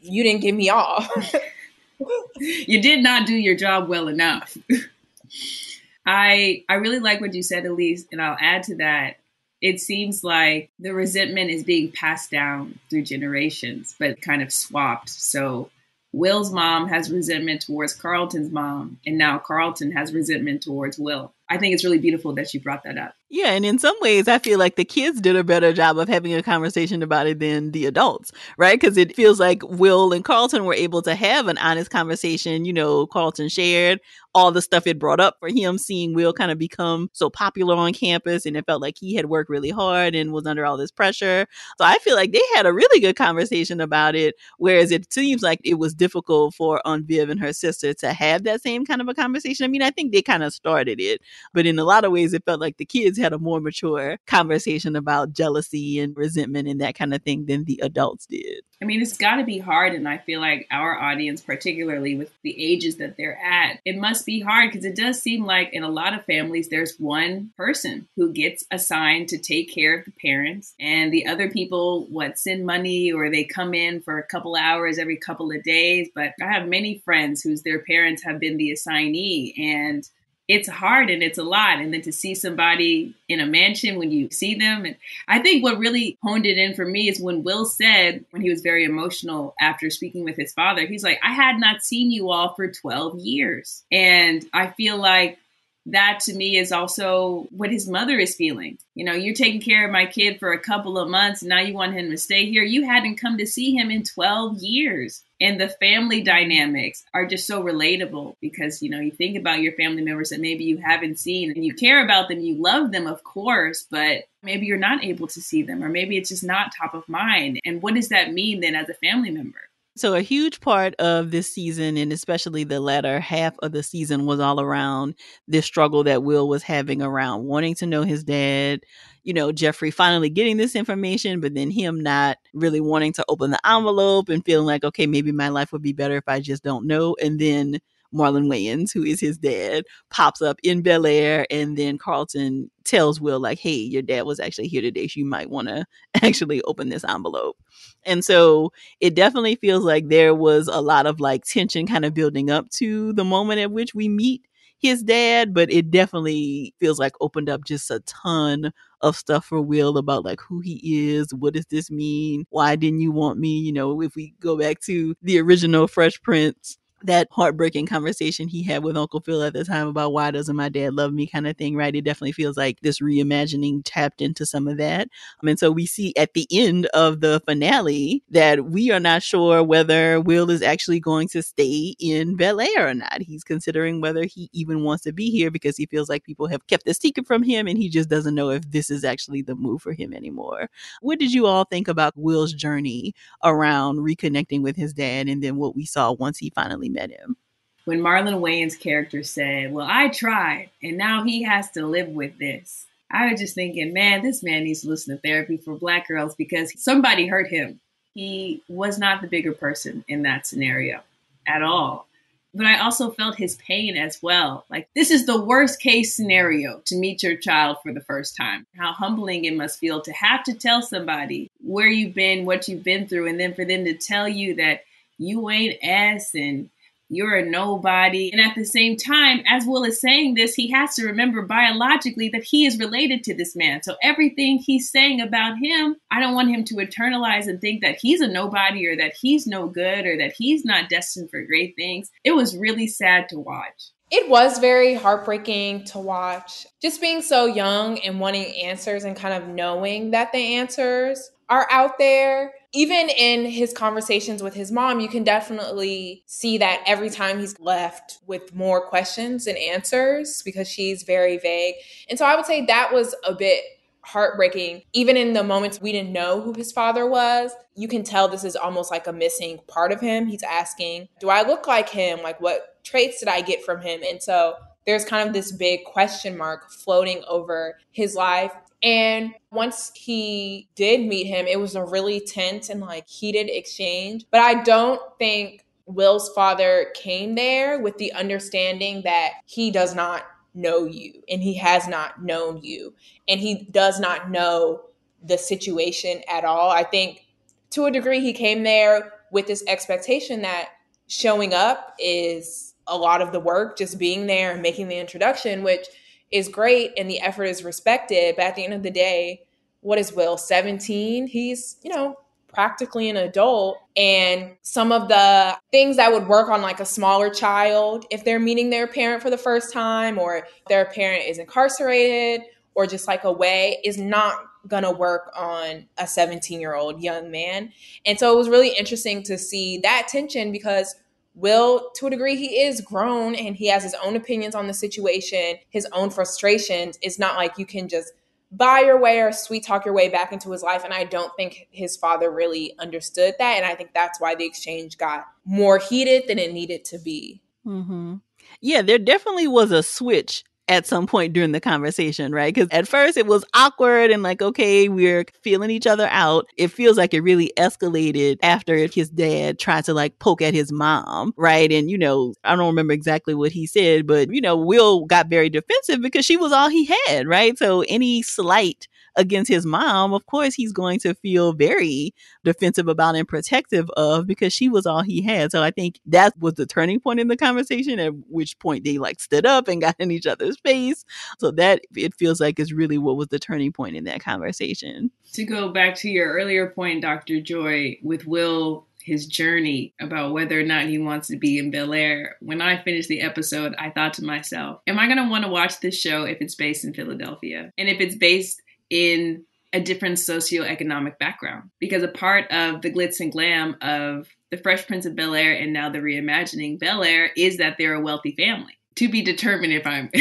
you 0.00 0.22
didn't 0.22 0.42
give 0.42 0.54
me 0.54 0.68
off. 0.68 1.10
you 2.38 2.80
did 2.80 3.02
not 3.02 3.26
do 3.26 3.34
your 3.34 3.56
job 3.56 3.88
well 3.88 4.06
enough. 4.08 4.56
I 6.06 6.64
I 6.68 6.74
really 6.74 7.00
like 7.00 7.20
what 7.20 7.34
you 7.34 7.42
said, 7.42 7.64
Elise, 7.64 8.04
and 8.12 8.20
I'll 8.20 8.36
add 8.38 8.64
to 8.64 8.76
that. 8.76 9.16
It 9.60 9.80
seems 9.80 10.22
like 10.22 10.70
the 10.78 10.94
resentment 10.94 11.50
is 11.50 11.64
being 11.64 11.92
passed 11.92 12.30
down 12.30 12.78
through 12.88 13.02
generations, 13.02 13.94
but 13.98 14.22
kind 14.22 14.42
of 14.42 14.52
swapped. 14.52 15.10
So 15.10 15.70
Will's 16.12 16.52
mom 16.52 16.88
has 16.88 17.10
resentment 17.10 17.62
towards 17.62 17.94
Carlton's 17.94 18.50
mom, 18.50 18.98
and 19.06 19.16
now 19.16 19.38
Carlton 19.38 19.92
has 19.92 20.12
resentment 20.12 20.62
towards 20.62 20.98
Will. 20.98 21.32
I 21.48 21.56
think 21.58 21.74
it's 21.74 21.84
really 21.84 21.98
beautiful 21.98 22.32
that 22.34 22.52
you 22.52 22.60
brought 22.60 22.82
that 22.84 22.98
up. 22.98 23.14
Yeah, 23.32 23.52
and 23.52 23.64
in 23.64 23.78
some 23.78 23.94
ways, 24.00 24.26
I 24.26 24.38
feel 24.38 24.58
like 24.58 24.74
the 24.74 24.84
kids 24.84 25.20
did 25.20 25.36
a 25.36 25.44
better 25.44 25.72
job 25.72 25.98
of 25.98 26.08
having 26.08 26.34
a 26.34 26.42
conversation 26.42 27.00
about 27.00 27.28
it 27.28 27.38
than 27.38 27.70
the 27.70 27.86
adults, 27.86 28.32
right? 28.58 28.78
Because 28.78 28.96
it 28.96 29.14
feels 29.14 29.38
like 29.38 29.62
Will 29.62 30.12
and 30.12 30.24
Carlton 30.24 30.64
were 30.64 30.74
able 30.74 31.00
to 31.02 31.14
have 31.14 31.46
an 31.46 31.56
honest 31.58 31.92
conversation. 31.92 32.64
You 32.64 32.72
know, 32.72 33.06
Carlton 33.06 33.48
shared 33.48 34.00
all 34.34 34.50
the 34.50 34.60
stuff 34.62 34.84
it 34.86 34.98
brought 34.98 35.20
up 35.20 35.36
for 35.38 35.48
him, 35.48 35.78
seeing 35.78 36.12
Will 36.12 36.32
kind 36.32 36.50
of 36.50 36.58
become 36.58 37.08
so 37.12 37.30
popular 37.30 37.76
on 37.76 37.92
campus, 37.92 38.46
and 38.46 38.56
it 38.56 38.66
felt 38.66 38.82
like 38.82 38.96
he 38.98 39.14
had 39.14 39.26
worked 39.26 39.48
really 39.48 39.70
hard 39.70 40.16
and 40.16 40.32
was 40.32 40.44
under 40.46 40.66
all 40.66 40.76
this 40.76 40.90
pressure. 40.90 41.46
So 41.78 41.84
I 41.84 41.98
feel 41.98 42.16
like 42.16 42.32
they 42.32 42.42
had 42.56 42.66
a 42.66 42.72
really 42.72 42.98
good 43.00 43.14
conversation 43.16 43.80
about 43.80 44.16
it, 44.16 44.34
whereas 44.58 44.90
it 44.90 45.12
seems 45.12 45.40
like 45.42 45.60
it 45.62 45.74
was 45.74 45.94
difficult 45.94 46.54
for 46.54 46.80
Aunt 46.84 47.06
Viv 47.06 47.30
and 47.30 47.40
her 47.40 47.52
sister 47.52 47.94
to 47.94 48.12
have 48.12 48.42
that 48.42 48.60
same 48.60 48.84
kind 48.84 49.00
of 49.00 49.08
a 49.08 49.14
conversation. 49.14 49.64
I 49.64 49.68
mean, 49.68 49.82
I 49.82 49.90
think 49.90 50.10
they 50.10 50.22
kind 50.22 50.42
of 50.42 50.52
started 50.52 50.98
it 51.00 51.20
but 51.52 51.66
in 51.66 51.78
a 51.78 51.84
lot 51.84 52.04
of 52.04 52.12
ways, 52.12 52.32
it 52.32 52.44
felt 52.44 52.60
like 52.60 52.76
the 52.76 52.84
kids 52.84 53.18
had 53.20 53.32
a 53.32 53.38
more 53.38 53.60
mature 53.60 54.18
conversation 54.26 54.96
about 54.96 55.32
jealousy 55.32 55.98
and 55.98 56.16
resentment 56.16 56.68
and 56.68 56.80
that 56.80 56.94
kind 56.94 57.14
of 57.14 57.22
thing 57.22 57.46
than 57.46 57.64
the 57.64 57.80
adults 57.82 58.26
did. 58.26 58.62
I 58.82 58.86
mean, 58.86 59.02
it's 59.02 59.18
got 59.18 59.36
to 59.36 59.44
be 59.44 59.58
hard. 59.58 59.92
And 59.92 60.08
I 60.08 60.16
feel 60.18 60.40
like 60.40 60.66
our 60.70 60.98
audience, 60.98 61.42
particularly 61.42 62.16
with 62.16 62.32
the 62.42 62.56
ages 62.62 62.96
that 62.96 63.16
they're 63.16 63.38
at, 63.38 63.78
it 63.84 63.98
must 63.98 64.24
be 64.24 64.40
hard 64.40 64.70
because 64.70 64.86
it 64.86 64.96
does 64.96 65.20
seem 65.20 65.44
like 65.44 65.70
in 65.72 65.82
a 65.82 65.90
lot 65.90 66.14
of 66.14 66.24
families, 66.24 66.68
there's 66.68 66.96
one 66.98 67.50
person 67.58 68.08
who 68.16 68.32
gets 68.32 68.64
assigned 68.70 69.28
to 69.28 69.38
take 69.38 69.72
care 69.72 69.98
of 69.98 70.06
the 70.06 70.12
parents, 70.12 70.74
and 70.80 71.12
the 71.12 71.26
other 71.26 71.50
people, 71.50 72.06
what, 72.06 72.38
send 72.38 72.64
money 72.64 73.12
or 73.12 73.30
they 73.30 73.44
come 73.44 73.74
in 73.74 74.00
for 74.00 74.18
a 74.18 74.26
couple 74.26 74.56
hours 74.56 74.98
every 74.98 75.16
couple 75.16 75.52
of 75.52 75.62
days. 75.62 76.08
But 76.14 76.32
I 76.40 76.50
have 76.50 76.66
many 76.66 77.02
friends 77.04 77.42
whose 77.42 77.62
their 77.62 77.80
parents 77.80 78.22
have 78.24 78.40
been 78.40 78.56
the 78.56 78.72
assignee, 78.72 79.54
and 79.58 80.08
it's 80.50 80.68
hard 80.68 81.10
and 81.10 81.22
it's 81.22 81.38
a 81.38 81.44
lot. 81.44 81.78
And 81.78 81.94
then 81.94 82.02
to 82.02 82.12
see 82.12 82.34
somebody 82.34 83.14
in 83.28 83.38
a 83.38 83.46
mansion 83.46 84.00
when 84.00 84.10
you 84.10 84.30
see 84.32 84.56
them. 84.56 84.84
And 84.84 84.96
I 85.28 85.38
think 85.38 85.62
what 85.62 85.78
really 85.78 86.18
honed 86.24 86.44
it 86.44 86.58
in 86.58 86.74
for 86.74 86.84
me 86.84 87.08
is 87.08 87.20
when 87.20 87.44
Will 87.44 87.64
said, 87.64 88.24
when 88.32 88.42
he 88.42 88.50
was 88.50 88.60
very 88.60 88.84
emotional 88.84 89.54
after 89.60 89.90
speaking 89.90 90.24
with 90.24 90.34
his 90.34 90.52
father, 90.52 90.86
he's 90.86 91.04
like, 91.04 91.20
I 91.22 91.32
had 91.32 91.60
not 91.60 91.82
seen 91.82 92.10
you 92.10 92.32
all 92.32 92.52
for 92.54 92.66
12 92.66 93.20
years. 93.20 93.84
And 93.92 94.44
I 94.52 94.66
feel 94.66 94.96
like 94.96 95.38
that 95.86 96.18
to 96.24 96.34
me 96.34 96.58
is 96.58 96.72
also 96.72 97.46
what 97.52 97.70
his 97.70 97.88
mother 97.88 98.18
is 98.18 98.34
feeling. 98.34 98.76
You 98.96 99.04
know, 99.04 99.12
you're 99.12 99.34
taking 99.36 99.60
care 99.60 99.86
of 99.86 99.92
my 99.92 100.06
kid 100.06 100.40
for 100.40 100.52
a 100.52 100.58
couple 100.58 100.98
of 100.98 101.08
months. 101.08 101.44
Now 101.44 101.60
you 101.60 101.74
want 101.74 101.94
him 101.94 102.10
to 102.10 102.18
stay 102.18 102.50
here. 102.50 102.64
You 102.64 102.84
hadn't 102.84 103.20
come 103.20 103.38
to 103.38 103.46
see 103.46 103.76
him 103.76 103.92
in 103.92 104.02
12 104.02 104.58
years. 104.58 105.22
And 105.40 105.58
the 105.58 105.68
family 105.68 106.22
dynamics 106.22 107.04
are 107.14 107.26
just 107.26 107.46
so 107.46 107.62
relatable 107.62 108.36
because, 108.40 108.82
you 108.82 108.90
know, 108.90 109.00
you 109.00 109.10
think 109.10 109.38
about 109.38 109.60
your 109.60 109.72
family 109.72 110.02
members 110.02 110.30
that 110.30 110.40
maybe 110.40 110.64
you 110.64 110.76
haven't 110.76 111.18
seen 111.18 111.50
and 111.50 111.64
you 111.64 111.74
care 111.74 112.04
about 112.04 112.28
them, 112.28 112.40
you 112.40 112.60
love 112.60 112.92
them, 112.92 113.06
of 113.06 113.24
course, 113.24 113.86
but 113.90 114.24
maybe 114.42 114.66
you're 114.66 114.76
not 114.76 115.02
able 115.02 115.28
to 115.28 115.40
see 115.40 115.62
them 115.62 115.82
or 115.82 115.88
maybe 115.88 116.18
it's 116.18 116.28
just 116.28 116.44
not 116.44 116.72
top 116.78 116.94
of 116.94 117.08
mind. 117.08 117.58
And 117.64 117.80
what 117.80 117.94
does 117.94 118.10
that 118.10 118.32
mean 118.32 118.60
then 118.60 118.74
as 118.74 118.88
a 118.90 118.94
family 118.94 119.30
member? 119.30 119.69
So, 120.00 120.14
a 120.14 120.22
huge 120.22 120.60
part 120.60 120.94
of 120.96 121.30
this 121.30 121.52
season, 121.54 121.96
and 121.98 122.10
especially 122.12 122.64
the 122.64 122.80
latter 122.80 123.20
half 123.20 123.54
of 123.58 123.72
the 123.72 123.82
season, 123.82 124.24
was 124.24 124.40
all 124.40 124.58
around 124.60 125.14
this 125.46 125.66
struggle 125.66 126.04
that 126.04 126.22
Will 126.22 126.48
was 126.48 126.62
having 126.62 127.02
around 127.02 127.44
wanting 127.44 127.74
to 127.76 127.86
know 127.86 128.02
his 128.02 128.24
dad. 128.24 128.80
You 129.24 129.34
know, 129.34 129.52
Jeffrey 129.52 129.90
finally 129.90 130.30
getting 130.30 130.56
this 130.56 130.74
information, 130.74 131.40
but 131.40 131.54
then 131.54 131.70
him 131.70 132.00
not 132.00 132.38
really 132.54 132.80
wanting 132.80 133.12
to 133.14 133.24
open 133.28 133.50
the 133.50 133.60
envelope 133.68 134.30
and 134.30 134.42
feeling 134.44 134.66
like, 134.66 134.84
okay, 134.84 135.06
maybe 135.06 135.32
my 135.32 135.48
life 135.50 135.70
would 135.72 135.82
be 135.82 135.92
better 135.92 136.16
if 136.16 136.24
I 136.28 136.40
just 136.40 136.62
don't 136.64 136.86
know. 136.86 137.14
And 137.22 137.38
then 137.38 137.78
Marlon 138.14 138.46
Wayans, 138.48 138.92
who 138.92 139.02
is 139.04 139.20
his 139.20 139.38
dad, 139.38 139.84
pops 140.10 140.42
up 140.42 140.58
in 140.62 140.82
Bel 140.82 141.06
Air, 141.06 141.46
and 141.50 141.76
then 141.76 141.98
Carlton 141.98 142.70
tells 142.84 143.20
Will, 143.20 143.40
like, 143.40 143.58
hey, 143.58 143.76
your 143.76 144.02
dad 144.02 144.22
was 144.22 144.40
actually 144.40 144.68
here 144.68 144.82
today. 144.82 145.06
So 145.06 145.20
you 145.20 145.26
might 145.26 145.50
want 145.50 145.68
to 145.68 145.86
actually 146.22 146.62
open 146.62 146.88
this 146.88 147.04
envelope. 147.04 147.56
And 148.04 148.24
so 148.24 148.72
it 149.00 149.14
definitely 149.14 149.56
feels 149.56 149.84
like 149.84 150.08
there 150.08 150.34
was 150.34 150.68
a 150.68 150.80
lot 150.80 151.06
of 151.06 151.20
like 151.20 151.44
tension 151.44 151.86
kind 151.86 152.04
of 152.04 152.14
building 152.14 152.50
up 152.50 152.70
to 152.70 153.12
the 153.12 153.24
moment 153.24 153.60
at 153.60 153.70
which 153.70 153.94
we 153.94 154.08
meet 154.08 154.42
his 154.80 155.02
dad, 155.02 155.52
but 155.52 155.70
it 155.70 155.90
definitely 155.90 156.74
feels 156.80 156.98
like 156.98 157.12
opened 157.20 157.48
up 157.50 157.64
just 157.64 157.90
a 157.90 158.00
ton 158.00 158.72
of 159.02 159.14
stuff 159.16 159.44
for 159.44 159.60
Will 159.60 159.98
about 159.98 160.24
like 160.24 160.40
who 160.40 160.60
he 160.60 161.10
is, 161.10 161.32
what 161.34 161.54
does 161.54 161.66
this 161.66 161.90
mean? 161.90 162.44
Why 162.50 162.76
didn't 162.76 163.00
you 163.00 163.12
want 163.12 163.38
me? 163.38 163.58
You 163.58 163.72
know, 163.72 164.00
if 164.00 164.14
we 164.16 164.34
go 164.40 164.56
back 164.58 164.80
to 164.82 165.14
the 165.22 165.38
original 165.38 165.86
Fresh 165.86 166.22
Prince, 166.22 166.78
that 167.04 167.28
heartbreaking 167.30 167.86
conversation 167.86 168.48
he 168.48 168.62
had 168.62 168.84
with 168.84 168.96
Uncle 168.96 169.20
Phil 169.20 169.42
at 169.42 169.52
the 169.52 169.64
time 169.64 169.88
about 169.88 170.12
why 170.12 170.30
doesn't 170.30 170.56
my 170.56 170.68
dad 170.68 170.94
love 170.94 171.12
me 171.12 171.26
kind 171.26 171.46
of 171.46 171.56
thing, 171.56 171.76
right? 171.76 171.94
It 171.94 172.02
definitely 172.02 172.32
feels 172.32 172.56
like 172.56 172.80
this 172.80 173.00
reimagining 173.00 173.82
tapped 173.84 174.20
into 174.20 174.46
some 174.46 174.68
of 174.68 174.76
that. 174.78 175.08
Um, 175.42 175.48
and 175.48 175.58
so 175.58 175.70
we 175.70 175.86
see 175.86 176.14
at 176.16 176.34
the 176.34 176.46
end 176.50 176.86
of 176.86 177.20
the 177.20 177.40
finale 177.46 178.22
that 178.30 178.66
we 178.66 178.90
are 178.90 179.00
not 179.00 179.22
sure 179.22 179.62
whether 179.62 180.20
Will 180.20 180.50
is 180.50 180.62
actually 180.62 181.00
going 181.00 181.28
to 181.28 181.42
stay 181.42 181.94
in 181.98 182.36
Bel 182.36 182.60
Air 182.60 182.88
or 182.88 182.94
not. 182.94 183.22
He's 183.22 183.44
considering 183.44 184.00
whether 184.00 184.24
he 184.24 184.50
even 184.52 184.84
wants 184.84 185.04
to 185.04 185.12
be 185.12 185.30
here 185.30 185.50
because 185.50 185.76
he 185.76 185.86
feels 185.86 186.08
like 186.08 186.24
people 186.24 186.48
have 186.48 186.66
kept 186.66 186.84
the 186.84 186.94
secret 186.94 187.26
from 187.26 187.42
him 187.42 187.66
and 187.66 187.78
he 187.78 187.88
just 187.88 188.08
doesn't 188.08 188.34
know 188.34 188.50
if 188.50 188.70
this 188.70 188.90
is 188.90 189.04
actually 189.04 189.42
the 189.42 189.54
move 189.54 189.82
for 189.82 189.92
him 189.92 190.12
anymore. 190.12 190.68
What 191.00 191.18
did 191.18 191.32
you 191.32 191.46
all 191.46 191.64
think 191.64 191.88
about 191.88 192.14
Will's 192.16 192.52
journey 192.52 193.14
around 193.42 193.98
reconnecting 193.98 194.62
with 194.62 194.76
his 194.76 194.92
dad 194.92 195.28
and 195.28 195.42
then 195.42 195.56
what 195.56 195.74
we 195.74 195.86
saw 195.86 196.12
once 196.12 196.38
he 196.38 196.50
finally 196.50 196.89
met 196.92 197.10
him. 197.10 197.36
When 197.84 198.00
Marlon 198.00 198.40
Wayans' 198.40 198.78
character 198.78 199.22
said, 199.22 199.72
Well, 199.72 199.86
I 199.88 200.08
tried, 200.08 200.70
and 200.82 200.96
now 200.96 201.24
he 201.24 201.42
has 201.44 201.70
to 201.72 201.86
live 201.86 202.08
with 202.08 202.38
this. 202.38 202.86
I 203.10 203.30
was 203.30 203.40
just 203.40 203.54
thinking, 203.54 203.92
man, 203.92 204.22
this 204.22 204.42
man 204.42 204.64
needs 204.64 204.82
to 204.82 204.88
listen 204.88 205.16
to 205.16 205.20
therapy 205.20 205.56
for 205.56 205.74
black 205.74 206.06
girls 206.06 206.34
because 206.36 206.72
somebody 206.80 207.26
hurt 207.26 207.48
him. 207.48 207.80
He 208.14 208.62
was 208.68 208.98
not 208.98 209.20
the 209.20 209.28
bigger 209.28 209.52
person 209.52 210.04
in 210.06 210.22
that 210.22 210.46
scenario 210.46 211.00
at 211.46 211.62
all. 211.62 212.06
But 212.52 212.66
I 212.66 212.80
also 212.80 213.10
felt 213.10 213.36
his 213.36 213.56
pain 213.56 213.96
as 213.96 214.20
well. 214.22 214.64
Like, 214.68 214.88
this 214.94 215.12
is 215.12 215.24
the 215.24 215.40
worst 215.40 215.80
case 215.80 216.14
scenario 216.14 216.80
to 216.86 216.96
meet 216.96 217.22
your 217.22 217.36
child 217.36 217.76
for 217.82 217.92
the 217.92 218.00
first 218.00 218.36
time. 218.36 218.66
How 218.76 218.92
humbling 218.92 219.44
it 219.44 219.56
must 219.56 219.78
feel 219.78 220.00
to 220.02 220.12
have 220.12 220.42
to 220.44 220.54
tell 220.54 220.82
somebody 220.82 221.48
where 221.60 221.86
you've 221.86 222.14
been, 222.14 222.44
what 222.44 222.66
you've 222.66 222.82
been 222.82 223.06
through, 223.06 223.28
and 223.28 223.38
then 223.38 223.54
for 223.54 223.64
them 223.64 223.84
to 223.84 223.94
tell 223.94 224.28
you 224.28 224.56
that 224.56 224.82
you 225.16 225.48
ain't 225.48 225.78
ass 225.84 226.34
and 226.34 226.70
you're 227.10 227.36
a 227.36 227.44
nobody. 227.44 228.30
And 228.32 228.40
at 228.40 228.54
the 228.54 228.64
same 228.64 228.96
time, 228.96 229.42
as 229.46 229.66
Will 229.66 229.84
is 229.84 230.00
saying 230.00 230.34
this, 230.34 230.54
he 230.54 230.70
has 230.70 230.94
to 230.94 231.06
remember 231.06 231.42
biologically 231.42 232.30
that 232.30 232.44
he 232.44 232.64
is 232.66 232.78
related 232.78 233.24
to 233.24 233.34
this 233.34 233.56
man. 233.56 233.82
So 233.82 233.96
everything 234.02 234.58
he's 234.58 234.90
saying 234.90 235.20
about 235.20 235.58
him, 235.58 235.96
I 236.10 236.20
don't 236.20 236.34
want 236.34 236.50
him 236.50 236.64
to 236.64 236.76
internalize 236.76 237.48
and 237.48 237.60
think 237.60 237.82
that 237.82 237.98
he's 238.00 238.20
a 238.20 238.28
nobody 238.28 238.86
or 238.86 238.96
that 238.96 239.14
he's 239.20 239.46
no 239.46 239.66
good 239.66 240.06
or 240.06 240.16
that 240.18 240.34
he's 240.38 240.64
not 240.64 240.88
destined 240.88 241.30
for 241.30 241.44
great 241.44 241.74
things. 241.76 242.10
It 242.24 242.32
was 242.32 242.56
really 242.56 242.86
sad 242.86 243.28
to 243.30 243.40
watch. 243.40 243.90
It 244.12 244.28
was 244.28 244.58
very 244.58 244.94
heartbreaking 244.94 245.84
to 245.86 245.98
watch. 245.98 246.66
Just 246.80 247.00
being 247.00 247.22
so 247.22 247.46
young 247.46 247.98
and 248.00 248.18
wanting 248.20 248.54
answers 248.64 249.04
and 249.04 249.16
kind 249.16 249.34
of 249.34 249.48
knowing 249.48 250.12
that 250.12 250.32
the 250.32 250.56
answers 250.56 251.30
are 251.48 251.66
out 251.70 251.98
there 251.98 252.52
even 252.72 253.08
in 253.08 253.44
his 253.46 253.72
conversations 253.72 254.42
with 254.42 254.54
his 254.54 254.70
mom, 254.70 255.00
you 255.00 255.08
can 255.08 255.24
definitely 255.24 256.22
see 256.26 256.58
that 256.58 256.82
every 256.86 257.10
time 257.10 257.40
he's 257.40 257.58
left 257.58 258.18
with 258.26 258.54
more 258.54 258.86
questions 258.86 259.46
and 259.46 259.58
answers 259.58 260.42
because 260.42 260.68
she's 260.68 261.02
very 261.02 261.36
vague. 261.38 261.74
And 262.08 262.18
so 262.18 262.24
I 262.24 262.36
would 262.36 262.46
say 262.46 262.64
that 262.66 262.92
was 262.92 263.14
a 263.24 263.34
bit 263.34 263.64
heartbreaking. 264.02 264.82
Even 264.92 265.16
in 265.16 265.32
the 265.32 265.42
moments 265.42 265.80
we 265.80 265.92
didn't 265.92 266.12
know 266.12 266.40
who 266.40 266.52
his 266.52 266.72
father 266.72 267.06
was, 267.06 267.52
you 267.74 267.88
can 267.88 268.04
tell 268.04 268.28
this 268.28 268.44
is 268.44 268.56
almost 268.56 268.90
like 268.90 269.06
a 269.06 269.12
missing 269.12 269.58
part 269.66 269.92
of 269.92 270.00
him. 270.00 270.26
He's 270.26 270.42
asking, 270.42 271.08
Do 271.18 271.28
I 271.28 271.46
look 271.46 271.66
like 271.66 271.88
him? 271.88 272.22
Like, 272.22 272.40
what 272.40 272.82
traits 272.84 273.20
did 273.20 273.28
I 273.28 273.40
get 273.40 273.64
from 273.64 273.80
him? 273.80 274.00
And 274.08 274.22
so 274.22 274.54
there's 274.86 275.04
kind 275.04 275.26
of 275.26 275.34
this 275.34 275.52
big 275.52 275.84
question 275.84 276.36
mark 276.36 276.70
floating 276.70 277.22
over 277.28 277.78
his 277.90 278.14
life. 278.14 278.52
And 278.82 279.34
once 279.50 279.92
he 279.94 280.68
did 280.74 281.00
meet 281.06 281.26
him, 281.26 281.46
it 281.46 281.60
was 281.60 281.74
a 281.74 281.84
really 281.84 282.20
tense 282.20 282.70
and 282.70 282.80
like 282.80 283.06
heated 283.08 283.48
exchange. 283.50 284.24
But 284.30 284.40
I 284.40 284.62
don't 284.62 285.00
think 285.18 285.64
Will's 285.86 286.30
father 286.34 286.86
came 286.94 287.34
there 287.34 287.80
with 287.80 287.98
the 287.98 288.12
understanding 288.12 289.02
that 289.02 289.32
he 289.46 289.70
does 289.70 289.94
not 289.94 290.24
know 290.54 290.84
you 290.84 291.22
and 291.28 291.42
he 291.42 291.54
has 291.54 291.86
not 291.86 292.22
known 292.22 292.60
you 292.62 292.94
and 293.28 293.40
he 293.40 293.66
does 293.70 294.00
not 294.00 294.30
know 294.30 294.82
the 295.22 295.38
situation 295.38 296.22
at 296.28 296.44
all. 296.44 296.70
I 296.70 296.82
think 296.82 297.26
to 297.70 297.84
a 297.84 297.90
degree 297.90 298.20
he 298.20 298.32
came 298.32 298.62
there 298.62 299.12
with 299.30 299.46
this 299.46 299.62
expectation 299.66 300.42
that 300.42 300.70
showing 301.06 301.52
up 301.54 301.94
is 301.98 302.74
a 302.86 302.96
lot 302.96 303.22
of 303.22 303.32
the 303.32 303.40
work, 303.40 303.78
just 303.78 303.98
being 303.98 304.26
there 304.26 304.52
and 304.52 304.62
making 304.62 304.88
the 304.88 304.98
introduction, 304.98 305.62
which 305.62 305.86
is 306.30 306.48
great 306.48 306.92
and 306.96 307.08
the 307.08 307.20
effort 307.20 307.44
is 307.44 307.64
respected. 307.64 308.36
But 308.36 308.44
at 308.44 308.56
the 308.56 308.64
end 308.64 308.74
of 308.74 308.82
the 308.82 308.90
day, 308.90 309.42
what 309.80 309.98
is 309.98 310.12
Will, 310.12 310.36
17? 310.36 311.26
He's, 311.26 311.76
you 311.82 311.92
know, 311.94 312.16
practically 312.52 313.08
an 313.08 313.16
adult. 313.16 313.78
And 313.96 314.56
some 314.62 314.92
of 314.92 315.08
the 315.08 315.56
things 315.70 315.96
that 315.96 316.12
would 316.12 316.28
work 316.28 316.48
on 316.48 316.62
like 316.62 316.80
a 316.80 316.84
smaller 316.84 317.30
child, 317.30 318.06
if 318.10 318.24
they're 318.24 318.40
meeting 318.40 318.70
their 318.70 318.86
parent 318.86 319.22
for 319.22 319.30
the 319.30 319.38
first 319.38 319.72
time, 319.72 320.18
or 320.18 320.46
their 320.68 320.86
parent 320.86 321.24
is 321.26 321.38
incarcerated, 321.38 322.42
or 322.74 322.86
just 322.86 323.06
like 323.06 323.24
away, 323.24 323.78
is 323.84 323.98
not 323.98 324.44
gonna 324.68 324.92
work 324.92 325.32
on 325.36 325.86
a 325.98 326.06
17 326.06 326.60
year 326.60 326.74
old 326.74 327.00
young 327.00 327.30
man. 327.30 327.72
And 328.04 328.18
so 328.18 328.32
it 328.32 328.36
was 328.36 328.48
really 328.48 328.74
interesting 328.76 329.22
to 329.24 329.38
see 329.38 329.78
that 329.78 330.08
tension 330.08 330.52
because 330.52 330.96
Will, 331.34 331.90
to 331.96 332.06
a 332.06 332.10
degree, 332.10 332.36
he 332.36 332.62
is 332.62 332.80
grown 332.80 333.34
and 333.34 333.56
he 333.56 333.68
has 333.68 333.82
his 333.82 333.94
own 334.04 334.16
opinions 334.16 334.54
on 334.54 334.66
the 334.66 334.74
situation, 334.74 335.56
his 335.70 335.86
own 335.92 336.10
frustrations. 336.10 336.98
It's 337.02 337.18
not 337.18 337.36
like 337.36 337.58
you 337.58 337.66
can 337.66 337.88
just 337.88 338.12
buy 338.52 338.80
your 338.80 339.00
way 339.00 339.20
or 339.20 339.32
sweet 339.32 339.64
talk 339.64 339.84
your 339.84 339.94
way 339.94 340.08
back 340.08 340.32
into 340.32 340.50
his 340.50 340.62
life. 340.62 340.84
And 340.84 340.92
I 340.92 341.04
don't 341.04 341.34
think 341.36 341.68
his 341.70 341.96
father 341.96 342.30
really 342.30 342.74
understood 342.78 343.34
that. 343.38 343.56
And 343.56 343.64
I 343.64 343.74
think 343.74 343.94
that's 343.94 344.20
why 344.20 344.34
the 344.34 344.44
exchange 344.44 344.98
got 344.98 345.24
more 345.44 345.78
heated 345.78 346.24
than 346.26 346.38
it 346.38 346.52
needed 346.52 346.84
to 346.86 346.98
be. 346.98 347.40
Mm-hmm. 347.64 348.16
Yeah, 348.60 348.82
there 348.82 348.98
definitely 348.98 349.46
was 349.46 349.70
a 349.70 349.82
switch 349.82 350.44
at 350.70 350.86
some 350.86 351.06
point 351.06 351.32
during 351.34 351.52
the 351.52 351.60
conversation, 351.60 352.32
right? 352.32 352.54
Because 352.54 352.68
at 352.70 352.88
first 352.88 353.16
it 353.16 353.26
was 353.26 353.44
awkward 353.54 354.10
and 354.12 354.22
like, 354.22 354.40
okay, 354.40 354.88
we're 354.88 355.26
feeling 355.42 355.68
each 355.68 355.86
other 355.86 356.08
out. 356.12 356.46
It 356.56 356.68
feels 356.68 356.96
like 356.96 357.12
it 357.12 357.22
really 357.22 357.52
escalated 357.58 358.38
after 358.42 358.76
his 358.86 359.10
dad 359.10 359.58
tried 359.58 359.84
to 359.86 359.94
like 359.94 360.18
poke 360.20 360.40
at 360.40 360.54
his 360.54 360.70
mom, 360.72 361.34
right? 361.36 361.70
And, 361.72 361.90
you 361.90 361.98
know, 361.98 362.34
I 362.44 362.54
don't 362.54 362.68
remember 362.68 362.92
exactly 362.92 363.34
what 363.34 363.50
he 363.52 363.66
said, 363.66 364.06
but, 364.06 364.32
you 364.32 364.40
know, 364.40 364.56
Will 364.56 365.04
got 365.06 365.28
very 365.28 365.50
defensive 365.50 366.00
because 366.00 366.24
she 366.24 366.36
was 366.36 366.52
all 366.52 366.68
he 366.68 366.88
had, 367.08 367.26
right? 367.26 367.58
So 367.58 367.82
any 367.88 368.22
slight 368.22 368.86
against 369.16 369.50
his 369.50 369.66
mom, 369.66 370.12
of 370.12 370.26
course 370.26 370.54
he's 370.54 370.72
going 370.72 370.98
to 371.00 371.14
feel 371.14 371.52
very 371.52 372.14
defensive 372.44 372.88
about 372.88 373.16
and 373.16 373.28
protective 373.28 373.90
of 373.96 374.26
because 374.26 374.52
she 374.52 374.68
was 374.68 374.86
all 374.86 375.02
he 375.02 375.22
had. 375.22 375.50
So 375.50 375.62
I 375.62 375.70
think 375.70 376.00
that 376.06 376.38
was 376.38 376.54
the 376.54 376.66
turning 376.66 377.00
point 377.00 377.20
in 377.20 377.28
the 377.28 377.36
conversation, 377.36 377.98
at 377.98 378.12
which 378.28 378.58
point 378.58 378.84
they 378.84 378.98
like 378.98 379.20
stood 379.20 379.46
up 379.46 379.68
and 379.68 379.80
got 379.80 379.96
in 379.98 380.10
each 380.10 380.26
other's 380.26 380.58
face. 380.60 381.04
So 381.38 381.50
that 381.52 381.82
it 381.96 382.14
feels 382.14 382.40
like 382.40 382.58
is 382.58 382.72
really 382.72 382.98
what 382.98 383.16
was 383.16 383.28
the 383.28 383.38
turning 383.38 383.72
point 383.72 383.96
in 383.96 384.04
that 384.04 384.20
conversation. 384.20 385.10
To 385.34 385.44
go 385.44 385.70
back 385.70 385.94
to 385.96 386.08
your 386.08 386.32
earlier 386.32 386.68
point, 386.68 387.02
Dr. 387.02 387.40
Joy, 387.40 387.98
with 388.02 388.26
Will 388.26 388.86
his 389.02 389.26
journey 389.26 389.94
about 390.00 390.32
whether 390.32 390.58
or 390.58 390.64
not 390.64 390.86
he 390.86 390.98
wants 390.98 391.28
to 391.28 391.36
be 391.36 391.58
in 391.58 391.70
Bel 391.70 391.92
Air. 391.92 392.36
When 392.40 392.60
I 392.60 392.82
finished 392.82 393.08
the 393.08 393.22
episode, 393.22 393.74
I 393.78 393.90
thought 393.90 394.14
to 394.14 394.24
myself, 394.24 394.80
am 394.86 394.98
I 394.98 395.06
going 395.06 395.18
to 395.18 395.28
want 395.28 395.44
to 395.44 395.50
watch 395.50 395.80
this 395.80 395.98
show 395.98 396.24
if 396.24 396.38
it's 396.40 396.54
based 396.54 396.84
in 396.84 396.94
Philadelphia? 396.94 397.72
And 397.78 397.88
if 397.88 398.00
it's 398.00 398.14
based 398.14 398.62
in 398.90 399.44
a 399.72 399.80
different 399.80 400.18
socioeconomic 400.18 401.18
background. 401.18 401.70
Because 401.78 402.02
a 402.02 402.08
part 402.08 402.50
of 402.50 402.82
the 402.82 402.90
glitz 402.90 403.20
and 403.20 403.32
glam 403.32 403.76
of 403.80 404.28
the 404.50 404.56
Fresh 404.56 404.86
Prince 404.86 405.06
of 405.06 405.14
Bel 405.14 405.34
Air 405.34 405.54
and 405.54 405.72
now 405.72 405.88
the 405.88 405.98
reimagining 405.98 406.78
Bel 406.78 407.04
Air 407.04 407.30
is 407.36 407.58
that 407.58 407.76
they're 407.78 407.94
a 407.94 408.00
wealthy 408.00 408.32
family. 408.32 408.78
To 408.96 409.08
be 409.08 409.22
determined 409.22 409.72
if 409.72 409.86
I'm. 409.86 410.10
yeah, 410.14 410.20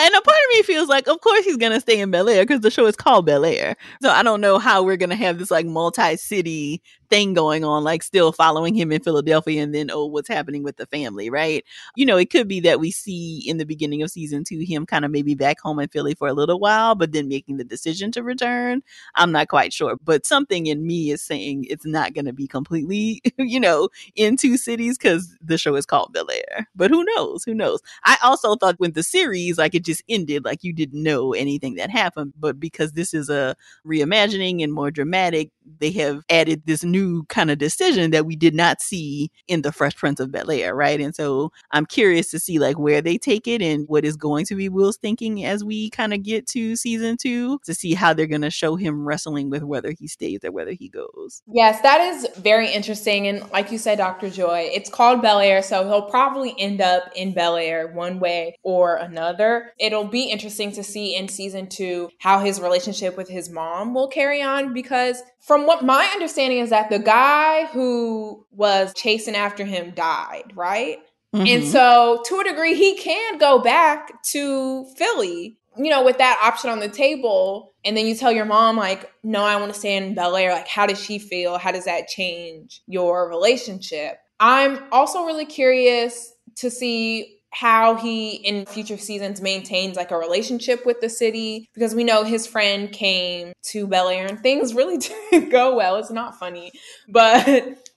and 0.00 0.14
a 0.14 0.20
part 0.20 0.38
of 0.38 0.54
me 0.54 0.62
feels 0.62 0.88
like, 0.88 1.08
of 1.08 1.20
course, 1.20 1.44
he's 1.44 1.56
to 1.72 1.80
stay 1.80 2.00
in 2.00 2.10
Bel 2.10 2.28
Air 2.28 2.44
because 2.44 2.60
the 2.60 2.70
show 2.70 2.86
is 2.86 2.96
called 2.96 3.26
Bel 3.26 3.44
Air. 3.44 3.76
So 4.00 4.10
I 4.10 4.22
don't 4.22 4.40
know 4.40 4.58
how 4.58 4.82
we're 4.82 4.96
to 5.10 5.16
have 5.16 5.38
this 5.38 5.50
like 5.50 5.66
multi 5.66 6.16
city 6.16 6.80
thing 7.10 7.34
going 7.34 7.64
on, 7.64 7.84
like 7.84 8.02
still 8.02 8.32
following 8.32 8.74
him 8.74 8.92
in 8.92 9.02
Philadelphia 9.02 9.62
and 9.62 9.74
then, 9.74 9.90
oh, 9.92 10.06
what's 10.06 10.28
happening 10.28 10.62
with 10.62 10.76
the 10.76 10.86
family, 10.86 11.30
right? 11.30 11.64
You 11.96 12.06
know, 12.06 12.16
it 12.16 12.30
could 12.30 12.48
be 12.48 12.60
that 12.60 12.80
we 12.80 12.90
see 12.90 13.42
in 13.46 13.58
the 13.58 13.64
beginning 13.64 14.02
of 14.02 14.10
season 14.10 14.44
two 14.44 14.60
him 14.60 14.86
kind 14.86 15.04
of 15.04 15.10
maybe 15.10 15.34
back 15.34 15.60
home 15.60 15.78
in 15.80 15.88
Philly 15.88 16.14
for 16.14 16.28
a 16.28 16.32
little 16.34 16.58
while, 16.58 16.94
but 16.94 17.12
then 17.12 17.28
making 17.28 17.56
the 17.56 17.64
decision 17.64 18.12
to 18.12 18.22
return. 18.22 18.82
I'm 19.14 19.32
not 19.32 19.48
quite 19.48 19.72
sure, 19.72 19.96
but 20.04 20.26
something 20.26 20.66
in 20.66 20.86
me 20.86 21.10
is 21.10 21.22
saying 21.22 21.66
it's 21.68 21.86
not 21.86 22.14
going 22.14 22.26
to 22.26 22.32
be 22.32 22.46
completely, 22.46 23.22
you 23.38 23.60
know, 23.60 23.88
in 24.14 24.36
two 24.36 24.56
cities 24.56 24.98
because 24.98 25.36
the 25.40 25.58
show 25.58 25.74
is 25.76 25.86
called 25.86 26.12
Bel 26.12 26.30
Air. 26.30 26.68
But 26.76 26.90
who 26.90 27.04
knows? 27.04 27.44
Who 27.44 27.54
knows? 27.54 27.80
I 28.04 28.16
also 28.22 28.56
thought 28.56 28.78
when 28.78 28.92
the 28.92 29.02
series, 29.02 29.58
like 29.58 29.74
it 29.74 29.84
just 29.84 30.02
ended, 30.08 30.44
like 30.44 30.64
you 30.64 30.72
didn't 30.72 31.02
know 31.02 31.32
anything 31.32 31.74
that 31.76 31.90
happened, 31.90 32.34
but 32.38 32.60
because 32.60 32.92
this 32.92 33.14
is 33.14 33.28
a 33.30 33.56
reimagining 33.86 34.62
and 34.62 34.72
more 34.72 34.90
dramatic, 34.90 35.50
they 35.78 35.90
have 35.92 36.22
added 36.30 36.62
this 36.66 36.84
new 36.84 37.24
kind 37.24 37.50
of 37.50 37.58
decision 37.58 38.10
that 38.10 38.26
we 38.26 38.36
did 38.36 38.54
not 38.54 38.80
see 38.80 39.30
in 39.46 39.62
the 39.62 39.72
Fresh 39.72 39.96
Prince 39.96 40.20
of 40.20 40.32
Bel 40.32 40.50
Air, 40.50 40.74
right? 40.74 41.00
And 41.00 41.14
so 41.14 41.52
I'm 41.70 41.86
curious 41.86 42.30
to 42.30 42.38
see 42.38 42.58
like 42.58 42.78
where 42.78 43.00
they 43.00 43.18
take 43.18 43.46
it 43.46 43.62
and 43.62 43.86
what 43.88 44.04
is 44.04 44.16
going 44.16 44.46
to 44.46 44.54
be 44.54 44.68
Will's 44.68 44.96
thinking 44.96 45.44
as 45.44 45.64
we 45.64 45.90
kind 45.90 46.14
of 46.14 46.22
get 46.22 46.46
to 46.48 46.76
season 46.76 47.16
two 47.16 47.58
to 47.64 47.74
see 47.74 47.94
how 47.94 48.12
they're 48.12 48.26
going 48.26 48.42
to 48.42 48.50
show 48.50 48.76
him 48.76 49.06
wrestling 49.06 49.50
with 49.50 49.62
whether 49.62 49.92
he 49.98 50.06
stays 50.06 50.40
or 50.44 50.52
whether 50.52 50.72
he 50.72 50.88
goes. 50.88 51.42
Yes, 51.46 51.80
that 51.82 52.00
is 52.00 52.26
very 52.38 52.70
interesting. 52.70 53.26
And 53.26 53.50
like 53.50 53.70
you 53.72 53.78
said, 53.78 53.98
Dr. 53.98 54.30
Joy, 54.30 54.70
it's 54.72 54.90
called 54.90 55.22
Bel 55.22 55.40
Air, 55.40 55.62
so 55.62 55.84
he'll 55.84 56.10
probably 56.10 56.54
end 56.58 56.80
up 56.80 57.04
in 57.14 57.34
Bel 57.34 57.56
Air 57.56 57.88
one 57.88 58.20
way 58.20 58.56
or 58.62 58.96
another. 58.96 59.72
It'll 59.78 60.04
be 60.04 60.24
interesting 60.24 60.72
to 60.72 60.82
see 60.82 61.16
in 61.16 61.28
season 61.28 61.68
two 61.68 62.10
how 62.18 62.40
his 62.40 62.60
relationship 62.60 63.16
with 63.16 63.28
his 63.28 63.50
mom 63.50 63.94
will 63.94 64.08
carry 64.08 64.42
on 64.42 64.72
because 64.72 65.22
from 65.40 65.57
what 65.66 65.84
my 65.84 66.04
understanding 66.14 66.58
is 66.58 66.70
that 66.70 66.90
the 66.90 66.98
guy 66.98 67.66
who 67.66 68.46
was 68.50 68.92
chasing 68.94 69.34
after 69.34 69.64
him 69.64 69.92
died, 69.92 70.52
right? 70.54 70.98
Mm-hmm. 71.34 71.46
And 71.46 71.64
so 71.64 72.22
to 72.26 72.40
a 72.40 72.44
degree 72.44 72.74
he 72.74 72.96
can 72.96 73.38
go 73.38 73.58
back 73.58 74.22
to 74.24 74.86
Philly, 74.96 75.58
you 75.76 75.90
know, 75.90 76.04
with 76.04 76.18
that 76.18 76.40
option 76.42 76.70
on 76.70 76.80
the 76.80 76.88
table. 76.88 77.72
And 77.84 77.96
then 77.96 78.06
you 78.06 78.14
tell 78.14 78.32
your 78.32 78.44
mom, 78.44 78.76
like, 78.76 79.10
no, 79.22 79.44
I 79.44 79.56
want 79.56 79.72
to 79.72 79.78
stay 79.78 79.96
in 79.96 80.14
Bel 80.14 80.36
Air. 80.36 80.52
Like, 80.52 80.68
how 80.68 80.86
does 80.86 81.00
she 81.00 81.18
feel? 81.18 81.58
How 81.58 81.70
does 81.70 81.84
that 81.84 82.08
change 82.08 82.82
your 82.86 83.28
relationship? 83.28 84.18
I'm 84.40 84.80
also 84.92 85.24
really 85.24 85.46
curious 85.46 86.32
to 86.56 86.70
see 86.70 87.37
how 87.50 87.96
he 87.96 88.34
in 88.36 88.66
future 88.66 88.98
seasons 88.98 89.40
maintains 89.40 89.96
like 89.96 90.10
a 90.10 90.18
relationship 90.18 90.84
with 90.84 91.00
the 91.00 91.08
city 91.08 91.68
because 91.74 91.94
we 91.94 92.04
know 92.04 92.22
his 92.22 92.46
friend 92.46 92.92
came 92.92 93.52
to 93.62 93.86
Bel 93.86 94.08
Air 94.08 94.26
and 94.26 94.40
things 94.40 94.74
really 94.74 94.98
didn't 95.30 95.50
go 95.50 95.74
well. 95.74 95.96
It's 95.96 96.10
not 96.10 96.38
funny, 96.38 96.70
but 97.08 97.46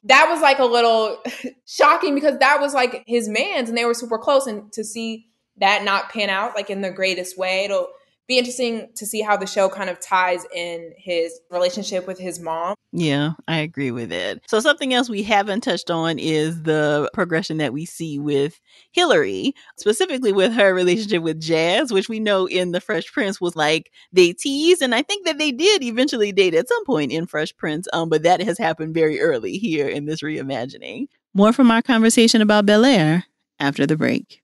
that 0.04 0.28
was 0.30 0.42
like 0.42 0.60
a 0.60 0.66
little 0.66 1.18
shocking 1.68 2.16
because 2.16 2.40
that 2.40 2.60
was 2.60 2.74
like 2.74 3.04
his 3.08 3.28
man's 3.28 3.70
and 3.70 3.78
they 3.78 3.86
were 3.86 3.94
super 3.94 4.18
close 4.18 4.48
and 4.48 4.72
to 4.74 4.84
see 4.84 5.28
that 5.58 5.84
not 5.84 6.10
pan 6.10 6.30
out 6.30 6.56
like 6.56 6.70
in 6.70 6.82
the 6.82 6.90
greatest 6.90 7.38
way 7.38 7.66
it'll 7.66 7.88
be 8.32 8.38
interesting 8.38 8.88
to 8.96 9.06
see 9.06 9.20
how 9.20 9.36
the 9.36 9.46
show 9.46 9.68
kind 9.68 9.90
of 9.90 10.00
ties 10.00 10.46
in 10.56 10.94
his 10.98 11.38
relationship 11.50 12.08
with 12.08 12.18
his 12.18 12.40
mom. 12.40 12.76
Yeah, 12.94 13.32
I 13.46 13.58
agree 13.58 13.92
with 13.92 14.14
it. 14.14 14.42
So 14.48 14.62
something 14.62 14.94
else 14.94 15.10
we 15.10 15.22
haven't 15.22 15.62
touched 15.62 15.92
on 15.92 16.18
is 16.18 16.64
the 16.64 17.10
progression 17.14 17.58
that 17.58 17.74
we 17.74 17.86
see 17.86 18.20
with 18.20 18.62
Hilary, 18.94 19.54
specifically 19.78 20.32
with 20.32 20.54
her 20.54 20.74
relationship 20.74 21.24
with 21.24 21.42
Jazz, 21.42 21.92
which 21.92 22.08
we 22.08 22.22
know 22.22 22.46
in 22.46 22.72
The 22.72 22.80
Fresh 22.80 23.12
Prince 23.12 23.42
was 23.42 23.58
like 23.58 23.92
they 24.14 24.32
teased, 24.32 24.82
and 24.82 24.96
I 24.96 25.02
think 25.02 25.26
that 25.26 25.38
they 25.38 25.52
did 25.52 25.84
eventually 25.84 26.32
date 26.32 26.54
at 26.54 26.70
some 26.70 26.86
point 26.86 27.12
in 27.12 27.28
Fresh 27.28 27.58
Prince, 27.58 27.90
um, 27.92 28.08
but 28.08 28.24
that 28.24 28.42
has 28.42 28.58
happened 28.58 28.94
very 28.94 29.20
early 29.20 29.58
here 29.58 29.90
in 29.90 30.06
this 30.06 30.22
reimagining. 30.22 31.08
More 31.34 31.52
from 31.52 31.70
our 31.70 31.82
conversation 31.82 32.42
about 32.42 32.66
Bel 32.66 32.86
Air 32.86 33.26
after 33.60 33.86
the 33.86 33.98
break. 33.98 34.42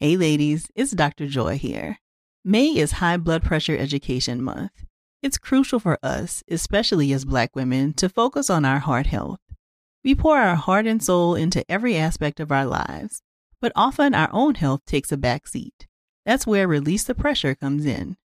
Hey 0.00 0.16
ladies, 0.16 0.70
it's 0.76 0.92
Dr. 0.92 1.26
Joy 1.26 1.58
here. 1.58 1.98
May 2.44 2.66
is 2.66 3.02
High 3.02 3.16
Blood 3.16 3.42
Pressure 3.42 3.76
Education 3.76 4.40
Month. 4.40 4.84
It's 5.24 5.38
crucial 5.38 5.80
for 5.80 5.98
us, 6.04 6.44
especially 6.48 7.12
as 7.12 7.24
Black 7.24 7.56
women, 7.56 7.94
to 7.94 8.08
focus 8.08 8.48
on 8.48 8.64
our 8.64 8.78
heart 8.78 9.06
health. 9.08 9.40
We 10.04 10.14
pour 10.14 10.38
our 10.38 10.54
heart 10.54 10.86
and 10.86 11.02
soul 11.02 11.34
into 11.34 11.68
every 11.68 11.96
aspect 11.96 12.38
of 12.38 12.52
our 12.52 12.64
lives, 12.64 13.22
but 13.60 13.72
often 13.74 14.14
our 14.14 14.28
own 14.32 14.54
health 14.54 14.82
takes 14.86 15.10
a 15.10 15.16
back 15.16 15.48
seat. 15.48 15.88
That's 16.24 16.46
where 16.46 16.68
Release 16.68 17.02
the 17.02 17.16
Pressure 17.16 17.56
comes 17.56 17.84
in. 17.84 18.16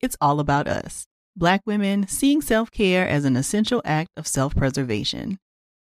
It's 0.00 0.16
all 0.22 0.40
about 0.40 0.66
us, 0.66 1.04
Black 1.36 1.60
women, 1.66 2.08
seeing 2.08 2.40
self 2.40 2.70
care 2.70 3.06
as 3.06 3.26
an 3.26 3.36
essential 3.36 3.82
act 3.84 4.12
of 4.16 4.26
self 4.26 4.56
preservation. 4.56 5.38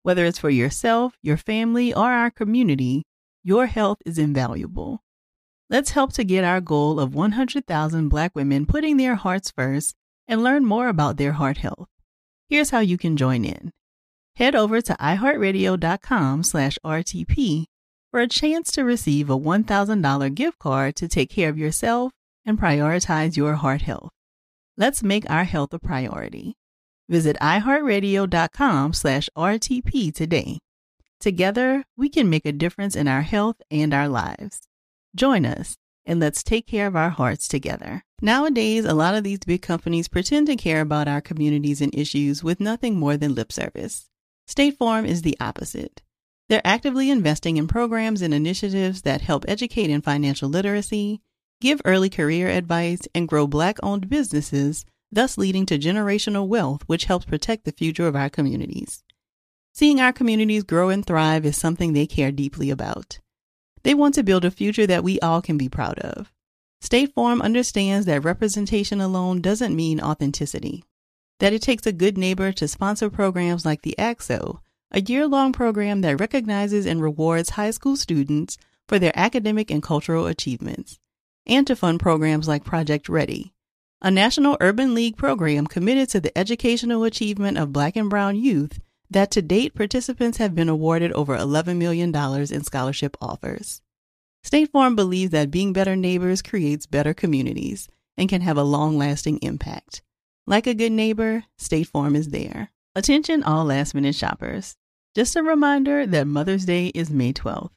Whether 0.03 0.26
it's 0.26 0.39
for 0.39 0.51
yourself, 0.51 1.16
your 1.22 1.39
family, 1.39 1.95
or 1.95 2.12
our 2.12 2.30
community, 2.30 3.05
your 3.43 3.64
health 3.64 4.03
is 4.05 4.18
invaluable. 4.18 5.01
Let's 5.73 5.93
help 5.93 6.12
to 6.12 6.23
get 6.23 6.45
our 6.45 6.61
goal 6.61 7.01
of 7.01 7.14
100,000 7.14 8.11
Black 8.11 8.33
women 8.35 8.66
putting 8.66 8.99
their 8.99 9.14
hearts 9.14 9.51
first 9.51 9.95
and 10.29 10.43
learn 10.43 10.66
more 10.66 10.89
about 10.89 11.16
their 11.16 11.33
heart 11.33 11.57
health. 11.57 11.89
Here's 12.51 12.68
how 12.68 12.81
you 12.81 12.99
can 12.99 13.16
join 13.16 13.47
in. 13.47 13.70
Head 14.37 14.55
over 14.55 14.83
to 14.83 14.93
iheartradio.com 14.93 16.43
slash 16.43 16.79
RTP 16.85 17.64
for 18.11 18.20
a 18.20 18.29
chance 18.29 18.70
to 18.73 18.85
receive 18.85 19.31
a 19.31 19.39
$1,000 19.39 20.35
gift 20.35 20.59
card 20.59 20.95
to 20.97 21.09
take 21.09 21.31
care 21.31 21.49
of 21.49 21.57
yourself 21.57 22.12
and 22.45 22.61
prioritize 22.61 23.39
your 23.39 23.55
heart 23.55 23.81
health. 23.81 24.11
Let's 24.77 25.03
make 25.03 25.25
our 25.31 25.45
health 25.45 25.73
a 25.73 25.79
priority. 25.79 26.53
Visit 27.09 27.39
iheartradio.com 27.41 28.93
slash 28.93 29.31
RTP 29.35 30.14
today. 30.14 30.59
Together, 31.18 31.85
we 31.97 32.11
can 32.11 32.29
make 32.29 32.45
a 32.45 32.53
difference 32.53 32.95
in 32.95 33.09
our 33.09 33.23
health 33.23 33.57
and 33.70 33.95
our 33.95 34.09
lives. 34.09 34.68
Join 35.15 35.45
us 35.45 35.77
and 36.07 36.21
let's 36.21 36.43
take 36.43 36.67
care 36.67 36.87
of 36.87 36.97
our 36.97 37.11
hearts 37.11 37.47
together. 37.47 38.03
Nowadays, 38.21 38.85
a 38.85 38.95
lot 38.95 39.15
of 39.15 39.25
these 39.25 39.41
big 39.41 39.63
companies 39.63 40.09
pretend 40.09 40.47
to 40.47 40.57
care 40.57 40.81
about 40.81 41.09
our 41.09 41.21
communities 41.21 41.81
and 41.81 41.95
issues 41.95 42.43
with 42.43 42.61
nothing 42.61 42.99
more 42.99 43.17
than 43.17 43.35
lip 43.35 43.53
service. 43.53 44.09
State 44.47 44.77
Farm 44.79 45.05
is 45.05 45.23
the 45.23 45.37
opposite. 45.41 46.03
They're 46.49 46.63
actively 46.65 47.11
investing 47.11 47.57
in 47.57 47.69
programs 47.69 48.23
and 48.23 48.35
initiatives 48.35 49.03
that 49.03 49.21
help 49.21 49.45
educate 49.47 49.91
in 49.91 50.03
financial 50.03 50.49
literacy, 50.49 51.21
give 51.61 51.81
early 51.85 52.11
career 52.11 52.49
advice, 52.49 53.03
and 53.15 53.29
grow 53.29 53.47
Black 53.47 53.79
owned 53.83 54.09
businesses, 54.09 54.85
thus 55.11 55.39
leading 55.39 55.67
to 55.67 55.79
generational 55.79 56.49
wealth, 56.49 56.83
which 56.87 57.05
helps 57.05 57.27
protect 57.27 57.65
the 57.65 57.73
future 57.73 58.07
of 58.07 58.17
our 58.17 58.31
communities. 58.31 59.03
Seeing 59.75 60.01
our 60.01 60.13
communities 60.13 60.65
grow 60.65 60.89
and 60.89 61.07
thrive 61.07 61.47
is 61.47 61.57
something 61.57 61.93
they 61.93 62.07
care 62.07 62.33
deeply 62.33 62.71
about. 62.71 63.21
They 63.83 63.95
want 63.95 64.14
to 64.14 64.22
build 64.22 64.45
a 64.45 64.51
future 64.51 64.87
that 64.87 65.05
we 65.05 65.18
all 65.20 65.43
can 65.43 65.59
be 65.59 65.68
proud 65.68 65.99
of. 65.99 66.33
State 66.80 67.14
Farm 67.14 67.41
understands 67.41 68.07
that 68.07 68.24
representation 68.24 69.01
alone 69.01 69.41
doesn't 69.41 69.76
mean 69.76 70.01
authenticity, 70.01 70.85
that 71.39 71.53
it 71.53 71.62
takes 71.62 71.87
a 71.87 71.93
good 71.93 72.18
neighbor 72.18 72.53
to 72.53 72.68
sponsor 72.68 73.09
programs 73.09 73.64
like 73.64 73.83
the 73.83 73.99
ACT-SO, 73.99 74.61
a 74.91 75.01
year 75.01 75.26
long 75.26 75.53
program 75.53 76.01
that 76.01 76.20
recognizes 76.20 76.87
and 76.87 77.03
rewards 77.03 77.51
high 77.51 77.70
school 77.70 77.97
students 77.97 78.59
for 78.89 78.99
their 78.99 79.12
academic 79.14 79.70
and 79.70 79.83
cultural 79.83 80.26
achievements, 80.26 80.99
and 81.47 81.66
to 81.66 81.76
fund 81.76 82.01
programs 82.01 82.49
like 82.49 82.64
Project 82.64 83.09
Ready, 83.09 83.55
a 84.01 84.11
national 84.11 84.57
urban 84.61 84.95
league 84.95 85.16
program 85.16 85.66
committed 85.66 86.09
to 86.11 86.20
the 86.20 86.37
educational 86.37 87.05
achievement 87.05 87.59
of 87.59 87.72
Black 87.72 87.97
and 87.97 88.11
Brown 88.11 88.37
youth 88.37 88.80
that 89.13 89.31
to 89.33 89.43
date 89.43 89.75
participants 89.75 90.39
have 90.39 90.55
been 90.55 90.69
awarded 90.69 91.13
over 91.13 91.37
$11 91.37 91.77
million 91.77 92.15
in 92.15 92.65
scholarship 92.65 93.17
offers. 93.21 93.81
State 94.45 94.73
Farm 94.73 94.97
believes 94.97 95.31
that 95.31 95.51
being 95.51 95.73
better 95.73 95.95
neighbors 95.95 96.43
creates 96.43 96.87
better 96.87 97.15
communities 97.15 97.89
and 98.17 98.29
can 98.29 98.41
have 98.41 98.57
a 98.57 98.65
long 98.65 98.99
lasting 98.99 99.39
impact. 99.39 100.03
Like 100.47 100.67
a 100.67 100.75
good 100.75 100.93
neighbor, 100.93 101.45
State 101.59 101.87
Farm 101.87 102.17
is 102.17 102.31
there. 102.31 102.71
Attention, 102.95 103.43
all 103.43 103.65
last 103.65 103.95
minute 103.95 104.15
shoppers. 104.15 104.77
Just 105.15 105.37
a 105.37 105.43
reminder 105.43 106.07
that 106.07 106.27
Mother's 106.27 106.65
Day 106.65 106.89
is 106.89 107.11
May 107.11 107.33
12th. 107.33 107.71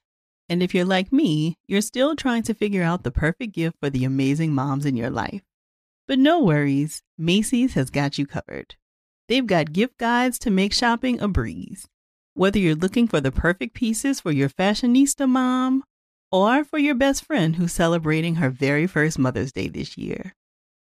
And 0.49 0.63
if 0.63 0.73
you're 0.73 0.85
like 0.85 1.11
me, 1.11 1.57
you're 1.67 1.81
still 1.81 2.15
trying 2.15 2.43
to 2.43 2.53
figure 2.53 2.83
out 2.83 3.03
the 3.03 3.11
perfect 3.11 3.53
gift 3.53 3.77
for 3.79 3.89
the 3.89 4.05
amazing 4.05 4.53
moms 4.53 4.85
in 4.85 4.95
your 4.95 5.09
life. 5.09 5.41
But 6.07 6.19
no 6.19 6.41
worries, 6.41 7.01
Macy's 7.17 7.73
has 7.73 7.89
got 7.89 8.17
you 8.17 8.25
covered. 8.25 8.75
They've 9.27 9.45
got 9.45 9.73
gift 9.73 9.97
guides 9.97 10.37
to 10.39 10.51
make 10.51 10.73
shopping 10.73 11.19
a 11.19 11.27
breeze. 11.27 11.87
Whether 12.35 12.59
you're 12.59 12.75
looking 12.75 13.07
for 13.07 13.21
the 13.21 13.31
perfect 13.31 13.73
pieces 13.73 14.19
for 14.19 14.31
your 14.31 14.49
fashionista 14.49 15.27
mom 15.27 15.83
or 16.31 16.63
for 16.63 16.77
your 16.77 16.95
best 16.95 17.25
friend 17.25 17.55
who's 17.55 17.71
celebrating 17.71 18.35
her 18.35 18.49
very 18.49 18.87
first 18.87 19.17
Mother's 19.17 19.51
Day 19.51 19.67
this 19.67 19.97
year, 19.97 20.33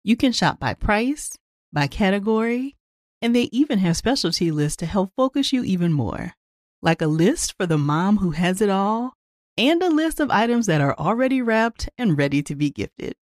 you 0.05 0.16
can 0.16 0.32
shop 0.32 0.59
by 0.59 0.74
price, 0.74 1.37
by 1.72 1.87
category, 1.87 2.76
and 3.22 3.34
they 3.34 3.49
even 3.53 3.78
have 3.78 3.97
specialty 3.97 4.51
lists 4.51 4.76
to 4.76 4.87
help 4.87 5.12
focus 5.16 5.53
you 5.53 5.64
even 5.64 5.93
more. 5.93 6.34
like 6.82 7.03
a 7.03 7.07
list 7.07 7.55
for 7.57 7.66
the 7.66 7.78
mom 7.78 8.18
who 8.18 8.30
has 8.30 8.61
it 8.61 8.70
all, 8.70 9.14
and 9.57 9.82
a 9.82 9.89
list 9.89 10.20
of 10.20 10.30
items 10.30 10.66
that 10.66 10.80
are 10.80 10.95
already 10.99 11.41
wrapped 11.43 11.89
and 11.99 12.16
ready 12.18 12.43
to 12.43 12.55
be 12.55 12.70
gifted. 12.70 13.14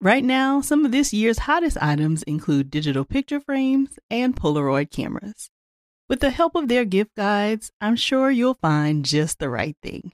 Right 0.00 0.22
now, 0.22 0.60
some 0.60 0.84
of 0.84 0.92
this 0.92 1.12
year's 1.12 1.40
hottest 1.40 1.76
items 1.80 2.22
include 2.22 2.70
digital 2.70 3.04
picture 3.04 3.40
frames 3.40 3.98
and 4.08 4.36
Polaroid 4.36 4.92
cameras. 4.92 5.50
With 6.08 6.20
the 6.20 6.30
help 6.30 6.54
of 6.54 6.68
their 6.68 6.84
gift 6.84 7.16
guides, 7.16 7.72
I'm 7.80 7.96
sure 7.96 8.30
you'll 8.30 8.54
find 8.54 9.04
just 9.04 9.40
the 9.40 9.48
right 9.48 9.76
thing. 9.82 10.12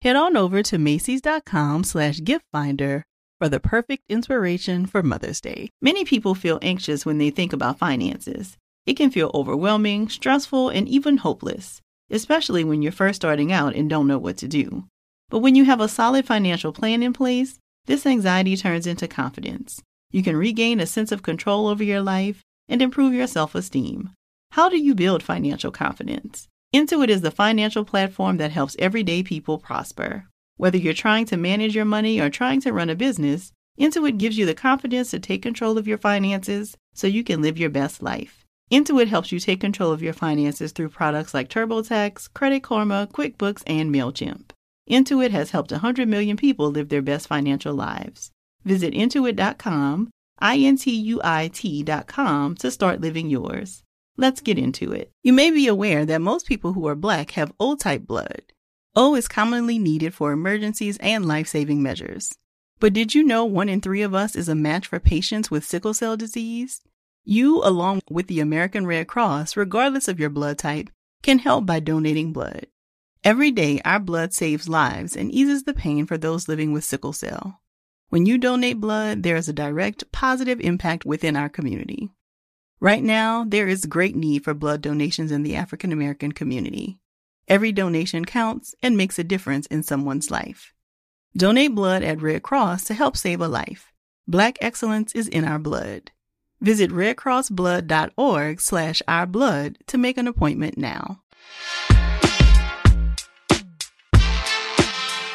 Head 0.00 0.16
on 0.16 0.38
over 0.38 0.62
to 0.62 0.78
Macy's.com 0.78 1.84
slash 1.84 2.24
gift 2.24 2.46
finder 2.50 3.04
for 3.38 3.50
the 3.50 3.60
perfect 3.60 4.04
inspiration 4.08 4.86
for 4.86 5.02
Mother's 5.02 5.42
Day. 5.42 5.68
Many 5.82 6.06
people 6.06 6.34
feel 6.34 6.58
anxious 6.62 7.04
when 7.04 7.18
they 7.18 7.28
think 7.28 7.52
about 7.52 7.78
finances. 7.78 8.56
It 8.86 8.94
can 8.94 9.10
feel 9.10 9.30
overwhelming, 9.34 10.08
stressful, 10.08 10.70
and 10.70 10.88
even 10.88 11.18
hopeless, 11.18 11.82
especially 12.10 12.64
when 12.64 12.80
you're 12.80 12.90
first 12.90 13.16
starting 13.16 13.52
out 13.52 13.74
and 13.74 13.90
don't 13.90 14.06
know 14.06 14.18
what 14.18 14.38
to 14.38 14.48
do. 14.48 14.86
But 15.28 15.40
when 15.40 15.54
you 15.54 15.66
have 15.66 15.82
a 15.82 15.88
solid 15.88 16.24
financial 16.24 16.72
plan 16.72 17.02
in 17.02 17.12
place, 17.12 17.58
this 17.86 18.06
anxiety 18.06 18.56
turns 18.56 18.86
into 18.86 19.08
confidence. 19.08 19.82
You 20.10 20.22
can 20.22 20.36
regain 20.36 20.80
a 20.80 20.86
sense 20.86 21.12
of 21.12 21.22
control 21.22 21.66
over 21.66 21.82
your 21.82 22.02
life 22.02 22.42
and 22.68 22.82
improve 22.82 23.12
your 23.12 23.26
self 23.26 23.54
esteem. 23.54 24.10
How 24.52 24.68
do 24.68 24.78
you 24.78 24.94
build 24.94 25.22
financial 25.22 25.70
confidence? 25.70 26.48
Intuit 26.74 27.08
is 27.08 27.20
the 27.20 27.30
financial 27.30 27.84
platform 27.84 28.36
that 28.36 28.52
helps 28.52 28.76
everyday 28.78 29.22
people 29.22 29.58
prosper. 29.58 30.26
Whether 30.56 30.78
you're 30.78 30.94
trying 30.94 31.26
to 31.26 31.36
manage 31.36 31.74
your 31.74 31.84
money 31.84 32.20
or 32.20 32.30
trying 32.30 32.60
to 32.62 32.72
run 32.72 32.90
a 32.90 32.94
business, 32.94 33.52
Intuit 33.78 34.18
gives 34.18 34.36
you 34.36 34.46
the 34.46 34.54
confidence 34.54 35.10
to 35.10 35.18
take 35.18 35.42
control 35.42 35.78
of 35.78 35.88
your 35.88 35.98
finances 35.98 36.76
so 36.94 37.06
you 37.06 37.24
can 37.24 37.42
live 37.42 37.58
your 37.58 37.70
best 37.70 38.02
life. 38.02 38.44
Intuit 38.70 39.08
helps 39.08 39.32
you 39.32 39.40
take 39.40 39.60
control 39.60 39.90
of 39.90 40.02
your 40.02 40.12
finances 40.12 40.70
through 40.70 40.90
products 40.90 41.34
like 41.34 41.48
TurboTax, 41.48 42.32
Credit 42.34 42.62
Karma, 42.62 43.08
QuickBooks, 43.12 43.62
and 43.66 43.92
MailChimp. 43.92 44.50
Intuit 44.90 45.30
has 45.30 45.50
helped 45.52 45.70
100 45.70 46.08
million 46.08 46.36
people 46.36 46.70
live 46.70 46.88
their 46.88 47.00
best 47.00 47.28
financial 47.28 47.72
lives. 47.72 48.32
Visit 48.64 48.92
intuit.com, 48.92 50.10
I 50.40 50.58
N 50.58 50.76
T 50.76 50.90
U 50.90 51.20
I 51.22 51.48
T.com 51.48 52.56
to 52.56 52.70
start 52.70 53.00
living 53.00 53.30
yours. 53.30 53.84
Let's 54.16 54.40
get 54.40 54.58
into 54.58 54.92
it. 54.92 55.12
You 55.22 55.32
may 55.32 55.50
be 55.52 55.68
aware 55.68 56.04
that 56.04 56.20
most 56.20 56.46
people 56.46 56.72
who 56.72 56.88
are 56.88 56.96
black 56.96 57.30
have 57.32 57.52
O 57.60 57.76
type 57.76 58.06
blood. 58.06 58.42
O 58.96 59.14
is 59.14 59.28
commonly 59.28 59.78
needed 59.78 60.12
for 60.12 60.32
emergencies 60.32 60.98
and 60.98 61.24
life 61.24 61.46
saving 61.46 61.82
measures. 61.82 62.36
But 62.80 62.92
did 62.92 63.14
you 63.14 63.22
know 63.22 63.44
one 63.44 63.68
in 63.68 63.80
three 63.80 64.02
of 64.02 64.14
us 64.14 64.34
is 64.34 64.48
a 64.48 64.54
match 64.56 64.88
for 64.88 64.98
patients 64.98 65.50
with 65.50 65.64
sickle 65.64 65.94
cell 65.94 66.16
disease? 66.16 66.80
You, 67.24 67.62
along 67.62 68.00
with 68.10 68.26
the 68.26 68.40
American 68.40 68.86
Red 68.86 69.06
Cross, 69.06 69.56
regardless 69.56 70.08
of 70.08 70.18
your 70.18 70.30
blood 70.30 70.58
type, 70.58 70.90
can 71.22 71.38
help 71.38 71.64
by 71.66 71.78
donating 71.78 72.32
blood. 72.32 72.66
Every 73.22 73.50
day, 73.50 73.82
our 73.84 74.00
blood 74.00 74.32
saves 74.32 74.66
lives 74.66 75.14
and 75.14 75.30
eases 75.30 75.64
the 75.64 75.74
pain 75.74 76.06
for 76.06 76.16
those 76.16 76.48
living 76.48 76.72
with 76.72 76.84
sickle 76.84 77.12
cell. 77.12 77.60
When 78.08 78.24
you 78.24 78.38
donate 78.38 78.80
blood, 78.80 79.22
there 79.22 79.36
is 79.36 79.46
a 79.46 79.52
direct 79.52 80.10
positive 80.10 80.58
impact 80.60 81.04
within 81.04 81.36
our 81.36 81.50
community. 81.50 82.10
Right 82.80 83.02
now, 83.02 83.44
there 83.46 83.68
is 83.68 83.84
great 83.84 84.16
need 84.16 84.42
for 84.42 84.54
blood 84.54 84.80
donations 84.80 85.30
in 85.30 85.42
the 85.42 85.54
African 85.54 85.92
American 85.92 86.32
community. 86.32 86.98
Every 87.46 87.72
donation 87.72 88.24
counts 88.24 88.74
and 88.82 88.96
makes 88.96 89.18
a 89.18 89.24
difference 89.24 89.66
in 89.66 89.82
someone's 89.82 90.30
life. 90.30 90.72
Donate 91.36 91.74
blood 91.74 92.02
at 92.02 92.22
Red 92.22 92.42
Cross 92.42 92.84
to 92.84 92.94
help 92.94 93.18
save 93.18 93.42
a 93.42 93.48
life. 93.48 93.92
Black 94.26 94.56
excellence 94.62 95.12
is 95.14 95.28
in 95.28 95.44
our 95.44 95.58
blood. 95.58 96.10
Visit 96.62 96.90
redcrossblood.org 96.90 98.60
slash 98.60 99.02
ourblood 99.06 99.76
to 99.88 99.98
make 99.98 100.16
an 100.16 100.26
appointment 100.26 100.78
now. 100.78 101.22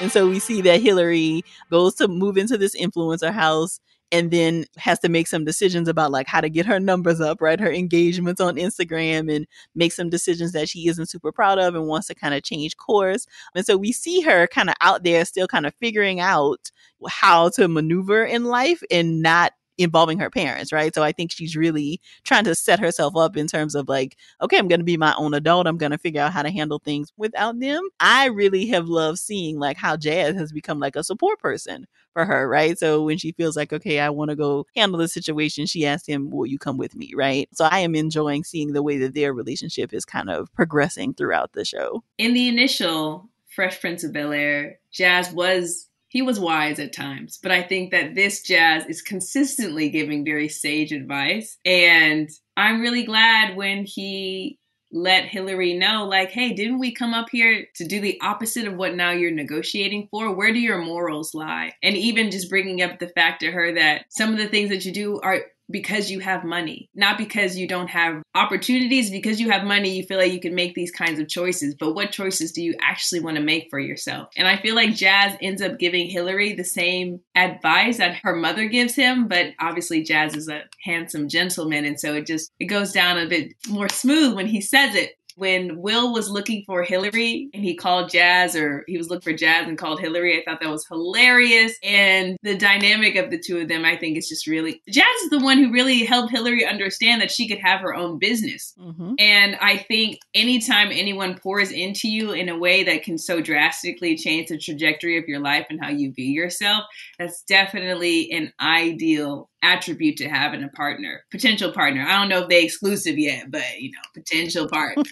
And 0.01 0.11
so 0.11 0.27
we 0.27 0.39
see 0.39 0.61
that 0.61 0.81
Hilary 0.81 1.43
goes 1.71 1.95
to 1.95 2.07
move 2.07 2.37
into 2.37 2.57
this 2.57 2.75
influencer 2.75 3.31
house 3.31 3.79
and 4.11 4.29
then 4.29 4.65
has 4.77 4.99
to 4.99 5.09
make 5.09 5.27
some 5.27 5.45
decisions 5.45 5.87
about 5.87 6.11
like 6.11 6.27
how 6.27 6.39
to 6.39 6.49
get 6.49 6.65
her 6.65 6.79
numbers 6.79 7.19
up, 7.19 7.41
right? 7.41 7.59
Her 7.59 7.71
engagements 7.71 8.39
on 8.39 8.55
Instagram 8.55 9.33
and 9.33 9.47
make 9.73 9.91
some 9.91 10.09
decisions 10.09 10.51
that 10.51 10.69
she 10.69 10.87
isn't 10.87 11.09
super 11.09 11.31
proud 11.31 11.59
of 11.59 11.75
and 11.75 11.87
wants 11.87 12.07
to 12.07 12.15
kind 12.15 12.33
of 12.33 12.43
change 12.43 12.77
course. 12.77 13.25
And 13.55 13.65
so 13.65 13.77
we 13.77 13.91
see 13.91 14.21
her 14.21 14.47
kind 14.47 14.69
of 14.69 14.75
out 14.81 15.03
there 15.03 15.25
still 15.25 15.47
kind 15.47 15.65
of 15.65 15.73
figuring 15.79 16.19
out 16.19 16.71
how 17.07 17.49
to 17.49 17.67
maneuver 17.67 18.23
in 18.23 18.45
life 18.45 18.83
and 18.91 19.21
not 19.21 19.53
involving 19.77 20.19
her 20.19 20.29
parents, 20.29 20.71
right? 20.71 20.93
So 20.93 21.03
I 21.03 21.11
think 21.11 21.31
she's 21.31 21.55
really 21.55 22.01
trying 22.23 22.45
to 22.45 22.55
set 22.55 22.79
herself 22.79 23.15
up 23.15 23.37
in 23.37 23.47
terms 23.47 23.75
of 23.75 23.89
like, 23.89 24.17
okay, 24.41 24.57
I'm 24.57 24.67
going 24.67 24.79
to 24.79 24.85
be 24.85 24.97
my 24.97 25.13
own 25.17 25.33
adult. 25.33 25.67
I'm 25.67 25.77
going 25.77 25.91
to 25.91 25.97
figure 25.97 26.21
out 26.21 26.33
how 26.33 26.43
to 26.43 26.51
handle 26.51 26.79
things 26.79 27.11
without 27.17 27.59
them. 27.59 27.81
I 27.99 28.25
really 28.27 28.67
have 28.67 28.87
loved 28.87 29.19
seeing 29.19 29.59
like 29.59 29.77
how 29.77 29.97
Jazz 29.97 30.35
has 30.35 30.51
become 30.51 30.79
like 30.79 30.95
a 30.95 31.03
support 31.03 31.39
person 31.39 31.87
for 32.13 32.25
her, 32.25 32.47
right? 32.47 32.79
So 32.79 33.03
when 33.03 33.17
she 33.17 33.33
feels 33.33 33.57
like, 33.57 33.73
okay, 33.73 33.99
I 33.99 34.09
want 34.09 34.29
to 34.29 34.35
go 34.35 34.65
handle 34.75 34.99
the 34.99 35.07
situation, 35.07 35.65
she 35.65 35.85
asks 35.85 36.07
him, 36.07 36.29
will 36.29 36.45
you 36.45 36.57
come 36.57 36.77
with 36.77 36.95
me, 36.95 37.11
right? 37.15 37.49
So 37.53 37.65
I 37.65 37.79
am 37.79 37.93
enjoying 37.93 38.43
seeing 38.43 38.73
the 38.73 38.83
way 38.83 38.97
that 38.99 39.13
their 39.13 39.33
relationship 39.33 39.93
is 39.93 40.05
kind 40.05 40.29
of 40.29 40.53
progressing 40.53 41.13
throughout 41.13 41.51
the 41.53 41.65
show. 41.65 42.03
In 42.17 42.33
the 42.33 42.47
initial 42.47 43.29
Fresh 43.53 43.81
Prince 43.81 44.03
of 44.03 44.13
Bel 44.13 44.31
Air, 44.31 44.79
Jazz 44.91 45.31
was 45.31 45.89
he 46.15 46.21
was 46.21 46.39
wise 46.39 46.79
at 46.79 46.93
times, 46.93 47.37
but 47.43 47.51
I 47.51 47.61
think 47.61 47.91
that 47.91 48.15
this 48.15 48.41
jazz 48.41 48.85
is 48.85 49.01
consistently 49.01 49.89
giving 49.89 50.23
very 50.23 50.47
sage 50.47 50.93
advice. 50.93 51.57
And 51.65 52.29
I'm 52.55 52.79
really 52.79 53.03
glad 53.03 53.57
when 53.57 53.83
he 53.83 54.57
let 54.93 55.25
Hilary 55.25 55.73
know, 55.73 56.07
like, 56.07 56.31
hey, 56.31 56.53
didn't 56.53 56.79
we 56.79 56.93
come 56.93 57.13
up 57.13 57.27
here 57.29 57.67
to 57.75 57.85
do 57.85 57.99
the 57.99 58.17
opposite 58.21 58.65
of 58.65 58.75
what 58.75 58.95
now 58.95 59.11
you're 59.11 59.29
negotiating 59.29 60.07
for? 60.09 60.33
Where 60.33 60.53
do 60.53 60.59
your 60.59 60.77
morals 60.77 61.33
lie? 61.33 61.73
And 61.83 61.97
even 61.97 62.31
just 62.31 62.49
bringing 62.49 62.81
up 62.81 62.97
the 62.97 63.09
fact 63.09 63.41
to 63.41 63.51
her 63.51 63.73
that 63.73 64.05
some 64.07 64.31
of 64.31 64.37
the 64.37 64.47
things 64.47 64.69
that 64.69 64.85
you 64.85 64.93
do 64.93 65.19
are 65.19 65.41
because 65.69 66.11
you 66.11 66.19
have 66.19 66.43
money, 66.43 66.89
not 66.93 67.17
because 67.17 67.57
you 67.57 67.67
don't 67.67 67.89
have 67.89 68.21
opportunities. 68.33 69.09
Because 69.09 69.39
you 69.39 69.49
have 69.49 69.63
money, 69.63 69.95
you 69.95 70.03
feel 70.03 70.17
like 70.17 70.31
you 70.31 70.39
can 70.39 70.55
make 70.55 70.75
these 70.75 70.91
kinds 70.91 71.19
of 71.19 71.27
choices. 71.27 71.75
But 71.75 71.93
what 71.93 72.11
choices 72.11 72.51
do 72.51 72.61
you 72.61 72.75
actually 72.81 73.21
want 73.21 73.37
to 73.37 73.43
make 73.43 73.67
for 73.69 73.79
yourself? 73.79 74.29
And 74.37 74.47
I 74.47 74.57
feel 74.57 74.75
like 74.75 74.95
Jazz 74.95 75.37
ends 75.41 75.61
up 75.61 75.79
giving 75.79 76.09
Hilary 76.09 76.53
the 76.53 76.63
same 76.63 77.21
advice 77.35 77.97
that 77.97 78.17
her 78.23 78.35
mother 78.35 78.67
gives 78.67 78.95
him. 78.95 79.27
But 79.27 79.47
obviously, 79.59 80.03
Jazz 80.03 80.35
is 80.35 80.49
a 80.49 80.63
handsome 80.83 81.29
gentleman. 81.29 81.85
And 81.85 81.99
so 81.99 82.13
it 82.13 82.27
just, 82.27 82.51
it 82.59 82.65
goes 82.65 82.91
down 82.91 83.17
a 83.17 83.27
bit 83.27 83.53
more 83.69 83.89
smooth 83.89 84.35
when 84.35 84.47
he 84.47 84.61
says 84.61 84.95
it 84.95 85.11
when 85.35 85.81
Will 85.81 86.13
was 86.13 86.29
looking 86.29 86.63
for 86.65 86.83
Hilary 86.83 87.49
and 87.53 87.63
he 87.63 87.75
called 87.75 88.09
Jazz 88.09 88.55
or 88.55 88.83
he 88.87 88.97
was 88.97 89.09
looking 89.09 89.33
for 89.33 89.37
Jazz 89.37 89.67
and 89.67 89.77
called 89.77 89.99
Hilary, 89.99 90.39
I 90.39 90.43
thought 90.43 90.61
that 90.61 90.69
was 90.69 90.87
hilarious. 90.87 91.73
And 91.83 92.37
the 92.41 92.57
dynamic 92.57 93.15
of 93.15 93.29
the 93.29 93.39
two 93.39 93.59
of 93.59 93.67
them, 93.67 93.85
I 93.85 93.97
think, 93.97 94.17
is 94.17 94.29
just 94.29 94.47
really 94.47 94.81
Jazz 94.89 95.05
is 95.23 95.29
the 95.29 95.39
one 95.39 95.57
who 95.57 95.71
really 95.71 96.05
helped 96.05 96.31
Hilary 96.31 96.65
understand 96.65 97.21
that 97.21 97.31
she 97.31 97.47
could 97.47 97.59
have 97.59 97.81
her 97.81 97.93
own 97.93 98.17
business. 98.17 98.73
Mm-hmm. 98.79 99.13
And 99.19 99.57
I 99.61 99.77
think 99.77 100.19
anytime 100.33 100.89
anyone 100.91 101.37
pours 101.37 101.71
into 101.71 102.07
you 102.07 102.31
in 102.31 102.49
a 102.49 102.57
way 102.57 102.83
that 102.83 103.03
can 103.03 103.17
so 103.17 103.41
drastically 103.41 104.17
change 104.17 104.49
the 104.49 104.57
trajectory 104.57 105.17
of 105.17 105.27
your 105.27 105.39
life 105.39 105.67
and 105.69 105.83
how 105.83 105.89
you 105.89 106.13
view 106.13 106.25
yourself, 106.25 106.85
that's 107.19 107.43
definitely 107.43 108.31
an 108.31 108.53
ideal 108.59 109.49
attribute 109.65 110.17
to 110.17 110.29
have 110.29 110.53
in 110.53 110.63
a 110.63 110.69
partner, 110.69 111.23
potential 111.31 111.71
partner. 111.71 112.05
I 112.07 112.19
don't 112.19 112.29
know 112.29 112.43
if 112.43 112.49
they 112.49 112.63
exclusive 112.63 113.17
yet, 113.17 113.49
but 113.49 113.63
you 113.79 113.91
know, 113.91 113.99
potential 114.13 114.67
partner. 114.69 115.03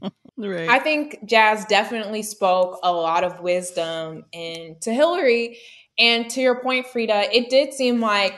right. 0.36 0.68
I 0.68 0.78
think 0.78 1.24
Jazz 1.24 1.64
definitely 1.66 2.22
spoke 2.22 2.78
a 2.82 2.92
lot 2.92 3.24
of 3.24 3.40
wisdom 3.40 4.24
and 4.32 4.80
to 4.82 4.92
Hilary. 4.92 5.58
And 5.98 6.28
to 6.30 6.40
your 6.40 6.60
point, 6.62 6.86
Frida, 6.86 7.34
it 7.34 7.50
did 7.50 7.74
seem 7.74 8.00
like 8.00 8.34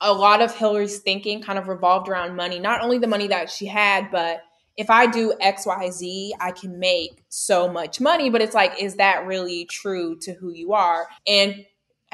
a 0.00 0.12
lot 0.12 0.42
of 0.42 0.54
Hilary's 0.54 0.98
thinking 0.98 1.42
kind 1.42 1.58
of 1.58 1.68
revolved 1.68 2.08
around 2.08 2.36
money, 2.36 2.58
not 2.58 2.82
only 2.82 2.98
the 2.98 3.06
money 3.06 3.26
that 3.28 3.50
she 3.50 3.66
had, 3.66 4.10
but 4.10 4.42
if 4.76 4.90
I 4.90 5.06
do 5.06 5.32
XYZ, 5.42 6.30
I 6.40 6.50
can 6.50 6.78
make 6.78 7.24
so 7.28 7.70
much 7.70 8.00
money. 8.00 8.28
But 8.28 8.42
it's 8.42 8.54
like, 8.54 8.82
is 8.82 8.96
that 8.96 9.26
really 9.26 9.66
true 9.66 10.18
to 10.20 10.34
who 10.34 10.52
you 10.52 10.72
are? 10.72 11.06
And 11.26 11.64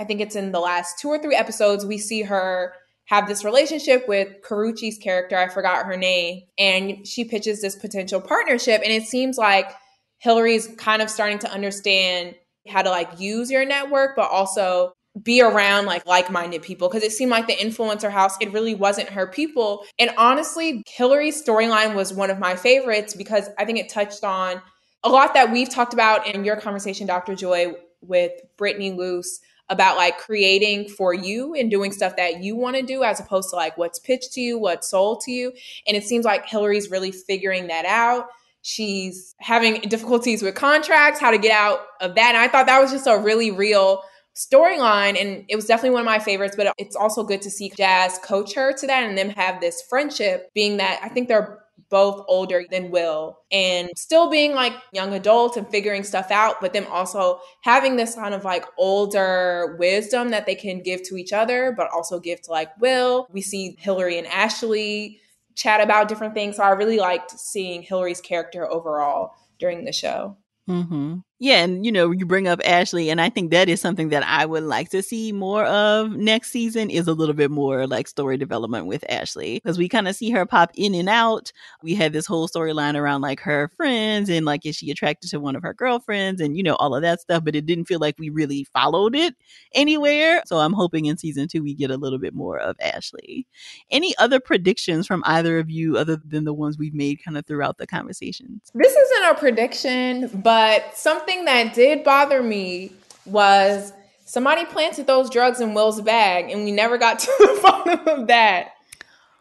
I 0.00 0.04
think 0.04 0.22
it's 0.22 0.34
in 0.34 0.50
the 0.50 0.60
last 0.60 0.98
two 0.98 1.08
or 1.08 1.18
three 1.18 1.36
episodes, 1.36 1.84
we 1.84 1.98
see 1.98 2.22
her 2.22 2.72
have 3.04 3.28
this 3.28 3.44
relationship 3.44 4.08
with 4.08 4.28
Karrueche's 4.42 4.96
character. 4.96 5.36
I 5.36 5.48
forgot 5.48 5.84
her 5.84 5.96
name. 5.96 6.44
And 6.56 7.06
she 7.06 7.24
pitches 7.24 7.60
this 7.60 7.76
potential 7.76 8.18
partnership. 8.18 8.80
And 8.82 8.90
it 8.90 9.02
seems 9.02 9.36
like 9.36 9.70
Hilary's 10.16 10.68
kind 10.78 11.02
of 11.02 11.10
starting 11.10 11.38
to 11.40 11.52
understand 11.52 12.34
how 12.66 12.80
to 12.80 12.88
like 12.88 13.20
use 13.20 13.50
your 13.50 13.66
network, 13.66 14.16
but 14.16 14.30
also 14.30 14.94
be 15.22 15.42
around 15.42 15.84
like 15.84 16.06
like-minded 16.06 16.62
people 16.62 16.88
because 16.88 17.02
it 17.02 17.12
seemed 17.12 17.30
like 17.30 17.46
the 17.46 17.56
influencer 17.56 18.10
house 18.10 18.36
it 18.40 18.52
really 18.52 18.76
wasn't 18.76 19.08
her 19.08 19.26
people 19.26 19.84
and 19.98 20.08
honestly 20.16 20.84
hilary's 20.86 21.44
storyline 21.44 21.96
was 21.96 22.14
one 22.14 22.30
of 22.30 22.38
my 22.38 22.54
favorites 22.54 23.12
because 23.12 23.48
i 23.58 23.64
think 23.64 23.76
it 23.76 23.88
touched 23.88 24.22
on 24.22 24.62
a 25.02 25.08
lot 25.08 25.34
that 25.34 25.50
we've 25.50 25.68
talked 25.68 25.92
about 25.92 26.28
in 26.28 26.44
your 26.44 26.54
conversation 26.54 27.08
dr 27.08 27.34
joy 27.34 27.74
with 28.02 28.30
brittany 28.56 28.92
luse 28.92 29.40
about 29.70 29.96
like 29.96 30.18
creating 30.18 30.88
for 30.88 31.14
you 31.14 31.54
and 31.54 31.70
doing 31.70 31.92
stuff 31.92 32.16
that 32.16 32.42
you 32.42 32.56
want 32.56 32.76
to 32.76 32.82
do 32.82 33.02
as 33.04 33.20
opposed 33.20 33.48
to 33.50 33.56
like 33.56 33.78
what's 33.78 33.98
pitched 33.98 34.32
to 34.32 34.40
you, 34.40 34.58
what's 34.58 34.88
sold 34.88 35.20
to 35.22 35.30
you. 35.30 35.52
And 35.86 35.96
it 35.96 36.04
seems 36.04 36.24
like 36.24 36.46
Hilary's 36.46 36.90
really 36.90 37.12
figuring 37.12 37.68
that 37.68 37.86
out. 37.86 38.26
she's 38.62 39.34
having 39.40 39.80
difficulties 39.82 40.42
with 40.42 40.54
contracts, 40.54 41.18
how 41.18 41.30
to 41.30 41.38
get 41.38 41.52
out 41.52 41.80
of 42.00 42.14
that. 42.16 42.34
And 42.34 42.36
I 42.36 42.48
thought 42.48 42.66
that 42.66 42.80
was 42.80 42.90
just 42.90 43.06
a 43.06 43.16
really 43.16 43.50
real 43.50 44.02
storyline 44.36 45.20
and 45.20 45.44
it 45.48 45.56
was 45.56 45.66
definitely 45.66 45.90
one 45.90 46.00
of 46.00 46.06
my 46.06 46.18
favorites 46.18 46.54
but 46.56 46.72
it's 46.78 46.94
also 46.94 47.24
good 47.24 47.42
to 47.42 47.50
see 47.50 47.70
jazz 47.76 48.18
coach 48.22 48.54
her 48.54 48.72
to 48.72 48.86
that 48.86 49.02
and 49.02 49.18
them 49.18 49.28
have 49.28 49.60
this 49.60 49.82
friendship 49.82 50.48
being 50.54 50.76
that 50.76 51.00
i 51.02 51.08
think 51.08 51.26
they're 51.26 51.58
both 51.90 52.24
older 52.28 52.64
than 52.70 52.90
will 52.90 53.40
and 53.50 53.90
still 53.96 54.30
being 54.30 54.54
like 54.54 54.72
young 54.92 55.12
adults 55.12 55.56
and 55.56 55.68
figuring 55.68 56.02
stuff 56.04 56.30
out 56.30 56.60
but 56.60 56.72
them 56.72 56.86
also 56.90 57.40
having 57.62 57.96
this 57.96 58.14
kind 58.14 58.34
of 58.34 58.44
like 58.44 58.64
older 58.78 59.76
wisdom 59.78 60.30
that 60.30 60.46
they 60.46 60.54
can 60.54 60.82
give 60.82 61.02
to 61.02 61.16
each 61.16 61.32
other 61.32 61.74
but 61.76 61.88
also 61.92 62.18
give 62.20 62.40
to 62.40 62.50
like 62.50 62.70
will 62.80 63.26
we 63.32 63.42
see 63.42 63.76
hilary 63.78 64.18
and 64.18 64.26
ashley 64.28 65.20
chat 65.56 65.80
about 65.80 66.08
different 66.08 66.32
things 66.32 66.56
so 66.56 66.62
i 66.62 66.70
really 66.70 66.98
liked 66.98 67.30
seeing 67.32 67.82
hilary's 67.82 68.20
character 68.20 68.70
overall 68.70 69.32
during 69.58 69.84
the 69.84 69.92
show 69.92 70.36
Mm-hmm. 70.70 71.18
Yeah, 71.42 71.64
and 71.64 71.86
you 71.86 71.90
know, 71.90 72.10
you 72.10 72.26
bring 72.26 72.46
up 72.48 72.60
Ashley, 72.66 73.08
and 73.08 73.18
I 73.18 73.30
think 73.30 73.50
that 73.50 73.70
is 73.70 73.80
something 73.80 74.10
that 74.10 74.22
I 74.26 74.44
would 74.44 74.62
like 74.62 74.90
to 74.90 75.02
see 75.02 75.32
more 75.32 75.64
of 75.64 76.12
next 76.12 76.50
season 76.50 76.90
is 76.90 77.08
a 77.08 77.14
little 77.14 77.34
bit 77.34 77.50
more 77.50 77.86
like 77.86 78.08
story 78.08 78.36
development 78.36 78.84
with 78.84 79.02
Ashley 79.08 79.54
because 79.54 79.78
we 79.78 79.88
kind 79.88 80.06
of 80.06 80.14
see 80.14 80.28
her 80.32 80.44
pop 80.44 80.70
in 80.74 80.94
and 80.94 81.08
out. 81.08 81.50
We 81.82 81.94
had 81.94 82.12
this 82.12 82.26
whole 82.26 82.46
storyline 82.46 82.94
around 82.94 83.22
like 83.22 83.40
her 83.40 83.70
friends 83.74 84.28
and 84.28 84.44
like 84.44 84.66
is 84.66 84.76
she 84.76 84.90
attracted 84.90 85.30
to 85.30 85.40
one 85.40 85.56
of 85.56 85.62
her 85.62 85.72
girlfriends 85.72 86.42
and 86.42 86.58
you 86.58 86.62
know 86.62 86.74
all 86.74 86.94
of 86.94 87.00
that 87.00 87.22
stuff, 87.22 87.42
but 87.42 87.56
it 87.56 87.64
didn't 87.64 87.86
feel 87.86 88.00
like 88.00 88.18
we 88.18 88.28
really 88.28 88.64
followed 88.74 89.16
it 89.16 89.34
anywhere. 89.72 90.42
So 90.44 90.58
I'm 90.58 90.74
hoping 90.74 91.06
in 91.06 91.16
season 91.16 91.48
two 91.48 91.62
we 91.62 91.72
get 91.72 91.90
a 91.90 91.96
little 91.96 92.18
bit 92.18 92.34
more 92.34 92.58
of 92.58 92.76
Ashley. 92.80 93.46
Any 93.90 94.14
other 94.18 94.40
predictions 94.40 95.06
from 95.06 95.22
either 95.24 95.58
of 95.58 95.70
you 95.70 95.96
other 95.96 96.20
than 96.22 96.44
the 96.44 96.52
ones 96.52 96.76
we've 96.76 96.92
made 96.92 97.24
kind 97.24 97.38
of 97.38 97.46
throughout 97.46 97.78
the 97.78 97.86
conversations? 97.86 98.70
This 98.74 98.94
isn't 98.94 99.30
a 99.30 99.34
prediction, 99.36 100.42
but 100.42 100.98
something 100.98 101.29
something 101.30 101.44
that 101.46 101.74
did 101.74 102.04
bother 102.04 102.42
me 102.42 102.92
was 103.24 103.92
somebody 104.24 104.64
planted 104.64 105.06
those 105.06 105.30
drugs 105.30 105.60
in 105.60 105.74
Will's 105.74 106.00
bag, 106.00 106.50
and 106.50 106.64
we 106.64 106.72
never 106.72 106.98
got 106.98 107.18
to 107.20 107.26
the 107.38 107.60
bottom 107.62 108.08
of 108.20 108.26
that. 108.28 108.72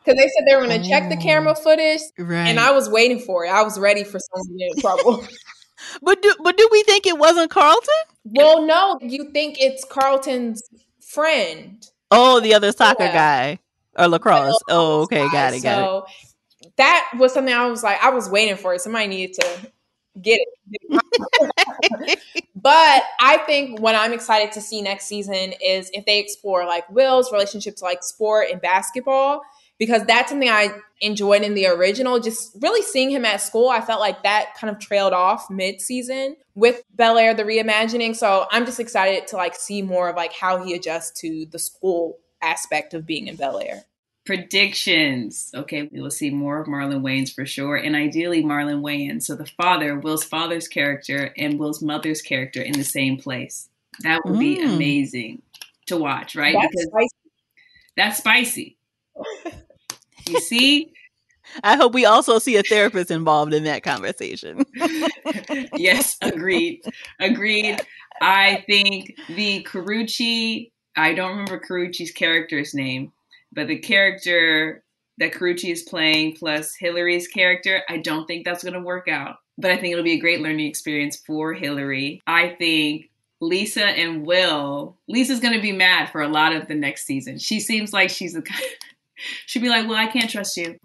Because 0.04 0.18
they 0.18 0.30
said 0.30 0.48
they 0.48 0.56
were 0.56 0.66
going 0.66 0.82
to 0.82 0.88
oh, 0.88 0.90
check 0.90 1.10
the 1.10 1.18
camera 1.18 1.54
oh, 1.58 1.62
footage, 1.62 2.02
right. 2.18 2.48
and 2.48 2.60
I 2.60 2.72
was 2.72 2.90
waiting 2.90 3.20
for 3.20 3.46
it. 3.46 3.50
I 3.50 3.64
was 3.64 3.78
ready 3.78 4.04
for 4.04 4.20
someone 4.20 4.48
to 4.48 4.58
get 4.58 4.76
in 4.76 4.82
trouble. 4.82 5.28
but 6.02 6.22
do 6.22 6.34
but 6.42 6.58
do 6.58 6.68
we 6.72 6.84
think 6.84 7.06
it 7.06 7.18
wasn't 7.18 7.52
Carlton? 7.52 7.94
Well, 8.24 8.66
no. 8.66 8.98
You 9.02 9.32
think 9.32 9.58
it's 9.60 9.84
Carlton's 9.84 10.64
friend? 11.02 11.86
Oh, 12.12 12.40
the 12.40 12.54
other 12.54 12.72
soccer 12.72 13.04
yeah. 13.04 13.14
guy 13.14 13.60
or 13.98 14.08
lacrosse. 14.08 14.58
Oh, 14.70 15.00
oh 15.00 15.02
okay, 15.04 15.28
got 15.30 15.54
it, 15.54 15.64
got 15.64 15.86
so, 15.86 16.06
it. 16.62 16.74
That 16.78 17.12
was 17.18 17.34
something 17.34 17.54
I 17.54 17.68
was 17.68 17.84
like, 17.84 18.02
I 18.02 18.10
was 18.10 18.30
waiting 18.30 18.56
for 18.56 18.74
it. 18.74 18.82
Somebody 18.82 19.08
needed 19.08 19.36
to 19.42 19.72
get 20.22 20.40
it. 20.40 21.02
but 22.56 23.04
I 23.20 23.38
think 23.46 23.80
what 23.80 23.96
I'm 23.96 24.14
excited 24.14 24.52
to 24.54 24.62
see 24.62 24.82
next 24.82 25.06
season 25.06 25.54
is 25.64 25.90
if 25.94 26.06
they 26.06 26.20
explore 26.20 26.66
like 26.66 26.90
Will's 26.90 27.32
relationship 27.32 27.76
to 27.78 27.84
like 27.84 28.04
sport 28.04 28.48
and 28.52 28.62
basketball, 28.62 29.42
because 29.78 30.04
that's 30.06 30.30
something 30.30 30.50
I 30.50 30.78
enjoyed 31.02 31.42
in 31.42 31.54
the 31.54 31.68
original. 31.68 32.20
Just 32.20 32.56
really 32.62 32.82
seeing 32.82 33.10
him 33.10 33.26
at 33.26 33.42
school, 33.42 33.70
I 33.70 33.82
felt 33.82 34.02
like 34.02 34.24
that 34.24 34.54
kind 34.60 34.70
of 34.70 34.80
trailed 34.80 35.14
off 35.14 35.50
mid 35.50 35.82
season 35.82 36.36
with 36.54 36.84
Bel 36.94 37.18
Air, 37.18 37.34
the 37.34 37.44
reimagining. 37.44 38.16
So 38.16 38.46
I'm 38.52 38.66
just 38.66 38.80
excited 38.80 39.28
to 39.28 39.38
like 39.38 39.56
see 39.56 39.82
more 39.82 40.10
of 40.10 40.16
like 40.16 40.34
how 40.34 40.64
he 40.64 40.76
adjusts 40.76 41.22
to 41.22 41.46
the 41.46 41.60
school 41.60 42.18
aspect 42.42 42.94
of 42.94 43.06
being 43.06 43.28
in 43.28 43.38
Bel 43.38 43.58
Air 43.58 43.86
predictions. 44.26 45.52
Okay, 45.56 45.90
we 45.92 46.02
will 46.02 46.12
see 46.12 46.30
more 46.30 46.60
of 46.60 46.68
Marlon 46.68 47.02
Wayans 47.02 47.34
for 47.34 47.46
sure, 47.46 47.76
and 47.76 47.96
ideally 47.96 48.44
Marlon 48.44 48.82
Wayans, 48.82 49.24
so 49.24 49.36
the 49.36 49.46
father, 49.46 49.98
Will's 49.98 50.24
father's 50.24 50.68
character, 50.68 51.34
and 51.38 51.60
Will's 51.60 51.82
mother's 51.82 52.22
character 52.22 52.62
in 52.62 52.74
the 52.74 52.84
same 52.84 53.18
place. 53.18 53.70
That 54.02 54.22
would 54.26 54.36
mm. 54.36 54.40
be 54.40 54.62
amazing 54.62 55.42
to 55.88 55.98
watch, 55.98 56.36
right? 56.36 56.56
That's 56.60 56.68
because 56.68 56.88
spicy. 56.88 57.16
that's 57.98 58.18
spicy. 58.18 58.78
you 60.28 60.40
see? 60.42 60.94
I 61.64 61.76
hope 61.76 61.94
we 61.94 62.06
also 62.06 62.40
see 62.40 62.58
a 62.58 62.64
therapist 62.64 63.12
involved 63.12 63.54
in 63.54 63.64
that 63.64 63.84
conversation. 63.84 64.64
yes, 65.76 66.16
agreed. 66.22 66.82
Agreed. 67.20 67.82
I 68.22 68.64
think 68.68 69.16
the 69.30 69.64
Karrueche, 69.64 70.72
I 70.96 71.14
don't 71.14 71.32
remember 71.32 71.60
Karrueche's 71.60 72.12
character's 72.12 72.74
name, 72.74 73.12
but 73.52 73.68
the 73.68 73.80
character 73.80 74.84
that 75.18 75.34
Karrueche 75.34 75.72
is 75.72 75.84
playing 75.84 76.36
plus 76.36 76.76
Hilary's 76.76 77.28
character, 77.28 77.84
I 77.90 77.98
don't 77.98 78.26
think 78.26 78.46
that's 78.46 78.64
going 78.64 78.74
to 78.74 78.80
work 78.80 79.08
out. 79.08 79.38
But 79.58 79.72
I 79.72 79.78
think 79.78 79.92
it'll 79.92 80.04
be 80.04 80.14
a 80.14 80.20
great 80.20 80.42
learning 80.42 80.68
experience 80.68 81.18
for 81.18 81.54
Hilary. 81.54 82.22
I 82.26 82.56
think 82.58 83.10
Lisa 83.42 83.86
and 83.86 84.26
Will, 84.26 84.98
Lisa's 85.08 85.42
going 85.42 85.54
to 85.54 85.62
be 85.62 85.74
mad 85.74 86.10
for 86.12 86.22
a 86.22 86.30
lot 86.30 86.56
of 86.56 86.68
the 86.68 86.76
next 86.76 87.06
season. 87.06 87.38
She 87.38 87.60
seems 87.60 87.92
like 87.92 88.10
she's 88.10 88.36
a 88.36 88.44
she'd 89.46 89.62
be 89.62 89.70
like, 89.70 89.88
"Well, 89.88 89.98
I 89.98 90.08
can't 90.08 90.30
trust 90.30 90.56
you." 90.56 90.78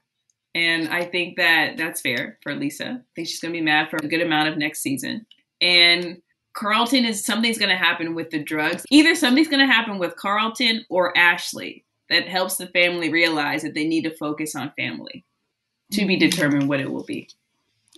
And 0.56 0.88
I 0.88 1.04
think 1.04 1.36
that 1.36 1.76
that's 1.76 2.00
fair 2.00 2.38
for 2.42 2.54
Lisa. 2.54 2.84
I 2.84 3.12
think 3.14 3.28
she's 3.28 3.40
going 3.40 3.52
to 3.52 3.58
be 3.58 3.64
mad 3.64 3.90
for 3.90 3.96
a 3.96 4.08
good 4.08 4.22
amount 4.22 4.48
of 4.48 4.56
next 4.56 4.80
season. 4.80 5.26
And 5.60 6.20
Carlton 6.54 7.04
is 7.04 7.24
something's 7.24 7.58
going 7.58 7.70
to 7.70 7.76
happen 7.76 8.14
with 8.14 8.30
the 8.30 8.42
drugs. 8.42 8.84
Either 8.90 9.16
something's 9.16 9.48
going 9.48 9.66
to 9.66 9.72
happen 9.72 9.98
with 9.98 10.14
Carlton 10.14 10.84
or 10.88 11.16
Ashley 11.18 11.83
that 12.10 12.28
helps 12.28 12.56
the 12.56 12.66
family 12.66 13.10
realize 13.10 13.62
that 13.62 13.74
they 13.74 13.86
need 13.86 14.04
to 14.04 14.16
focus 14.16 14.54
on 14.54 14.72
family 14.76 15.24
to 15.92 16.06
be 16.06 16.16
mm. 16.16 16.20
determined 16.20 16.68
what 16.68 16.80
it 16.80 16.90
will 16.90 17.04
be. 17.04 17.28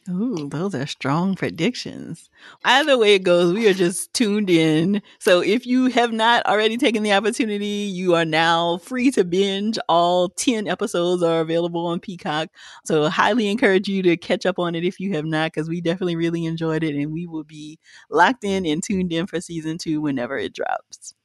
Ooh, 0.09 0.49
those 0.49 0.73
are 0.77 0.87
strong 0.87 1.35
predictions. 1.35 2.31
Either 2.65 2.97
way 2.97 3.17
it 3.17 3.25
goes, 3.25 3.53
we 3.53 3.69
are 3.69 3.75
just 3.75 4.15
tuned 4.15 4.49
in. 4.49 5.03
So 5.19 5.41
if 5.41 5.67
you 5.67 5.87
have 5.87 6.13
not 6.13 6.47
already 6.47 6.77
taken 6.77 7.03
the 7.03 7.13
opportunity, 7.13 7.91
you 7.93 8.15
are 8.15 8.25
now 8.25 8.77
free 8.79 9.11
to 9.13 9.25
binge. 9.25 9.81
All 9.89 10.29
10 10.29 10.69
episodes 10.69 11.25
are 11.25 11.41
available 11.41 11.87
on 11.87 11.99
Peacock. 11.99 12.51
So 12.85 13.09
highly 13.09 13.49
encourage 13.49 13.89
you 13.89 14.01
to 14.05 14.17
catch 14.17 14.47
up 14.47 14.61
on 14.61 14.77
it 14.77 14.85
if 14.85 15.01
you 15.01 15.15
have 15.15 15.25
not, 15.25 15.53
because 15.53 15.69
we 15.69 15.81
definitely 15.81 16.15
really 16.15 16.45
enjoyed 16.45 16.85
it 16.85 16.95
and 16.95 17.13
we 17.13 17.27
will 17.27 17.45
be 17.45 17.81
locked 18.09 18.45
in 18.45 18.65
and 18.65 18.83
tuned 18.85 19.13
in 19.13 19.27
for 19.27 19.41
season 19.41 19.77
two 19.77 20.01
whenever 20.01 20.39
it 20.39 20.55
drops. 20.55 21.16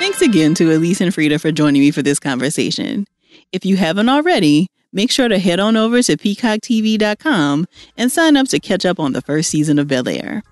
Thanks 0.00 0.22
again 0.22 0.54
to 0.54 0.74
Elise 0.74 1.02
and 1.02 1.12
Frida 1.12 1.38
for 1.40 1.52
joining 1.52 1.82
me 1.82 1.90
for 1.90 2.00
this 2.00 2.18
conversation. 2.18 3.06
If 3.52 3.66
you 3.66 3.76
haven't 3.76 4.08
already, 4.08 4.68
make 4.94 5.10
sure 5.10 5.28
to 5.28 5.38
head 5.38 5.60
on 5.60 5.76
over 5.76 6.02
to 6.02 6.16
peacocktv.com 6.16 7.66
and 7.98 8.10
sign 8.10 8.38
up 8.38 8.48
to 8.48 8.58
catch 8.58 8.86
up 8.86 8.98
on 8.98 9.12
the 9.12 9.20
first 9.20 9.50
season 9.50 9.78
of 9.78 9.88
Bel 9.88 10.08
Air. 10.08 10.42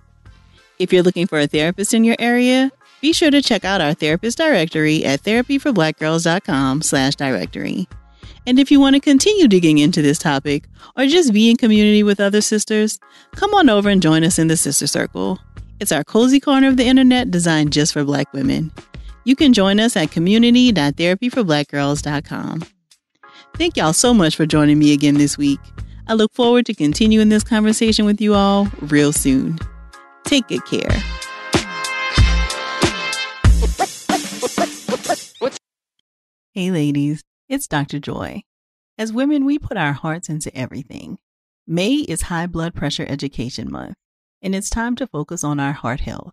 If 0.78 0.92
you're 0.92 1.02
looking 1.02 1.26
for 1.26 1.40
a 1.40 1.46
therapist 1.46 1.94
in 1.94 2.04
your 2.04 2.16
area, 2.18 2.70
be 3.00 3.14
sure 3.14 3.30
to 3.30 3.40
check 3.40 3.64
out 3.64 3.80
our 3.80 3.94
therapist 3.94 4.36
directory 4.36 5.02
at 5.02 5.22
therapyforblackgirls.com 5.22 6.82
slash 6.82 7.14
directory. 7.14 7.88
And 8.46 8.58
if 8.58 8.70
you 8.70 8.80
want 8.80 8.96
to 8.96 9.00
continue 9.00 9.48
digging 9.48 9.78
into 9.78 10.02
this 10.02 10.18
topic 10.18 10.64
or 10.94 11.06
just 11.06 11.32
be 11.32 11.48
in 11.48 11.56
community 11.56 12.02
with 12.02 12.20
other 12.20 12.42
sisters, 12.42 13.00
come 13.32 13.54
on 13.54 13.70
over 13.70 13.88
and 13.88 14.02
join 14.02 14.24
us 14.24 14.38
in 14.38 14.48
the 14.48 14.58
Sister 14.58 14.86
Circle. 14.86 15.38
It's 15.80 15.92
our 15.92 16.04
cozy 16.04 16.38
corner 16.38 16.68
of 16.68 16.76
the 16.76 16.84
internet 16.84 17.30
designed 17.30 17.72
just 17.72 17.94
for 17.94 18.04
Black 18.04 18.30
women. 18.34 18.72
You 19.28 19.36
can 19.36 19.52
join 19.52 19.78
us 19.78 19.94
at 19.94 20.10
community.therapyforblackgirls.com. 20.10 22.64
Thank 23.58 23.76
y'all 23.76 23.92
so 23.92 24.14
much 24.14 24.34
for 24.34 24.46
joining 24.46 24.78
me 24.78 24.94
again 24.94 25.18
this 25.18 25.36
week. 25.36 25.60
I 26.06 26.14
look 26.14 26.32
forward 26.32 26.64
to 26.64 26.72
continuing 26.72 27.28
this 27.28 27.44
conversation 27.44 28.06
with 28.06 28.22
you 28.22 28.32
all 28.32 28.68
real 28.80 29.12
soon. 29.12 29.58
Take 30.24 30.48
good 30.48 30.64
care. 30.64 30.88
Hey, 36.54 36.70
ladies, 36.70 37.22
it's 37.50 37.68
Dr. 37.68 37.98
Joy. 37.98 38.40
As 38.96 39.12
women, 39.12 39.44
we 39.44 39.58
put 39.58 39.76
our 39.76 39.92
hearts 39.92 40.30
into 40.30 40.56
everything. 40.56 41.18
May 41.66 41.96
is 41.96 42.22
High 42.22 42.46
Blood 42.46 42.74
Pressure 42.74 43.04
Education 43.06 43.70
Month, 43.70 43.96
and 44.40 44.54
it's 44.54 44.70
time 44.70 44.96
to 44.96 45.06
focus 45.06 45.44
on 45.44 45.60
our 45.60 45.72
heart 45.72 46.00
health. 46.00 46.32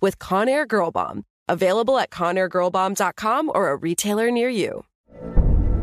with 0.00 0.18
Conair 0.18 0.66
Girl 0.66 0.90
Bomb. 0.90 1.24
Available 1.48 1.98
at 1.98 2.10
ConairGirlBomb.com 2.10 3.50
or 3.54 3.70
a 3.70 3.76
retailer 3.76 4.30
near 4.30 4.48
you. 4.48 4.84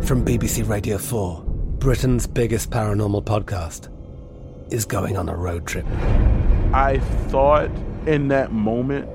From 0.03 0.23
BBC 0.23 0.67
Radio 0.67 0.97
4, 0.97 1.43
Britain's 1.79 2.27
biggest 2.27 2.69
paranormal 2.69 3.23
podcast 3.23 3.89
is 4.71 4.85
going 4.85 5.17
on 5.17 5.29
a 5.29 5.35
road 5.35 5.65
trip. 5.65 5.85
I 6.73 6.99
thought 7.29 7.69
in 8.05 8.27
that 8.27 8.51
moment, 8.51 9.09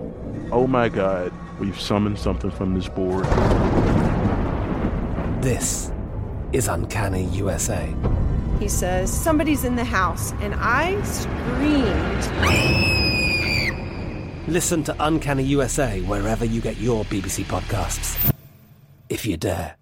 oh 0.52 0.66
my 0.66 0.88
God, 0.88 1.32
we've 1.60 1.78
summoned 1.80 2.18
something 2.18 2.50
from 2.50 2.74
this 2.74 2.88
board. 2.88 3.24
This 5.42 5.92
is 6.52 6.68
Uncanny 6.68 7.24
USA. 7.26 7.94
He 8.58 8.68
says, 8.68 9.12
Somebody's 9.12 9.64
in 9.64 9.76
the 9.76 9.84
house, 9.84 10.32
and 10.40 10.54
I 10.56 11.00
screamed. 11.02 12.99
Listen 14.50 14.82
to 14.82 14.96
Uncanny 14.98 15.44
USA 15.44 16.00
wherever 16.00 16.44
you 16.44 16.60
get 16.60 16.76
your 16.78 17.04
BBC 17.04 17.44
podcasts, 17.44 18.34
if 19.08 19.24
you 19.24 19.36
dare. 19.36 19.76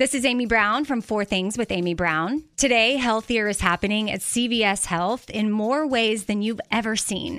This 0.00 0.12
is 0.12 0.24
Amy 0.24 0.46
Brown 0.46 0.84
from 0.84 1.00
Four 1.00 1.24
Things 1.24 1.56
with 1.56 1.70
Amy 1.70 1.94
Brown. 1.94 2.42
Today, 2.56 2.96
healthier 2.96 3.46
is 3.46 3.60
happening 3.60 4.10
at 4.10 4.22
CVS 4.22 4.86
Health 4.86 5.30
in 5.30 5.52
more 5.52 5.86
ways 5.86 6.24
than 6.24 6.42
you've 6.42 6.60
ever 6.72 6.96
seen. 6.96 7.38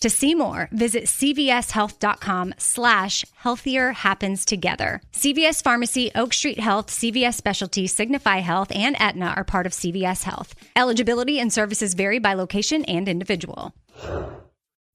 To 0.00 0.10
see 0.10 0.34
more, 0.34 0.68
visit 0.72 1.04
cvshealth.com 1.04 2.54
slash 2.58 3.24
healthier 3.34 3.92
happens 3.92 4.44
together. 4.44 5.00
CVS 5.12 5.62
Pharmacy, 5.62 6.10
Oak 6.14 6.34
Street 6.34 6.60
Health, 6.60 6.88
CVS 6.88 7.34
Specialty, 7.34 7.86
Signify 7.86 8.38
Health, 8.38 8.70
and 8.74 8.94
Aetna 9.00 9.32
are 9.36 9.44
part 9.44 9.66
of 9.66 9.72
CVS 9.72 10.24
Health. 10.24 10.54
Eligibility 10.76 11.40
and 11.40 11.52
services 11.52 11.94
vary 11.94 12.18
by 12.18 12.34
location 12.34 12.84
and 12.84 13.08
individual. 13.08 13.72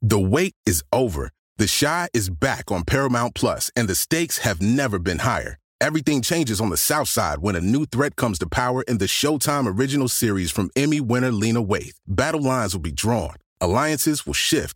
The 0.03 0.19
wait 0.19 0.53
is 0.65 0.83
over. 0.91 1.31
The 1.57 1.67
Chi 1.79 2.07
is 2.13 2.29
back 2.29 2.71
on 2.71 2.83
Paramount 2.83 3.35
Plus, 3.35 3.71
and 3.75 3.87
the 3.87 3.95
stakes 3.95 4.39
have 4.39 4.61
never 4.61 4.97
been 4.97 5.19
higher. 5.19 5.57
Everything 5.79 6.21
changes 6.21 6.61
on 6.61 6.69
the 6.69 6.77
South 6.77 7.07
Side 7.07 7.39
when 7.39 7.55
a 7.55 7.61
new 7.61 7.85
threat 7.85 8.15
comes 8.15 8.37
to 8.39 8.47
power 8.47 8.83
in 8.83 8.99
the 8.99 9.05
Showtime 9.05 9.79
original 9.79 10.07
series 10.07 10.51
from 10.51 10.69
Emmy 10.75 11.01
winner 11.01 11.31
Lena 11.31 11.63
Waithe. 11.63 11.95
Battle 12.07 12.41
lines 12.41 12.73
will 12.73 12.81
be 12.81 12.91
drawn, 12.91 13.35
alliances 13.59 14.25
will 14.25 14.33
shift, 14.33 14.75